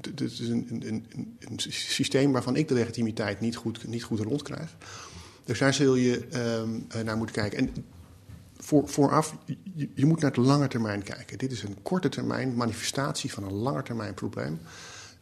Het 0.00 0.20
is 0.20 0.38
een, 0.38 0.66
een, 0.70 1.06
een, 1.38 1.58
systeem 1.68 2.32
waarvan 2.32 2.56
ik 2.56 2.68
de 2.68 2.74
legitimiteit 2.74 3.40
niet 3.40 3.56
goed, 3.56 3.88
niet 3.88 4.02
goed 4.02 4.20
rondkrijg. 4.20 4.76
Dus 5.44 5.58
daar 5.58 5.74
zul 5.74 5.94
je 5.94 6.26
um, 6.60 6.86
naar 7.04 7.16
moeten 7.16 7.34
kijken. 7.34 7.58
En 7.58 7.84
voor, 8.56 8.88
vooraf, 8.88 9.36
je, 9.74 9.90
je, 9.94 10.06
moet 10.06 10.20
naar 10.20 10.32
de 10.32 10.40
lange 10.40 10.68
termijn 10.68 11.02
kijken. 11.02 11.38
Dit 11.38 11.52
is 11.52 11.62
een 11.62 11.82
korte 11.82 12.08
termijn 12.08 12.54
manifestatie 12.54 13.32
van 13.32 13.44
een 13.44 13.52
lange 13.52 13.82
termijn 13.82 14.14
probleem. 14.14 14.60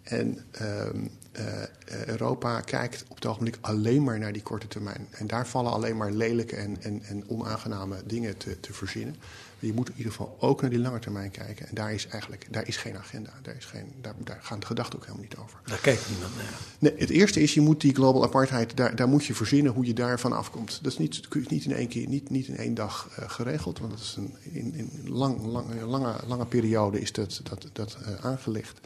En 0.02 0.38
um, 0.62 1.10
uh, 1.38 2.06
Europa 2.06 2.60
kijkt 2.60 3.04
op 3.08 3.14
het 3.14 3.26
ogenblik 3.26 3.58
alleen 3.60 4.02
maar 4.02 4.18
naar 4.18 4.32
die 4.32 4.42
korte 4.42 4.68
termijn. 4.68 5.06
En 5.10 5.26
daar 5.26 5.46
vallen 5.46 5.72
alleen 5.72 5.96
maar 5.96 6.12
lelijke 6.12 6.56
en, 6.56 6.76
en, 6.82 7.02
en 7.02 7.28
onaangename 7.28 7.96
dingen 8.06 8.36
te, 8.36 8.60
te 8.60 8.72
verzinnen. 8.72 9.16
Je 9.58 9.72
moet 9.72 9.88
in 9.88 9.96
ieder 9.96 10.12
geval 10.12 10.36
ook 10.40 10.60
naar 10.60 10.70
die 10.70 10.78
lange 10.78 10.98
termijn 10.98 11.30
kijken. 11.30 11.68
En 11.68 11.74
daar 11.74 11.94
is 11.94 12.06
eigenlijk 12.06 12.46
daar 12.50 12.68
is 12.68 12.76
geen 12.76 12.96
agenda. 12.96 13.30
Daar, 13.42 13.56
is 13.56 13.64
geen, 13.64 13.92
daar, 14.00 14.14
daar 14.18 14.38
gaan 14.42 14.60
de 14.60 14.66
gedachten 14.66 14.98
ook 14.98 15.04
helemaal 15.04 15.24
niet 15.24 15.36
over. 15.36 15.58
Daar 15.64 15.78
kijkt 15.78 16.08
niemand 16.08 16.36
naar. 16.36 16.52
Nee, 16.78 16.94
het 16.96 17.10
eerste 17.10 17.40
is, 17.40 17.54
je 17.54 17.60
moet 17.60 17.80
die 17.80 17.94
global 17.94 18.24
apartheid, 18.24 18.76
daar, 18.76 18.96
daar 18.96 19.08
moet 19.08 19.24
je 19.24 19.34
verzinnen 19.34 19.72
hoe 19.72 19.86
je 19.86 19.94
daarvan 19.94 20.32
afkomt. 20.32 20.78
Dat 20.82 20.92
is 20.92 20.98
niet, 20.98 21.28
niet 21.48 21.64
in 21.64 21.72
één 21.72 21.88
keer, 21.88 22.08
niet, 22.08 22.30
niet 22.30 22.46
in 22.46 22.56
één 22.56 22.74
dag 22.74 23.08
uh, 23.18 23.30
geregeld. 23.30 23.78
Want 23.78 23.90
dat 23.90 24.00
is 24.00 24.16
een, 24.16 24.34
in, 24.42 24.74
in 24.74 24.90
lang, 25.08 25.44
lang, 25.44 25.82
lange, 25.82 26.14
lange 26.26 26.46
periode 26.46 27.00
is 27.00 27.12
dat, 27.12 27.40
dat, 27.42 27.66
dat 27.72 27.96
uh, 28.02 28.24
aangelegd. 28.24 28.80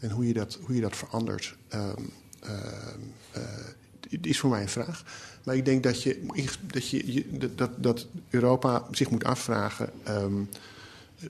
En 0.00 0.10
hoe 0.10 0.26
je 0.26 0.32
dat, 0.32 0.58
hoe 0.62 0.74
je 0.74 0.80
dat 0.80 0.96
verandert, 0.96 1.56
um, 1.74 2.12
uh, 2.46 4.20
is 4.20 4.38
voor 4.38 4.50
mij 4.50 4.62
een 4.62 4.68
vraag. 4.68 5.04
Maar 5.44 5.56
ik 5.56 5.64
denk 5.64 5.82
dat, 5.82 6.02
je, 6.02 6.26
dat, 6.66 6.88
je, 6.88 7.54
dat, 7.54 7.70
dat 7.76 8.06
Europa 8.30 8.86
zich 8.90 9.10
moet 9.10 9.24
afvragen: 9.24 9.90
um, 10.08 10.48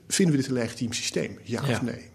vinden 0.07 0.35
we 0.35 0.41
dit 0.41 0.49
een 0.49 0.57
legitiem 0.57 0.93
systeem? 0.93 1.39
Ja, 1.43 1.65
ja. 1.65 1.71
of 1.71 1.81
nee? 1.81 2.09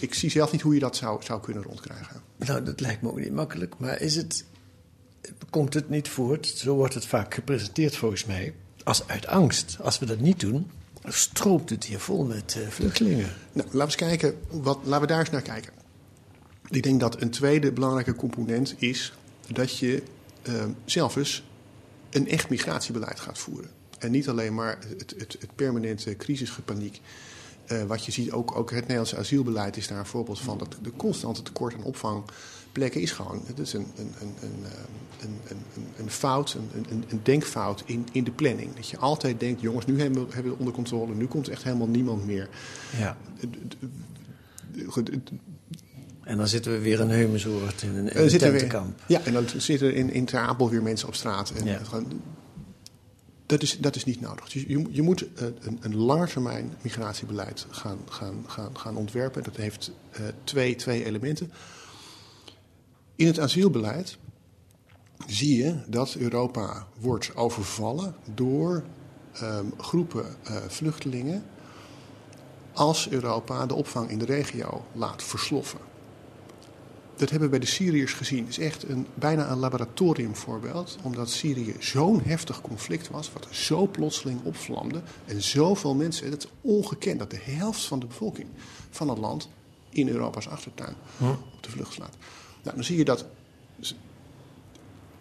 Ik, 0.00 0.14
zie 0.14 0.30
zelf 0.30 0.52
niet 0.52 0.60
hoe 0.60 0.74
je 0.74 0.80
dat 0.80 0.96
zou, 0.96 1.22
zou 1.22 1.40
kunnen 1.40 1.62
rondkrijgen. 1.62 2.22
Nou, 2.36 2.62
dat 2.62 2.80
lijkt 2.80 3.02
me 3.02 3.10
ook 3.10 3.20
niet 3.20 3.32
makkelijk. 3.32 3.74
Maar 3.78 4.00
is 4.00 4.16
het, 4.16 4.44
komt 5.50 5.74
het 5.74 5.88
niet 5.88 6.08
voort, 6.08 6.46
zo 6.46 6.74
wordt 6.74 6.94
het 6.94 7.06
vaak 7.06 7.34
gepresenteerd 7.34 7.96
volgens 7.96 8.24
mij, 8.24 8.54
als 8.84 9.08
uit 9.08 9.26
angst? 9.26 9.76
Als 9.80 9.98
we 9.98 10.06
dat 10.06 10.20
niet 10.20 10.40
doen, 10.40 10.70
stroomt 11.04 11.70
het 11.70 11.84
hier 11.84 12.00
vol 12.00 12.24
met 12.24 12.56
uh, 12.58 12.68
vluchtelingen. 12.68 13.32
Nou, 13.52 13.68
laten 13.72 13.78
we 13.78 13.82
eens 13.82 13.94
kijken. 13.94 14.34
Wat, 14.48 14.78
laten 14.84 15.00
we 15.00 15.06
daar 15.06 15.20
eens 15.20 15.30
naar 15.30 15.42
kijken. 15.42 15.72
Ik 16.70 16.82
denk 16.82 17.00
dat 17.00 17.20
een 17.20 17.30
tweede 17.30 17.72
belangrijke 17.72 18.14
component 18.14 18.74
is 18.78 19.12
dat 19.48 19.78
je 19.78 20.02
uh, 20.48 20.64
zelf 20.84 21.16
eens 21.16 21.44
een 22.10 22.28
echt 22.28 22.48
migratiebeleid 22.48 23.20
gaat 23.20 23.38
voeren. 23.38 23.70
En 23.98 24.10
niet 24.10 24.28
alleen 24.28 24.54
maar 24.54 24.78
het, 24.98 25.14
het, 25.18 25.36
het 25.40 25.54
permanente 25.54 26.16
crisisgepaniek. 26.16 27.00
Uh, 27.66 27.82
wat 27.82 28.04
je 28.04 28.12
ziet, 28.12 28.32
ook, 28.32 28.56
ook 28.56 28.70
het 28.70 28.80
Nederlandse 28.80 29.16
asielbeleid 29.16 29.76
is 29.76 29.88
daar 29.88 29.98
een 29.98 30.06
voorbeeld 30.06 30.40
van. 30.40 30.58
Dat 30.58 30.76
de 30.82 30.92
constante 30.96 31.42
tekort 31.42 31.74
aan 31.74 31.82
opvangplekken 31.82 33.00
is 33.00 33.12
gewoon. 33.12 33.42
Het 33.46 33.58
is 33.58 33.72
een, 33.72 33.86
een, 33.96 34.14
een, 34.20 34.34
een, 35.20 35.36
een, 35.48 35.86
een 35.96 36.10
fout, 36.10 36.54
een, 36.74 36.86
een, 36.90 37.04
een 37.08 37.20
denkfout 37.22 37.82
in, 37.86 38.06
in 38.12 38.24
de 38.24 38.30
planning. 38.30 38.74
Dat 38.74 38.88
je 38.88 38.98
altijd 38.98 39.40
denkt, 39.40 39.60
jongens, 39.60 39.86
nu 39.86 40.00
hebben 40.00 40.26
we, 40.26 40.32
hebben 40.34 40.50
het 40.50 40.60
onder 40.60 40.74
controle. 40.74 41.14
Nu 41.14 41.26
komt 41.26 41.48
echt 41.48 41.62
helemaal 41.62 41.88
niemand 41.88 42.26
meer. 42.26 42.48
Ja. 42.98 43.16
En 46.24 46.36
dan 46.36 46.48
zitten 46.48 46.72
we 46.72 46.78
weer 46.78 47.00
een 47.00 47.10
heumensoort 47.10 47.82
in 47.82 47.96
een, 47.96 48.08
in 48.08 48.22
een 48.22 48.38
tentenkamp. 48.38 49.00
ja, 49.06 49.20
en 49.24 49.32
dan 49.32 49.44
zitten 49.56 49.94
in, 49.94 50.12
in 50.12 50.24
Ter 50.24 50.38
Apel 50.38 50.70
weer 50.70 50.82
mensen 50.82 51.08
op 51.08 51.14
straat. 51.14 51.50
En 51.50 51.64
ja. 51.64 51.80
dat, 53.46 53.62
is, 53.62 53.78
dat 53.78 53.96
is 53.96 54.04
niet 54.04 54.20
nodig. 54.20 54.48
Dus 54.48 54.62
je, 54.62 54.84
je 54.90 55.02
moet 55.02 55.26
een, 55.34 55.78
een 55.80 55.96
langetermijn 55.96 56.74
migratiebeleid 56.82 57.66
gaan, 57.70 57.98
gaan, 58.08 58.44
gaan, 58.46 58.78
gaan 58.78 58.96
ontwerpen. 58.96 59.42
Dat 59.42 59.56
heeft 59.56 59.90
uh, 60.12 60.26
twee, 60.44 60.76
twee 60.76 61.04
elementen. 61.04 61.52
In 63.16 63.26
het 63.26 63.38
asielbeleid 63.38 64.18
zie 65.26 65.56
je 65.62 65.76
dat 65.86 66.14
Europa 66.14 66.86
wordt 66.98 67.36
overvallen 67.36 68.14
door 68.34 68.84
um, 69.42 69.72
groepen 69.76 70.24
uh, 70.24 70.56
vluchtelingen 70.68 71.44
als 72.72 73.08
Europa 73.10 73.66
de 73.66 73.74
opvang 73.74 74.10
in 74.10 74.18
de 74.18 74.24
regio 74.24 74.84
laat 74.92 75.22
versloffen. 75.22 75.89
Dat 77.20 77.30
hebben 77.30 77.50
we 77.50 77.58
bij 77.58 77.66
de 77.66 77.72
Syriërs 77.72 78.12
gezien. 78.12 78.44
Het 78.44 78.58
is 78.58 78.64
echt 78.64 78.88
een, 78.88 79.06
bijna 79.14 79.50
een 79.50 79.58
laboratoriumvoorbeeld. 79.58 80.98
Omdat 81.02 81.30
Syrië 81.30 81.76
zo'n 81.78 82.20
heftig 82.22 82.60
conflict 82.60 83.08
was. 83.08 83.32
Wat 83.32 83.46
zo 83.50 83.86
plotseling 83.86 84.40
opvlamde. 84.42 85.02
En 85.26 85.42
zoveel 85.42 85.94
mensen. 85.94 86.30
Het 86.30 86.44
is 86.44 86.50
ongekend 86.60 87.18
dat 87.18 87.30
de 87.30 87.38
helft 87.40 87.84
van 87.84 87.98
de 87.98 88.06
bevolking 88.06 88.48
van 88.90 89.08
het 89.08 89.18
land. 89.18 89.48
in 89.90 90.08
Europa's 90.08 90.48
achtertuin 90.48 90.94
op 91.54 91.62
de 91.62 91.70
vlucht 91.70 91.92
slaat. 91.92 92.16
Nou, 92.62 92.76
dan 92.76 92.84
zie 92.84 92.96
je 92.96 93.04
dat 93.04 93.26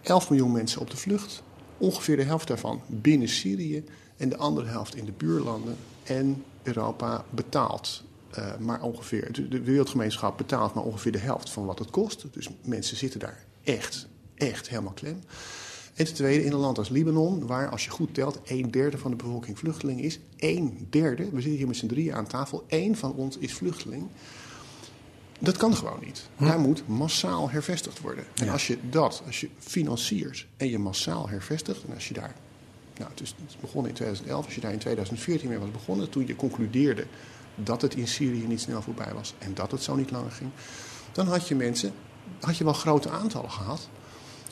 11 0.02 0.30
miljoen 0.30 0.52
mensen 0.52 0.82
op 0.82 0.90
de 0.90 0.98
vlucht. 0.98 1.44
Ongeveer 1.78 2.16
de 2.16 2.24
helft 2.24 2.48
daarvan 2.48 2.82
binnen 2.88 3.30
Syrië. 3.30 3.84
En 4.18 4.30
de 4.30 4.38
andere 4.38 4.68
helft 4.68 4.96
in 4.96 5.06
de 5.06 5.14
buurlanden. 5.18 5.78
En 6.04 6.44
Europa 6.64 7.26
betaalt 7.30 8.04
uh, 8.38 8.58
maar 8.58 8.82
ongeveer, 8.82 9.50
de 9.50 9.62
wereldgemeenschap 9.62 10.38
betaalt 10.38 10.74
maar 10.74 10.84
ongeveer 10.84 11.12
de 11.12 11.18
helft 11.18 11.50
van 11.50 11.66
wat 11.66 11.80
het 11.80 11.90
kost. 11.90 12.26
Dus 12.32 12.50
mensen 12.64 12.98
zitten 12.98 13.20
daar 13.20 13.46
echt, 13.64 14.08
echt 14.36 14.70
helemaal 14.70 14.94
klem. 14.94 15.20
En 16.00 16.06
ten 16.06 16.14
tweede, 16.14 16.46
in 16.46 16.52
een 16.52 16.60
land 16.60 16.78
als 16.78 16.90
Libanon, 16.90 17.48
waar 17.48 17.70
als 17.70 17.86
je 17.86 17.90
goed 17.90 18.14
telt, 18.14 18.40
een 18.46 18.72
derde 18.72 18.98
van 18.98 19.12
de 19.12 19.18
bevolking 19.18 19.58
vluchteling 19.58 20.02
is. 20.02 20.20
Een 20.38 20.88
derde, 20.90 21.24
we 21.24 21.42
zitten 21.42 21.58
hier 21.58 21.68
met 21.68 21.76
z'n 21.76 21.88
drieën 21.88 22.14
aan 22.14 22.28
tafel, 22.28 22.64
één 22.68 22.96
van 22.96 23.14
ons 23.14 23.38
is 23.38 23.54
vluchteling. 23.54 24.08
Dat 25.40 25.58
kan 25.58 25.76
gewoon 25.76 26.00
niet. 26.06 26.30
Hm. 26.36 26.46
Daar 26.46 26.60
moet 26.60 26.88
massaal 26.88 27.50
hervestigd 27.50 28.02
worden. 28.02 28.24
En 28.36 28.50
als 28.50 28.68
je 28.68 28.78
dat, 28.90 29.24
als 29.26 29.40
je 29.40 29.50
financiert 29.58 30.48
en 30.58 30.70
je 30.70 30.80
massaal 30.80 31.30
hervestigt, 31.30 31.84
en 31.88 31.94
als 31.94 32.08
je 32.08 32.14
daar, 32.14 32.36
nou 32.98 33.10
het 33.10 33.22
is, 33.22 33.30
het 33.30 33.50
is 33.50 33.58
begonnen 33.58 33.90
in 33.90 33.96
2011, 33.96 34.46
als 34.46 34.56
je 34.56 34.62
daar 34.62 34.74
in 34.74 34.80
2014 34.80 35.50
mee 35.50 35.60
was 35.60 35.72
begonnen, 35.72 36.10
toen 36.10 36.28
je 36.28 36.36
concludeerde 36.36 37.06
dat 37.64 37.82
het 37.82 37.96
in 37.96 38.08
Syrië 38.08 38.48
niet 38.48 38.62
snel 38.62 38.82
voorbij 38.82 39.14
was 39.14 39.34
en 39.38 39.54
dat 39.54 39.72
het 39.72 39.84
zo 39.84 39.96
niet 39.96 40.12
langer 40.12 40.32
ging, 40.32 40.50
dan 41.12 41.28
had 41.28 41.48
je 41.48 41.56
mensen, 41.56 41.94
had 42.40 42.58
je 42.58 42.64
wel 42.64 42.74
grote 42.74 43.10
aantallen 43.10 43.52
gehad, 43.52 43.90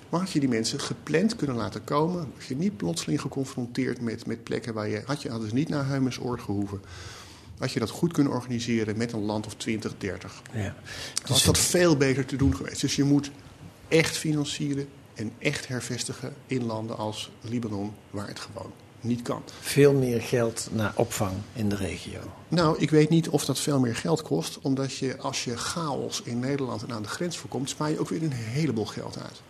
maar 0.10 0.20
had 0.20 0.32
je 0.32 0.40
die 0.40 0.50
mensen 0.50 0.80
gepland 0.80 1.36
kunnen 1.36 1.56
laten 1.56 1.84
komen, 1.84 2.32
was 2.36 2.48
je 2.48 2.56
niet 2.56 2.78
plotseling 2.78 3.22
geconfronteerd 3.22 4.02
met, 4.02 4.26
met 4.26 4.44
plekken 4.44 4.74
waar 4.74 4.88
je, 4.88 5.02
had 5.06 5.22
je 5.22 5.40
dus 5.40 5.52
niet 5.52 5.70
naar 5.70 5.86
Huimersoord 5.86 6.42
gehoeven. 6.42 6.82
Had 7.58 7.72
je 7.72 7.80
dat 7.80 7.90
goed 7.90 8.14
kunnen 8.14 8.34
organiseren 8.34 8.98
met 8.98 9.12
een 9.12 9.26
land 9.26 9.46
of 9.46 9.56
20, 9.56 9.94
30. 9.98 10.42
Ja. 10.54 10.76
Dan 11.14 11.28
was 11.28 11.44
dat 11.44 11.58
veel 11.58 11.98
beter 11.98 12.26
te 12.26 12.36
doen 12.36 12.56
geweest. 12.56 12.82
Dus 12.82 12.96
je 12.96 13.04
moet 13.04 13.32
echt 13.88 14.18
financieren 14.18 14.88
en 15.14 15.32
echt 15.40 15.68
hervestigen 15.68 16.34
in 16.48 16.66
landen 16.66 16.98
als 16.98 17.32
Libanon, 17.42 17.94
waar 18.10 18.28
het 18.28 18.40
gewoon 18.40 18.72
niet 19.08 19.22
kan. 19.22 19.42
Veel 19.62 19.94
meer 19.94 20.22
geld 20.22 20.68
naar 20.72 20.92
opvang 20.96 21.34
in 21.54 21.70
de 21.70 21.76
regio. 21.76 22.20
Nou, 22.48 22.80
ik 22.80 22.90
weet 22.90 23.10
niet 23.10 23.30
of 23.30 23.46
dat 23.46 23.60
veel 23.60 23.80
meer 23.80 23.96
geld 23.96 24.22
kost. 24.22 24.60
Omdat 24.62 24.96
je 24.96 25.18
als 25.18 25.44
je 25.44 25.58
chaos 25.58 26.22
in 26.22 26.40
Nederland 26.40 26.84
en 26.84 26.92
aan 26.92 27.02
de 27.02 27.08
grens 27.08 27.38
voorkomt, 27.38 27.70
spaar 27.70 27.90
je 27.90 28.00
ook 28.00 28.10
weer 28.10 28.24
een 28.24 28.32
heleboel 28.32 28.86
geld 28.86 29.18
uit. 29.18 29.42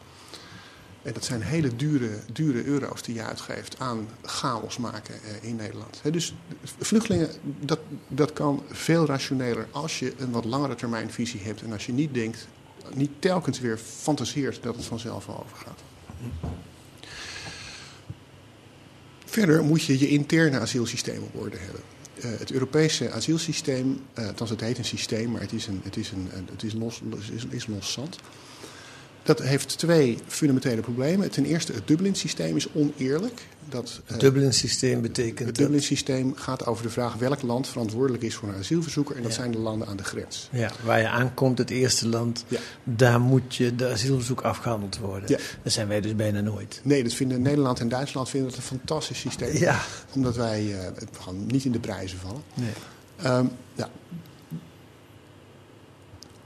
En 1.01 1.14
dat 1.14 1.26
zijn 1.26 1.41
hele 1.41 1.76
dure, 1.76 2.10
dure 2.32 2.64
euro's 2.64 3.01
die 3.01 3.16
je 3.16 3.24
uitgeeft 3.24 3.80
aan 3.80 4.08
chaos 4.22 4.78
maken 4.78 5.14
eh, 5.14 5.49
in 5.49 5.55
Nederland. 5.55 6.01
dus 6.12 6.36
vluchtelingen, 6.64 7.30
dat, 7.60 7.80
dat 8.08 8.34
kan 8.34 8.64
veel 8.70 9.05
rationeler 9.05 9.68
als 9.72 9.99
je 9.99 10.14
een 10.18 10.32
wat 10.32 10.45
langere 10.45 10.76
termijn 10.76 11.12
visie 11.12 11.41
hebt. 11.41 11.62
En 11.62 11.72
als 11.72 11.86
je 11.86 11.93
niet 11.93 12.14
denkt, 12.14 12.47
niet 12.93 13.12
telkens 13.20 13.60
weer 13.60 13.78
fantaseert 13.78 14.64
dat 14.64 14.76
het 14.76 14.86
vanzelf 14.86 15.30
overgaat. 15.30 15.80
Verder 19.38 19.64
moet 19.64 19.84
je 19.84 20.00
je 20.00 20.10
interne 20.10 20.60
asielsysteem 20.60 21.24
op 21.24 21.42
orde 21.42 21.58
hebben. 21.58 21.82
Uh, 22.18 22.40
het 22.40 22.52
Europese 22.52 23.12
asielsysteem, 23.12 24.00
uh, 24.20 24.28
het 24.38 24.62
heet 24.62 24.78
een 24.78 24.86
systeem, 24.86 25.32
maar 25.32 25.42
het 25.42 25.52
is, 25.52 25.68
een, 25.68 25.82
het 25.84 25.98
is, 25.98 26.12
een, 26.12 26.30
het 26.52 26.64
is, 26.64 26.74
los, 26.74 27.02
is, 27.36 27.46
is 27.50 27.68
los 27.68 27.92
zand. 27.92 28.20
Dat 29.28 29.41
heeft 29.41 29.78
twee 29.78 30.17
fundamentele 30.28 30.82
problemen. 30.82 31.32
Ten 31.32 31.45
eerste, 31.45 31.73
het 31.73 31.88
Dublin-systeem 31.88 32.55
is 32.55 32.67
oneerlijk. 32.73 33.47
Dat, 33.69 34.01
het 34.05 34.19
Dublin-systeem 34.19 35.01
betekent. 35.01 35.47
Het 35.47 35.57
Dublin-systeem 35.57 36.36
gaat 36.36 36.65
over 36.65 36.84
de 36.84 36.89
vraag 36.89 37.15
welk 37.15 37.41
land 37.41 37.67
verantwoordelijk 37.67 38.23
is 38.23 38.36
voor 38.36 38.49
een 38.49 38.55
asielverzoeker. 38.55 39.15
En 39.15 39.23
dat 39.23 39.34
zijn 39.34 39.51
de 39.51 39.57
landen 39.57 39.88
aan 39.88 39.97
de 39.97 40.03
grens. 40.03 40.49
Ja, 40.51 40.71
waar 40.84 40.99
je 40.99 41.07
aankomt, 41.07 41.57
het 41.57 41.69
eerste 41.69 42.07
land, 42.07 42.43
ja. 42.47 42.59
daar 42.84 43.19
moet 43.19 43.55
je 43.55 43.75
de 43.75 43.88
asielverzoek 43.88 44.41
afgehandeld 44.41 44.97
worden. 44.97 45.30
Ja. 45.30 45.38
Dat 45.63 45.73
zijn 45.73 45.88
wij 45.88 46.01
dus 46.01 46.15
bijna 46.15 46.41
nooit. 46.41 46.80
Nee, 46.84 47.03
dat 47.03 47.13
vinden 47.13 47.41
Nederland 47.41 47.80
en 47.80 47.89
Duitsland 47.89 48.30
vinden 48.30 48.49
dat 48.49 48.57
een 48.57 48.65
fantastisch 48.65 49.19
systeem. 49.19 49.57
Ja. 49.57 49.82
Omdat 50.13 50.36
wij 50.36 50.63
uh, 50.63 50.78
gaan 51.19 51.45
niet 51.45 51.65
in 51.65 51.71
de 51.71 51.80
prijzen 51.80 52.17
vallen. 52.17 52.41
Nee. 52.53 53.32
Um, 53.32 53.51
ja, 53.75 53.89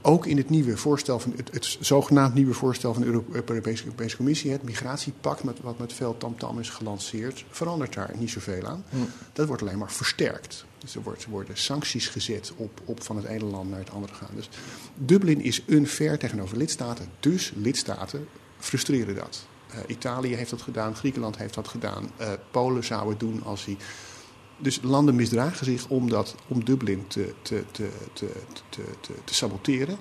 ook 0.02 0.26
in 0.26 0.36
het 0.36 0.50
nieuwe 0.50 0.76
voorstel 0.76 1.18
van 1.18 1.32
het, 1.36 1.52
het 1.52 1.76
zogenaamd 1.80 2.34
nieuwe 2.34 2.54
voorstel 2.54 2.94
van 2.94 3.02
de 3.02 3.22
Europese, 3.32 3.84
Europese 3.84 4.16
Commissie, 4.16 4.50
het 4.50 4.62
migratiepact, 4.62 5.44
met, 5.44 5.60
wat 5.60 5.78
met 5.78 5.92
veel 5.92 6.16
tamtam 6.16 6.58
is 6.58 6.70
gelanceerd, 6.70 7.44
verandert 7.50 7.94
daar 7.94 8.10
niet 8.18 8.30
zoveel 8.30 8.66
aan. 8.66 8.84
Hm. 8.88 8.96
Dat 9.32 9.46
wordt 9.46 9.62
alleen 9.62 9.78
maar 9.78 9.92
versterkt. 9.92 10.64
Dus 10.78 10.94
er, 10.94 11.02
wordt, 11.02 11.26
worden 11.26 11.56
sancties 11.56 12.08
gezet 12.08 12.52
op, 12.56 12.80
op 12.84 13.02
van 13.02 13.16
het 13.16 13.24
ene 13.24 13.44
land 13.44 13.70
naar 13.70 13.78
het 13.78 13.90
andere 13.90 14.14
gaan. 14.14 14.30
Dus 14.34 14.48
Dublin 14.94 15.40
is 15.40 15.62
unfair 15.66 16.18
tegenover 16.18 16.56
lidstaten, 16.56 17.08
dus 17.20 17.52
lidstaten 17.54 18.28
frustreren 18.58 19.14
dat. 19.14 19.46
Uh, 19.70 19.78
Italië 19.86 20.34
heeft 20.34 20.50
dat 20.50 20.62
gedaan, 20.62 20.96
Griekenland 20.96 21.36
heeft 21.36 21.54
dat 21.54 21.68
gedaan, 21.68 22.10
uh, 22.20 22.28
Polen 22.50 22.84
zou 22.84 23.08
het 23.08 23.20
doen 23.20 23.42
als 23.44 23.64
hij 23.64 23.76
dus 24.62 24.78
landen 24.82 25.14
misdragen 25.14 25.66
zich 25.66 25.88
om, 25.88 26.08
dat, 26.08 26.34
om 26.48 26.64
Dublin 26.64 27.06
te, 27.06 27.34
te, 27.42 27.64
te, 27.70 27.88
te, 28.12 28.32
te, 28.68 28.84
te, 29.00 29.12
te 29.24 29.34
saboteren. 29.34 29.96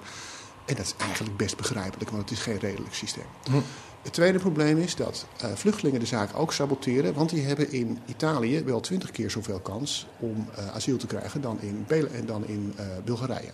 En 0.66 0.76
dat 0.76 0.86
is 0.86 0.94
eigenlijk 0.98 1.38
best 1.38 1.58
begrijpelijk, 1.58 2.10
want 2.10 2.30
het 2.30 2.32
is 2.32 2.44
geen 2.44 2.60
redelijk 2.60 2.94
systeem. 2.94 3.26
Hm. 3.44 3.60
Het 4.02 4.14
tweede 4.14 4.40
probleem 4.40 4.78
is 4.78 4.96
dat 4.96 5.26
uh, 5.44 5.52
vluchtelingen 5.56 6.00
de 6.00 6.06
zaak 6.06 6.38
ook 6.38 6.54
saboteren, 6.54 7.14
want 7.14 7.30
die 7.30 7.42
hebben 7.42 7.72
in 7.72 8.00
Italië 8.06 8.64
wel 8.64 8.80
twintig 8.80 9.12
keer 9.12 9.32
zoveel 9.32 9.60
kans 9.60 10.08
om 10.20 10.48
uh, 10.58 10.68
asiel 10.68 10.98
te 10.98 11.08
krijgen 11.08 11.42
dan 11.42 11.62
in, 11.62 11.86
en 12.14 12.26
dan 12.26 12.48
in 12.48 12.74
uh, 12.80 12.86
Bulgarije. 13.06 13.52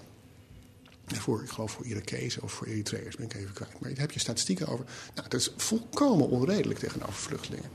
Voor, 1.06 1.44
ik 1.44 1.50
geloof 1.50 1.72
voor 1.72 1.86
Irakezen 1.86 2.44
of 2.44 2.52
voor 2.52 2.68
Eritreërs 2.68 3.16
ben 3.16 3.26
ik 3.26 3.34
even 3.34 3.54
kwijt. 3.54 3.80
Maar 3.80 3.90
daar 3.90 4.00
heb 4.00 4.12
je 4.12 4.20
statistieken 4.20 4.68
over. 4.68 4.86
Nou, 5.16 5.30
dat 5.30 5.40
is 5.40 5.54
volkomen 5.58 6.30
onredelijk 6.30 6.80
tegenover 6.80 7.14
vluchtelingen. 7.14 7.70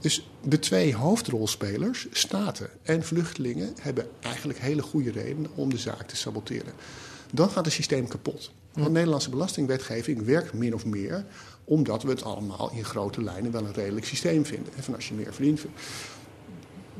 Dus 0.00 0.30
de 0.42 0.58
twee 0.58 0.94
hoofdrolspelers, 0.94 2.06
staten 2.10 2.70
en 2.82 3.04
vluchtelingen, 3.04 3.74
hebben 3.80 4.08
eigenlijk 4.20 4.58
hele 4.58 4.82
goede 4.82 5.10
redenen 5.10 5.50
om 5.54 5.70
de 5.70 5.78
zaak 5.78 6.08
te 6.08 6.16
saboteren. 6.16 6.72
Dan 7.32 7.50
gaat 7.50 7.64
het 7.64 7.74
systeem 7.74 8.08
kapot. 8.08 8.50
Want 8.72 8.86
de 8.86 8.92
Nederlandse 8.92 9.30
belastingwetgeving 9.30 10.24
werkt 10.24 10.52
min 10.52 10.74
of 10.74 10.84
meer 10.84 11.24
omdat 11.64 12.02
we 12.02 12.10
het 12.10 12.22
allemaal 12.22 12.70
in 12.74 12.84
grote 12.84 13.22
lijnen 13.22 13.52
wel 13.52 13.64
een 13.64 13.72
redelijk 13.72 14.06
systeem 14.06 14.44
vinden. 14.46 14.72
En 14.76 14.82
van 14.82 14.94
als 14.94 15.08
je 15.08 15.14
meer 15.14 15.34
verdient. 15.34 15.60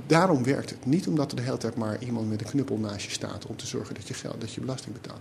Daarom 0.06 0.44
werkt 0.44 0.70
het. 0.70 0.86
Niet 0.86 1.06
omdat 1.06 1.30
er 1.30 1.36
de 1.36 1.42
hele 1.42 1.56
tijd 1.56 1.76
maar 1.76 2.02
iemand 2.02 2.28
met 2.28 2.40
een 2.40 2.46
knuppel 2.46 2.76
naast 2.76 3.04
je 3.04 3.10
staat 3.10 3.46
om 3.46 3.56
te 3.56 3.66
zorgen 3.66 3.94
dat 3.94 4.08
je, 4.08 4.14
geld, 4.14 4.40
dat 4.40 4.52
je 4.52 4.60
belasting 4.60 4.94
betaalt 4.94 5.20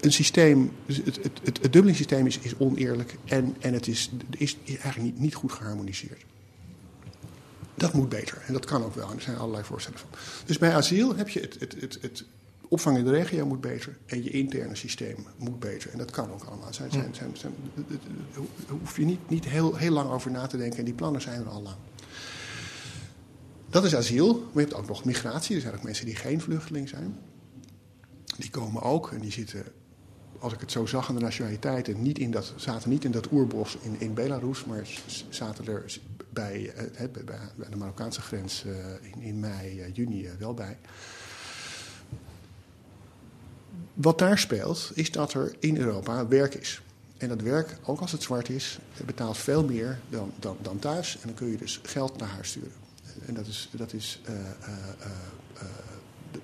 een 0.00 0.12
systeem, 0.12 0.72
het, 0.86 1.04
het, 1.04 1.18
het, 1.42 1.62
het 1.62 1.72
Dublin-systeem 1.72 2.26
is, 2.26 2.38
is, 2.38 2.56
oneerlijk 2.58 3.16
en, 3.24 3.56
en 3.58 3.72
het 3.72 3.86
is, 3.86 4.10
is, 4.30 4.56
eigenlijk 4.64 5.02
niet, 5.02 5.18
niet, 5.18 5.34
goed 5.34 5.52
geharmoniseerd. 5.52 6.24
Dat 7.74 7.92
moet 7.92 8.08
beter 8.08 8.42
en 8.46 8.52
dat 8.52 8.64
kan 8.64 8.84
ook 8.84 8.94
wel. 8.94 9.10
En 9.10 9.16
er 9.16 9.22
zijn 9.22 9.36
allerlei 9.36 9.64
voorstellen 9.64 9.98
van. 9.98 10.08
Dus 10.44 10.58
bij 10.58 10.74
asiel 10.74 11.16
heb 11.16 11.28
je 11.28 11.40
het, 11.40 11.56
het, 11.60 11.98
het, 12.00 12.24
opvang 12.68 12.96
in 12.98 13.04
de 13.04 13.10
regio 13.10 13.46
moet 13.46 13.60
beter 13.60 13.98
en 14.06 14.24
je 14.24 14.30
interne 14.30 14.74
systeem 14.74 15.26
moet 15.36 15.58
beter. 15.58 15.90
En 15.90 15.98
dat 15.98 16.10
kan 16.10 16.32
ook 16.32 16.42
allemaal. 16.42 16.72
Zijn, 16.72 16.90
zijn, 16.90 17.36
zijn, 17.36 17.54
hoef 18.68 18.96
je 18.96 19.04
niet, 19.04 19.28
niet 19.28 19.44
heel, 19.44 19.76
heel 19.76 19.92
lang 19.92 20.10
over 20.10 20.30
na 20.30 20.46
te 20.46 20.56
denken 20.56 20.78
en 20.78 20.84
die 20.84 20.94
plannen 20.94 21.20
zijn 21.20 21.40
er 21.40 21.48
al 21.48 21.62
lang. 21.62 21.76
Dat 23.70 23.84
is 23.84 23.96
asiel, 23.96 24.34
maar 24.34 24.62
je 24.62 24.68
hebt 24.68 24.74
ook 24.74 24.88
nog 24.88 25.04
migratie. 25.04 25.56
Er 25.56 25.62
zijn 25.62 25.74
ook 25.74 25.82
mensen 25.82 26.06
die 26.06 26.16
geen 26.16 26.40
vluchteling 26.40 26.88
zijn. 26.88 27.18
Die 28.36 28.50
komen 28.50 28.82
ook 28.82 29.12
en 29.12 29.20
die 29.20 29.32
zitten 29.32 29.64
als 30.38 30.52
ik 30.52 30.60
het 30.60 30.72
zo 30.72 30.86
zag 30.86 31.08
aan 31.08 31.14
de 31.14 31.20
nationaliteiten, 31.20 32.02
niet 32.02 32.18
in 32.18 32.30
dat, 32.30 32.52
zaten 32.56 32.90
niet 32.90 33.04
in 33.04 33.10
dat 33.10 33.32
oerbos 33.32 33.76
in, 33.80 33.96
in 33.98 34.14
Belarus, 34.14 34.64
maar 34.64 34.88
zaten 35.28 35.66
er 35.66 35.84
bij, 36.30 36.72
eh, 36.74 37.08
bij, 37.12 37.24
bij 37.56 37.68
de 37.70 37.76
Marokkaanse 37.76 38.20
grens 38.20 38.64
uh, 38.66 38.74
in, 39.00 39.20
in, 39.20 39.40
mei, 39.40 39.80
uh, 39.80 39.94
juni 39.94 40.28
wel 40.38 40.54
bij. 40.54 40.78
Wat 43.94 44.18
daar 44.18 44.38
speelt, 44.38 44.90
is 44.94 45.10
dat 45.10 45.32
er 45.32 45.54
in 45.58 45.76
Europa 45.76 46.28
werk 46.28 46.54
is. 46.54 46.82
En 47.16 47.28
dat 47.28 47.40
werk, 47.40 47.78
ook 47.84 48.00
als 48.00 48.12
het 48.12 48.22
zwart 48.22 48.48
is, 48.48 48.78
betaalt 49.04 49.38
veel 49.38 49.64
meer 49.64 49.98
dan, 50.08 50.32
dan, 50.38 50.56
dan 50.62 50.78
thuis. 50.78 51.14
En 51.14 51.20
dan 51.24 51.34
kun 51.34 51.50
je 51.50 51.56
dus 51.56 51.80
geld 51.82 52.18
naar 52.18 52.28
huis 52.28 52.48
sturen. 52.48 52.72
En 53.26 53.34
dat 53.34 53.46
is, 53.46 53.68
dat 53.72 53.92
is, 53.92 54.20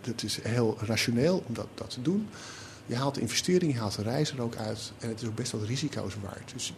dat 0.00 0.22
is 0.22 0.42
heel 0.42 0.76
rationeel 0.80 1.44
om 1.46 1.54
dat, 1.54 1.66
dat 1.74 1.90
te 1.90 2.02
doen. 2.02 2.28
Je 2.86 2.96
haalt 2.96 3.14
de 3.14 3.20
investering, 3.20 3.72
je 3.72 3.78
haalt 3.78 3.96
de 3.96 4.02
reizen 4.02 4.36
er 4.36 4.42
ook 4.42 4.56
uit. 4.56 4.92
En 4.98 5.08
het 5.08 5.22
is 5.22 5.28
ook 5.28 5.34
best 5.34 5.52
wel 5.52 5.64
risico's 5.64 6.16
waard. 6.22 6.52
Dus 6.52 6.74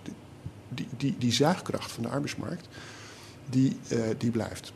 die, 0.68 0.88
die, 0.96 1.14
die 1.18 1.32
zuigkracht 1.32 1.92
van 1.92 2.02
de 2.02 2.08
arbeidsmarkt, 2.08 2.68
die, 3.50 3.78
uh, 3.88 4.00
die 4.18 4.30
blijft. 4.30 4.72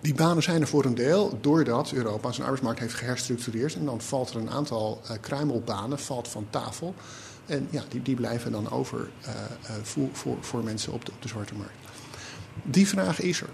Die 0.00 0.14
banen 0.14 0.42
zijn 0.42 0.60
er 0.60 0.66
voor 0.66 0.84
een 0.84 0.94
deel 0.94 1.38
doordat 1.40 1.92
Europa 1.92 2.30
zijn 2.30 2.42
arbeidsmarkt 2.42 2.80
heeft 2.80 2.94
geherstructureerd. 2.94 3.74
En 3.74 3.84
dan 3.84 4.00
valt 4.00 4.30
er 4.30 4.36
een 4.36 4.50
aantal 4.50 5.00
uh, 5.02 5.16
kruimelbanen 5.20 5.98
valt 5.98 6.28
van 6.28 6.46
tafel. 6.50 6.94
En 7.46 7.68
ja, 7.70 7.82
die, 7.88 8.02
die 8.02 8.14
blijven 8.14 8.52
dan 8.52 8.70
over 8.70 9.10
uh, 9.26 9.30
voor, 9.82 10.08
voor, 10.12 10.36
voor 10.40 10.64
mensen 10.64 10.92
op 10.92 11.04
de, 11.04 11.12
op 11.12 11.22
de 11.22 11.28
zwarte 11.28 11.54
markt. 11.54 11.72
Die 12.62 12.88
vraag 12.88 13.20
is 13.20 13.40
er 13.40 13.48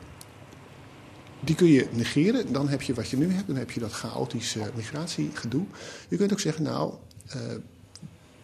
die 1.40 1.54
kun 1.54 1.66
je 1.66 1.86
negeren. 1.90 2.52
Dan 2.52 2.68
heb 2.68 2.82
je 2.82 2.94
wat 2.94 3.08
je 3.08 3.16
nu 3.16 3.32
hebt. 3.32 3.46
Dan 3.46 3.56
heb 3.56 3.70
je 3.70 3.80
dat 3.80 3.92
chaotische 3.92 4.60
migratiegedoe. 4.74 5.64
Je 6.08 6.16
kunt 6.16 6.32
ook 6.32 6.40
zeggen, 6.40 6.62
nou, 6.62 6.94
uh, 7.36 7.42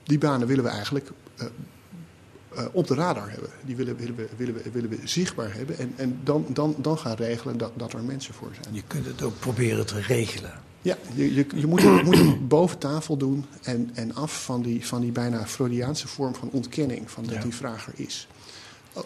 die 0.03 0.19
banen 0.19 0.47
willen 0.47 0.65
we 0.65 0.71
eigenlijk 0.71 1.11
uh, 1.41 1.47
uh, 2.57 2.65
op 2.73 2.87
de 2.87 2.95
radar 2.95 3.31
hebben. 3.31 3.51
Die 3.65 3.77
willen, 3.77 3.97
willen, 3.97 4.17
we, 4.17 4.29
willen, 4.37 4.55
we, 4.55 4.71
willen 4.73 4.91
we 4.91 4.99
zichtbaar 5.05 5.55
hebben. 5.55 5.79
En, 5.79 5.93
en 5.97 6.21
dan, 6.25 6.47
dan, 6.49 6.75
dan 6.79 6.99
gaan 6.99 7.17
regelen 7.17 7.59
dat, 7.59 7.73
dat 7.77 7.93
er 7.93 8.03
mensen 8.03 8.35
voor 8.35 8.51
zijn. 8.63 8.75
Je 8.75 8.83
kunt 8.87 9.07
het 9.07 9.23
ook 9.23 9.39
proberen 9.39 9.87
te 9.87 10.01
regelen. 10.01 10.53
Ja, 10.83 10.97
je, 11.15 11.35
je, 11.35 11.47
je 11.55 11.67
moet, 11.67 11.83
het, 11.83 12.03
moet 12.03 12.19
het 12.19 12.49
boven 12.57 12.79
tafel 12.79 13.17
doen 13.17 13.45
en, 13.63 13.91
en 13.95 14.15
af 14.15 14.45
van 14.45 14.63
die, 14.63 14.87
van 14.87 15.01
die 15.01 15.13
bijna 15.13 15.47
Freudiaanse 15.47 16.09
vorm 16.09 16.35
van 16.35 16.51
ontkenning 16.51 17.11
van 17.11 17.25
dat 17.25 17.35
ja. 17.35 17.41
die 17.41 17.55
vraag 17.55 17.87
er 17.87 17.93
is. 17.97 18.29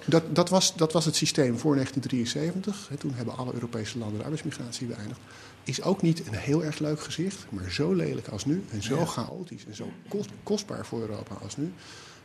Dat, 0.06 0.22
dat, 0.34 0.48
was, 0.48 0.74
dat 0.76 0.92
was 0.92 1.04
het 1.04 1.16
systeem 1.16 1.58
voor 1.58 1.74
1973. 1.74 2.90
toen 2.98 3.14
hebben 3.14 3.36
alle 3.36 3.52
Europese 3.52 3.98
landen 3.98 4.16
de 4.18 4.22
arbeidsmigratie 4.22 4.86
beëindigd. 4.86 5.20
Is 5.64 5.82
ook 5.82 6.02
niet 6.02 6.26
een 6.26 6.34
heel 6.34 6.64
erg 6.64 6.78
leuk 6.78 7.00
gezicht, 7.00 7.46
maar 7.48 7.70
zo 7.70 7.92
lelijk 7.92 8.28
als 8.28 8.44
nu. 8.44 8.64
En 8.70 8.82
zo 8.82 9.06
chaotisch 9.06 9.64
en 9.66 9.74
zo 9.74 9.90
kost, 10.08 10.30
kostbaar 10.42 10.86
voor 10.86 11.00
Europa 11.00 11.34
als 11.42 11.56
nu. 11.56 11.72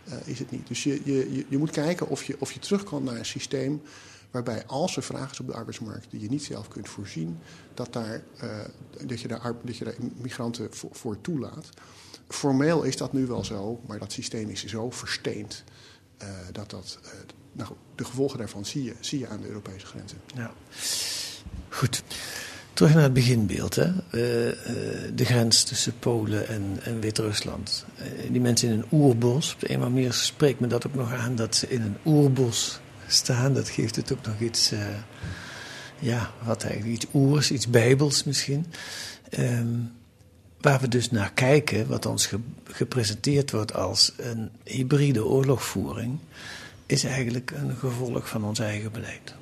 Uh, 0.07 0.13
is 0.25 0.39
het 0.39 0.51
niet. 0.51 0.67
Dus 0.67 0.83
je, 0.83 1.01
je, 1.03 1.45
je 1.49 1.57
moet 1.57 1.71
kijken 1.71 2.09
of 2.09 2.23
je, 2.23 2.35
of 2.39 2.51
je 2.51 2.59
terug 2.59 2.83
kan 2.83 3.03
naar 3.03 3.17
een 3.17 3.25
systeem 3.25 3.81
waarbij 4.31 4.65
als 4.65 4.95
er 4.95 5.03
vragen 5.03 5.31
is 5.31 5.39
op 5.39 5.47
de 5.47 5.53
arbeidsmarkt 5.53 6.11
die 6.11 6.21
je 6.21 6.29
niet 6.29 6.43
zelf 6.43 6.67
kunt 6.67 6.89
voorzien, 6.89 7.39
dat, 7.73 7.93
daar, 7.93 8.23
uh, 8.43 8.59
dat, 9.05 9.21
je, 9.21 9.27
daar, 9.27 9.53
dat 9.63 9.77
je 9.77 9.83
daar 9.83 9.95
migranten 10.15 10.73
voor, 10.73 10.89
voor, 10.93 11.21
toelaat. 11.21 11.69
Formeel 12.27 12.83
is 12.83 12.97
dat 12.97 13.13
nu 13.13 13.25
wel 13.25 13.43
zo, 13.43 13.81
maar 13.87 13.99
dat 13.99 14.11
systeem 14.11 14.49
is 14.49 14.65
zo 14.65 14.91
versteend 14.91 15.63
uh, 16.21 16.27
dat 16.51 16.69
dat 16.69 16.99
nou, 17.55 17.69
de 17.95 18.05
gevolgen 18.05 18.37
daarvan 18.37 18.65
zie 18.65 18.83
je, 18.83 18.93
zie 18.99 19.19
je 19.19 19.27
aan 19.27 19.41
de 19.41 19.47
Europese 19.47 19.85
grenzen. 19.85 20.17
Ja. 20.35 20.51
Goed. 21.69 22.03
Terug 22.73 22.93
naar 22.93 23.03
het 23.03 23.13
beginbeeld. 23.13 23.75
Hè? 23.75 23.83
Uh, 23.85 24.47
uh, 24.47 24.53
de 25.15 25.25
grens 25.25 25.63
tussen 25.63 25.99
Polen 25.99 26.47
en, 26.47 26.79
en 26.83 26.99
Wit-Rusland. 26.99 27.85
Uh, 27.99 28.31
die 28.31 28.41
mensen 28.41 28.69
in 28.69 28.73
een 28.73 28.85
oerbos. 28.91 29.53
Op 29.53 29.59
de 29.59 29.69
een 29.69 29.77
of 29.77 29.83
manier 29.83 30.13
spreekt 30.13 30.59
me 30.59 30.67
dat 30.67 30.87
ook 30.87 30.95
nog 30.95 31.13
aan 31.13 31.35
dat 31.35 31.55
ze 31.55 31.67
in 31.67 31.81
een 31.81 31.97
oerbos 32.05 32.79
staan. 33.07 33.53
Dat 33.53 33.69
geeft 33.69 33.95
het 33.95 34.13
ook 34.13 34.25
nog 34.25 34.39
iets. 34.39 34.71
ja, 35.99 36.31
wat 36.43 36.63
eigenlijk 36.63 36.93
iets 36.93 37.05
oers, 37.13 37.51
iets 37.51 37.67
bijbels 37.67 38.23
misschien. 38.23 38.65
Um, 39.39 39.91
waar 40.65 40.79
we 40.79 40.87
dus 40.87 41.11
naar 41.11 41.31
kijken, 41.33 41.87
wat 41.87 42.05
ons 42.05 42.25
ge 42.25 42.39
gepresenteerd 42.63 43.51
wordt 43.51 43.73
als 43.73 44.13
een 44.17 44.49
hybride 44.63 45.25
oorlogvoering 45.25 46.19
is 46.85 47.03
eigenlijk 47.03 47.51
een 47.51 47.75
gevolg 47.75 48.29
van 48.29 48.43
ons 48.43 48.59
eigen 48.59 48.91
beleid. 48.91 49.35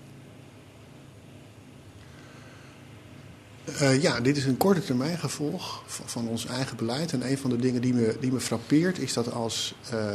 Uh, 3.82 4.02
ja, 4.02 4.20
dit 4.20 4.38
is 4.38 4.46
een 4.46 4.58
korte 4.58 4.84
termijn 4.84 5.18
gevolg 5.18 5.84
van, 5.86 6.10
van, 6.10 6.28
ons 6.28 6.46
eigen 6.46 6.78
beleid. 6.78 7.14
En 7.14 7.30
een 7.30 7.38
van 7.38 7.50
de 7.50 7.58
dingen 7.58 7.82
die 7.82 7.94
me, 7.94 8.18
die 8.20 8.32
me 8.32 8.40
frappeert 8.40 9.00
is 9.00 9.14
dat 9.14 9.32
als 9.32 9.76
uh, 9.94 10.06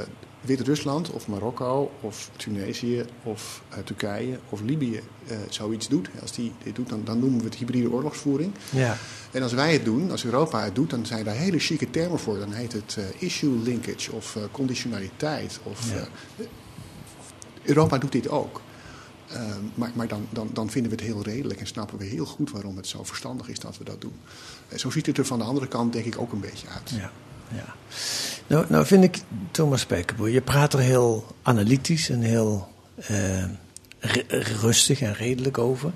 Wit-Rusland 0.40 1.10
of 1.10 1.28
Marokko 1.28 1.92
of 2.00 2.30
Tunesië 2.36 3.04
of 3.22 3.62
uh, 3.72 3.78
Turkije 3.78 4.38
of 4.48 4.60
Libië 4.60 5.00
zoiets 5.48 5.88
doet, 5.88 6.08
als 6.20 6.32
die 6.32 6.52
dit 6.62 6.74
doet, 6.74 6.88
dan, 6.88 7.04
dan 7.04 7.18
noemen 7.18 7.38
we 7.38 7.44
het 7.44 7.54
hybride 7.54 7.90
oorlogsvoering. 7.90 8.52
Ja. 8.70 8.96
En 9.30 9.42
als 9.42 9.52
wij 9.52 9.72
het 9.72 9.84
doen, 9.84 10.10
als 10.10 10.24
Europa 10.24 10.64
het 10.64 10.74
doet, 10.74 10.90
dan 10.90 11.06
zijn 11.06 11.24
daar 11.24 11.34
hele 11.34 11.58
chique 11.58 11.90
termen 11.90 12.18
voor. 12.18 12.38
Dan 12.38 12.52
heet 12.52 12.72
het 12.72 12.98
issue 13.18 13.58
linkage 13.62 14.12
of 14.12 14.36
conditionaliteit. 14.52 15.60
Of, 15.62 15.92
ja. 15.94 16.08
Europa 17.68 17.98
doet 17.98 18.12
dit 18.12 18.28
ook. 18.28 18.60
Uh, 19.32 19.40
maar 19.74 19.90
maar 19.94 20.08
dan, 20.08 20.26
dan, 20.30 20.50
dan 20.52 20.70
vinden 20.70 20.90
we 20.90 20.96
het 20.96 21.06
heel 21.06 21.22
redelijk 21.22 21.60
en 21.60 21.66
snappen 21.66 21.98
we 21.98 22.04
heel 22.04 22.24
goed 22.24 22.50
waarom 22.50 22.76
het 22.76 22.86
zo 22.86 23.04
verstandig 23.04 23.48
is 23.48 23.58
dat 23.58 23.78
we 23.78 23.84
dat 23.84 24.00
doen. 24.00 24.12
Uh, 24.68 24.78
zo 24.78 24.90
ziet 24.90 25.06
het 25.06 25.18
er 25.18 25.26
van 25.26 25.38
de 25.38 25.44
andere 25.44 25.68
kant 25.68 25.92
denk 25.92 26.04
ik 26.04 26.20
ook 26.20 26.32
een 26.32 26.40
beetje 26.40 26.68
uit. 26.68 26.90
Ja, 26.90 27.10
ja. 27.48 27.74
Nou, 28.46 28.66
nou 28.68 28.86
vind 28.86 29.04
ik, 29.04 29.18
Thomas 29.50 29.80
Spijkerboer, 29.80 30.30
je 30.30 30.40
praat 30.40 30.72
er 30.72 30.78
heel 30.78 31.36
analytisch 31.42 32.08
en 32.08 32.20
heel 32.20 32.72
uh, 33.10 33.44
rustig 34.60 35.00
en 35.00 35.14
redelijk 35.14 35.58
over. 35.58 35.92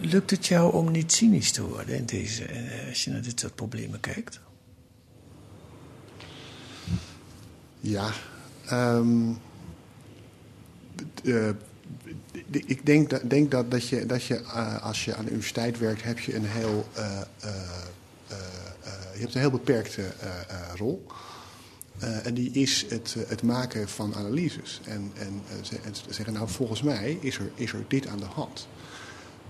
lukt 0.00 0.30
het 0.30 0.46
jou 0.46 0.72
om 0.72 0.90
niet 0.90 1.12
cynisch 1.12 1.52
te 1.52 1.66
worden 1.66 1.96
in 1.96 2.06
deze, 2.06 2.46
als 2.88 3.04
je 3.04 3.10
naar 3.10 3.22
dit 3.22 3.40
soort 3.40 3.54
problemen 3.54 4.00
kijkt? 4.00 4.40
Ja, 7.80 8.10
um, 8.72 9.38
ik 12.50 12.86
denk, 12.86 13.10
dat, 13.10 13.30
denk 13.30 13.50
dat, 13.50 13.70
dat 13.70 13.88
je, 13.88 14.06
dat 14.06 14.24
je 14.24 14.40
uh, 14.40 14.82
als 14.82 15.04
je 15.04 15.14
aan 15.14 15.24
de 15.24 15.30
universiteit 15.30 15.78
werkt, 15.78 16.02
heb 16.02 16.18
je 16.18 16.34
een 16.34 16.44
heel, 16.44 16.88
uh, 16.98 17.20
je 19.14 19.20
hebt 19.20 19.34
een 19.34 19.40
heel 19.40 19.50
beperkte 19.50 20.02
rol. 20.76 21.06
en 21.98 22.34
die 22.34 22.50
is 22.50 22.86
het, 22.88 23.16
het 23.26 23.42
maken 23.42 23.88
van 23.88 24.14
analyses. 24.14 24.80
En, 24.84 25.12
en, 25.14 25.42
en, 25.84 25.94
zeggen, 26.08 26.34
nou 26.34 26.48
volgens 26.48 26.82
mij 26.82 27.18
is 27.20 27.38
er, 27.38 27.50
is 27.54 27.72
er 27.72 27.84
dit 27.88 28.06
aan 28.06 28.18
de 28.18 28.24
hand. 28.24 28.68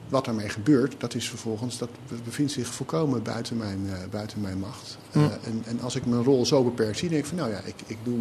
Wat 0.08 0.24
daarmee 0.24 0.48
gebeurt, 0.48 1.00
dat 1.00 1.14
is 1.14 1.28
vervolgens, 1.28 1.78
dat 1.78 1.90
bevindt 2.24 2.52
zich 2.52 2.66
volkomen 2.66 3.22
buiten 3.22 3.56
mijn, 3.56 3.88
buiten 4.10 4.40
mijn 4.40 4.58
macht. 4.58 4.98
Mm. 5.12 5.30
en, 5.44 5.62
en 5.66 5.80
als 5.80 5.96
ik 5.96 6.06
mijn 6.06 6.24
rol 6.24 6.46
zo 6.46 6.64
beperkt 6.64 6.98
zie, 6.98 7.08
denk 7.08 7.20
ik 7.20 7.28
van 7.28 7.36
nou 7.36 7.50
ja, 7.50 7.60
ik, 7.60 7.74
ik 7.86 7.98
doe, 8.02 8.18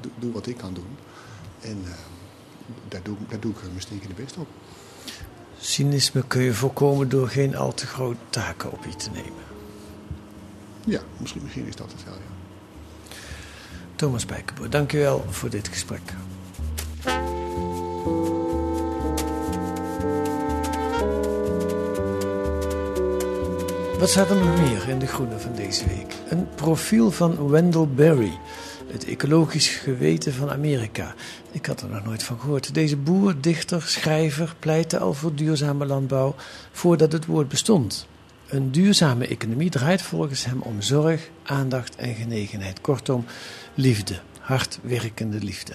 doe, 0.00 0.12
doe 0.18 0.32
wat 0.32 0.46
ik 0.46 0.56
kan 0.56 0.74
doen. 0.74 0.96
En 1.60 1.84
daar 2.88 3.02
doe, 3.02 3.16
daar 3.28 3.40
doe 3.40 3.52
ik 3.52 3.62
mijn 3.62 3.80
stinkende 3.80 4.14
best 4.14 4.36
op. 4.36 4.48
Cynisme 5.60 6.24
kun 6.26 6.42
je 6.42 6.54
voorkomen 6.54 7.08
door 7.08 7.28
geen 7.28 7.56
al 7.56 7.74
te 7.74 7.86
grote 7.86 8.18
taken 8.30 8.72
op 8.72 8.84
je 8.84 8.96
te 8.96 9.10
nemen. 9.10 9.42
Ja, 10.84 11.00
misschien, 11.16 11.42
misschien 11.42 11.66
is 11.66 11.76
dat 11.76 11.92
het 11.92 12.04
wel, 12.04 12.14
ja. 12.14 13.16
Thomas 13.96 14.26
Bijkenboer, 14.26 14.70
dank 14.70 14.92
u 14.92 14.98
wel 14.98 15.24
voor 15.28 15.50
dit 15.50 15.68
gesprek. 15.68 16.14
Wat 23.98 24.08
staat 24.08 24.30
er 24.30 24.36
nog 24.36 24.60
meer 24.60 24.88
in 24.88 24.98
de 24.98 25.06
groene 25.06 25.38
van 25.38 25.54
deze 25.54 25.86
week? 25.86 26.14
Een 26.28 26.48
profiel 26.54 27.10
van 27.10 27.48
Wendell 27.48 27.86
Berry 27.86 28.38
het 28.90 29.04
ecologisch 29.04 29.68
geweten 29.68 30.32
van 30.32 30.50
Amerika. 30.50 31.14
Ik 31.50 31.66
had 31.66 31.82
er 31.82 31.88
nog 31.88 32.04
nooit 32.04 32.22
van 32.22 32.40
gehoord. 32.40 32.74
Deze 32.74 32.96
boer, 32.96 33.40
dichter, 33.40 33.82
schrijver 33.82 34.54
pleitte 34.58 34.98
al 34.98 35.14
voor 35.14 35.34
duurzame 35.34 35.86
landbouw 35.86 36.34
voordat 36.72 37.12
het 37.12 37.26
woord 37.26 37.48
bestond. 37.48 38.06
Een 38.48 38.70
duurzame 38.72 39.26
economie 39.26 39.70
draait 39.70 40.02
volgens 40.02 40.44
hem 40.44 40.60
om 40.60 40.82
zorg, 40.82 41.30
aandacht 41.42 41.96
en 41.96 42.14
genegenheid. 42.14 42.80
Kortom, 42.80 43.24
liefde, 43.74 44.20
hardwerkende 44.40 45.38
liefde. 45.38 45.72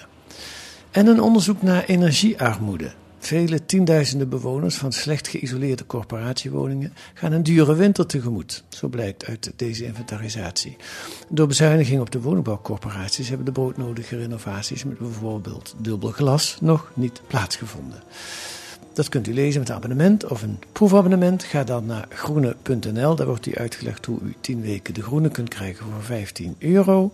En 0.90 1.06
een 1.06 1.20
onderzoek 1.20 1.62
naar 1.62 1.84
energiearmoede. 1.84 2.92
Vele 3.26 3.64
tienduizenden 3.64 4.28
bewoners 4.28 4.74
van 4.74 4.92
slecht 4.92 5.28
geïsoleerde 5.28 5.86
corporatiewoningen 5.86 6.92
gaan 7.14 7.32
een 7.32 7.42
dure 7.42 7.74
winter 7.74 8.06
tegemoet. 8.06 8.64
Zo 8.68 8.88
blijkt 8.88 9.26
uit 9.26 9.52
deze 9.56 9.84
inventarisatie. 9.84 10.76
Door 11.28 11.46
bezuiniging 11.46 12.00
op 12.00 12.10
de 12.10 12.20
woningbouwcorporaties 12.20 13.28
hebben 13.28 13.46
de 13.46 13.52
broodnodige 13.52 14.16
renovaties 14.16 14.84
met 14.84 14.98
bijvoorbeeld 14.98 15.74
dubbel 15.78 16.10
glas 16.10 16.58
nog 16.60 16.90
niet 16.94 17.20
plaatsgevonden. 17.26 18.02
Dat 18.92 19.08
kunt 19.08 19.26
u 19.26 19.34
lezen 19.34 19.60
met 19.60 19.68
een 19.68 19.74
abonnement 19.74 20.26
of 20.26 20.42
een 20.42 20.58
proefabonnement. 20.72 21.44
Ga 21.44 21.64
dan 21.64 21.86
naar 21.86 22.06
groene.nl. 22.08 23.14
Daar 23.14 23.26
wordt 23.26 23.46
u 23.46 23.54
uitgelegd 23.54 24.06
hoe 24.06 24.18
u 24.22 24.34
10 24.40 24.60
weken 24.60 24.94
de 24.94 25.02
groene 25.02 25.28
kunt 25.28 25.48
krijgen 25.48 25.86
voor 25.92 26.02
15 26.02 26.56
euro. 26.58 27.12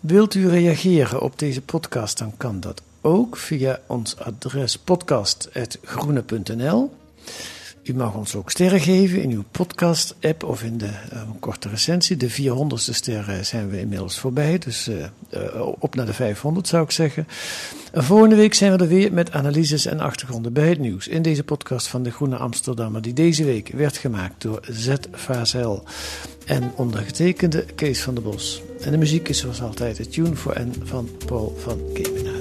Wilt 0.00 0.34
u 0.34 0.48
reageren 0.48 1.20
op 1.20 1.38
deze 1.38 1.62
podcast, 1.62 2.18
dan 2.18 2.36
kan 2.36 2.60
dat 2.60 2.82
ook 3.02 3.36
via 3.36 3.80
ons 3.86 4.16
adres 4.16 4.78
podcast.groene.nl. 4.78 6.90
U 7.82 7.94
mag 7.94 8.14
ons 8.14 8.34
ook 8.34 8.50
sterren 8.50 8.80
geven 8.80 9.22
in 9.22 9.30
uw 9.30 9.44
podcast-app 9.50 10.44
of 10.44 10.62
in 10.62 10.78
de 10.78 10.90
uh, 11.12 11.22
korte 11.40 11.68
recensie. 11.68 12.16
De 12.16 12.30
400ste 12.30 12.94
sterren 12.94 13.46
zijn 13.46 13.68
we 13.68 13.80
inmiddels 13.80 14.18
voorbij, 14.18 14.58
dus 14.58 14.88
uh, 14.88 15.04
uh, 15.34 15.66
op 15.78 15.94
naar 15.94 16.06
de 16.06 16.12
500 16.12 16.68
zou 16.68 16.84
ik 16.84 16.90
zeggen. 16.90 17.26
En 17.92 18.04
volgende 18.04 18.36
week 18.36 18.54
zijn 18.54 18.72
we 18.72 18.82
er 18.82 18.88
weer 18.88 19.12
met 19.12 19.32
analyses 19.32 19.86
en 19.86 20.00
achtergronden 20.00 20.52
bij 20.52 20.68
het 20.68 20.78
nieuws. 20.78 21.08
In 21.08 21.22
deze 21.22 21.44
podcast 21.44 21.86
van 21.86 22.02
de 22.02 22.10
Groene 22.10 22.36
Amsterdammer, 22.36 23.02
die 23.02 23.12
deze 23.12 23.44
week 23.44 23.68
werd 23.68 23.96
gemaakt 23.96 24.42
door 24.42 24.60
Z. 24.70 24.94
Vazel 25.12 25.84
en 26.46 26.72
ondergetekende 26.76 27.64
Kees 27.74 28.02
van 28.02 28.14
der 28.14 28.22
Bos. 28.22 28.62
En 28.80 28.90
de 28.90 28.98
muziek 28.98 29.28
is 29.28 29.38
zoals 29.38 29.62
altijd 29.62 29.98
het 29.98 30.12
Tune 30.12 30.36
voor 30.36 30.60
N 30.60 30.74
van 30.84 31.08
Paul 31.26 31.56
van 31.58 31.80
Kemenade. 31.94 32.31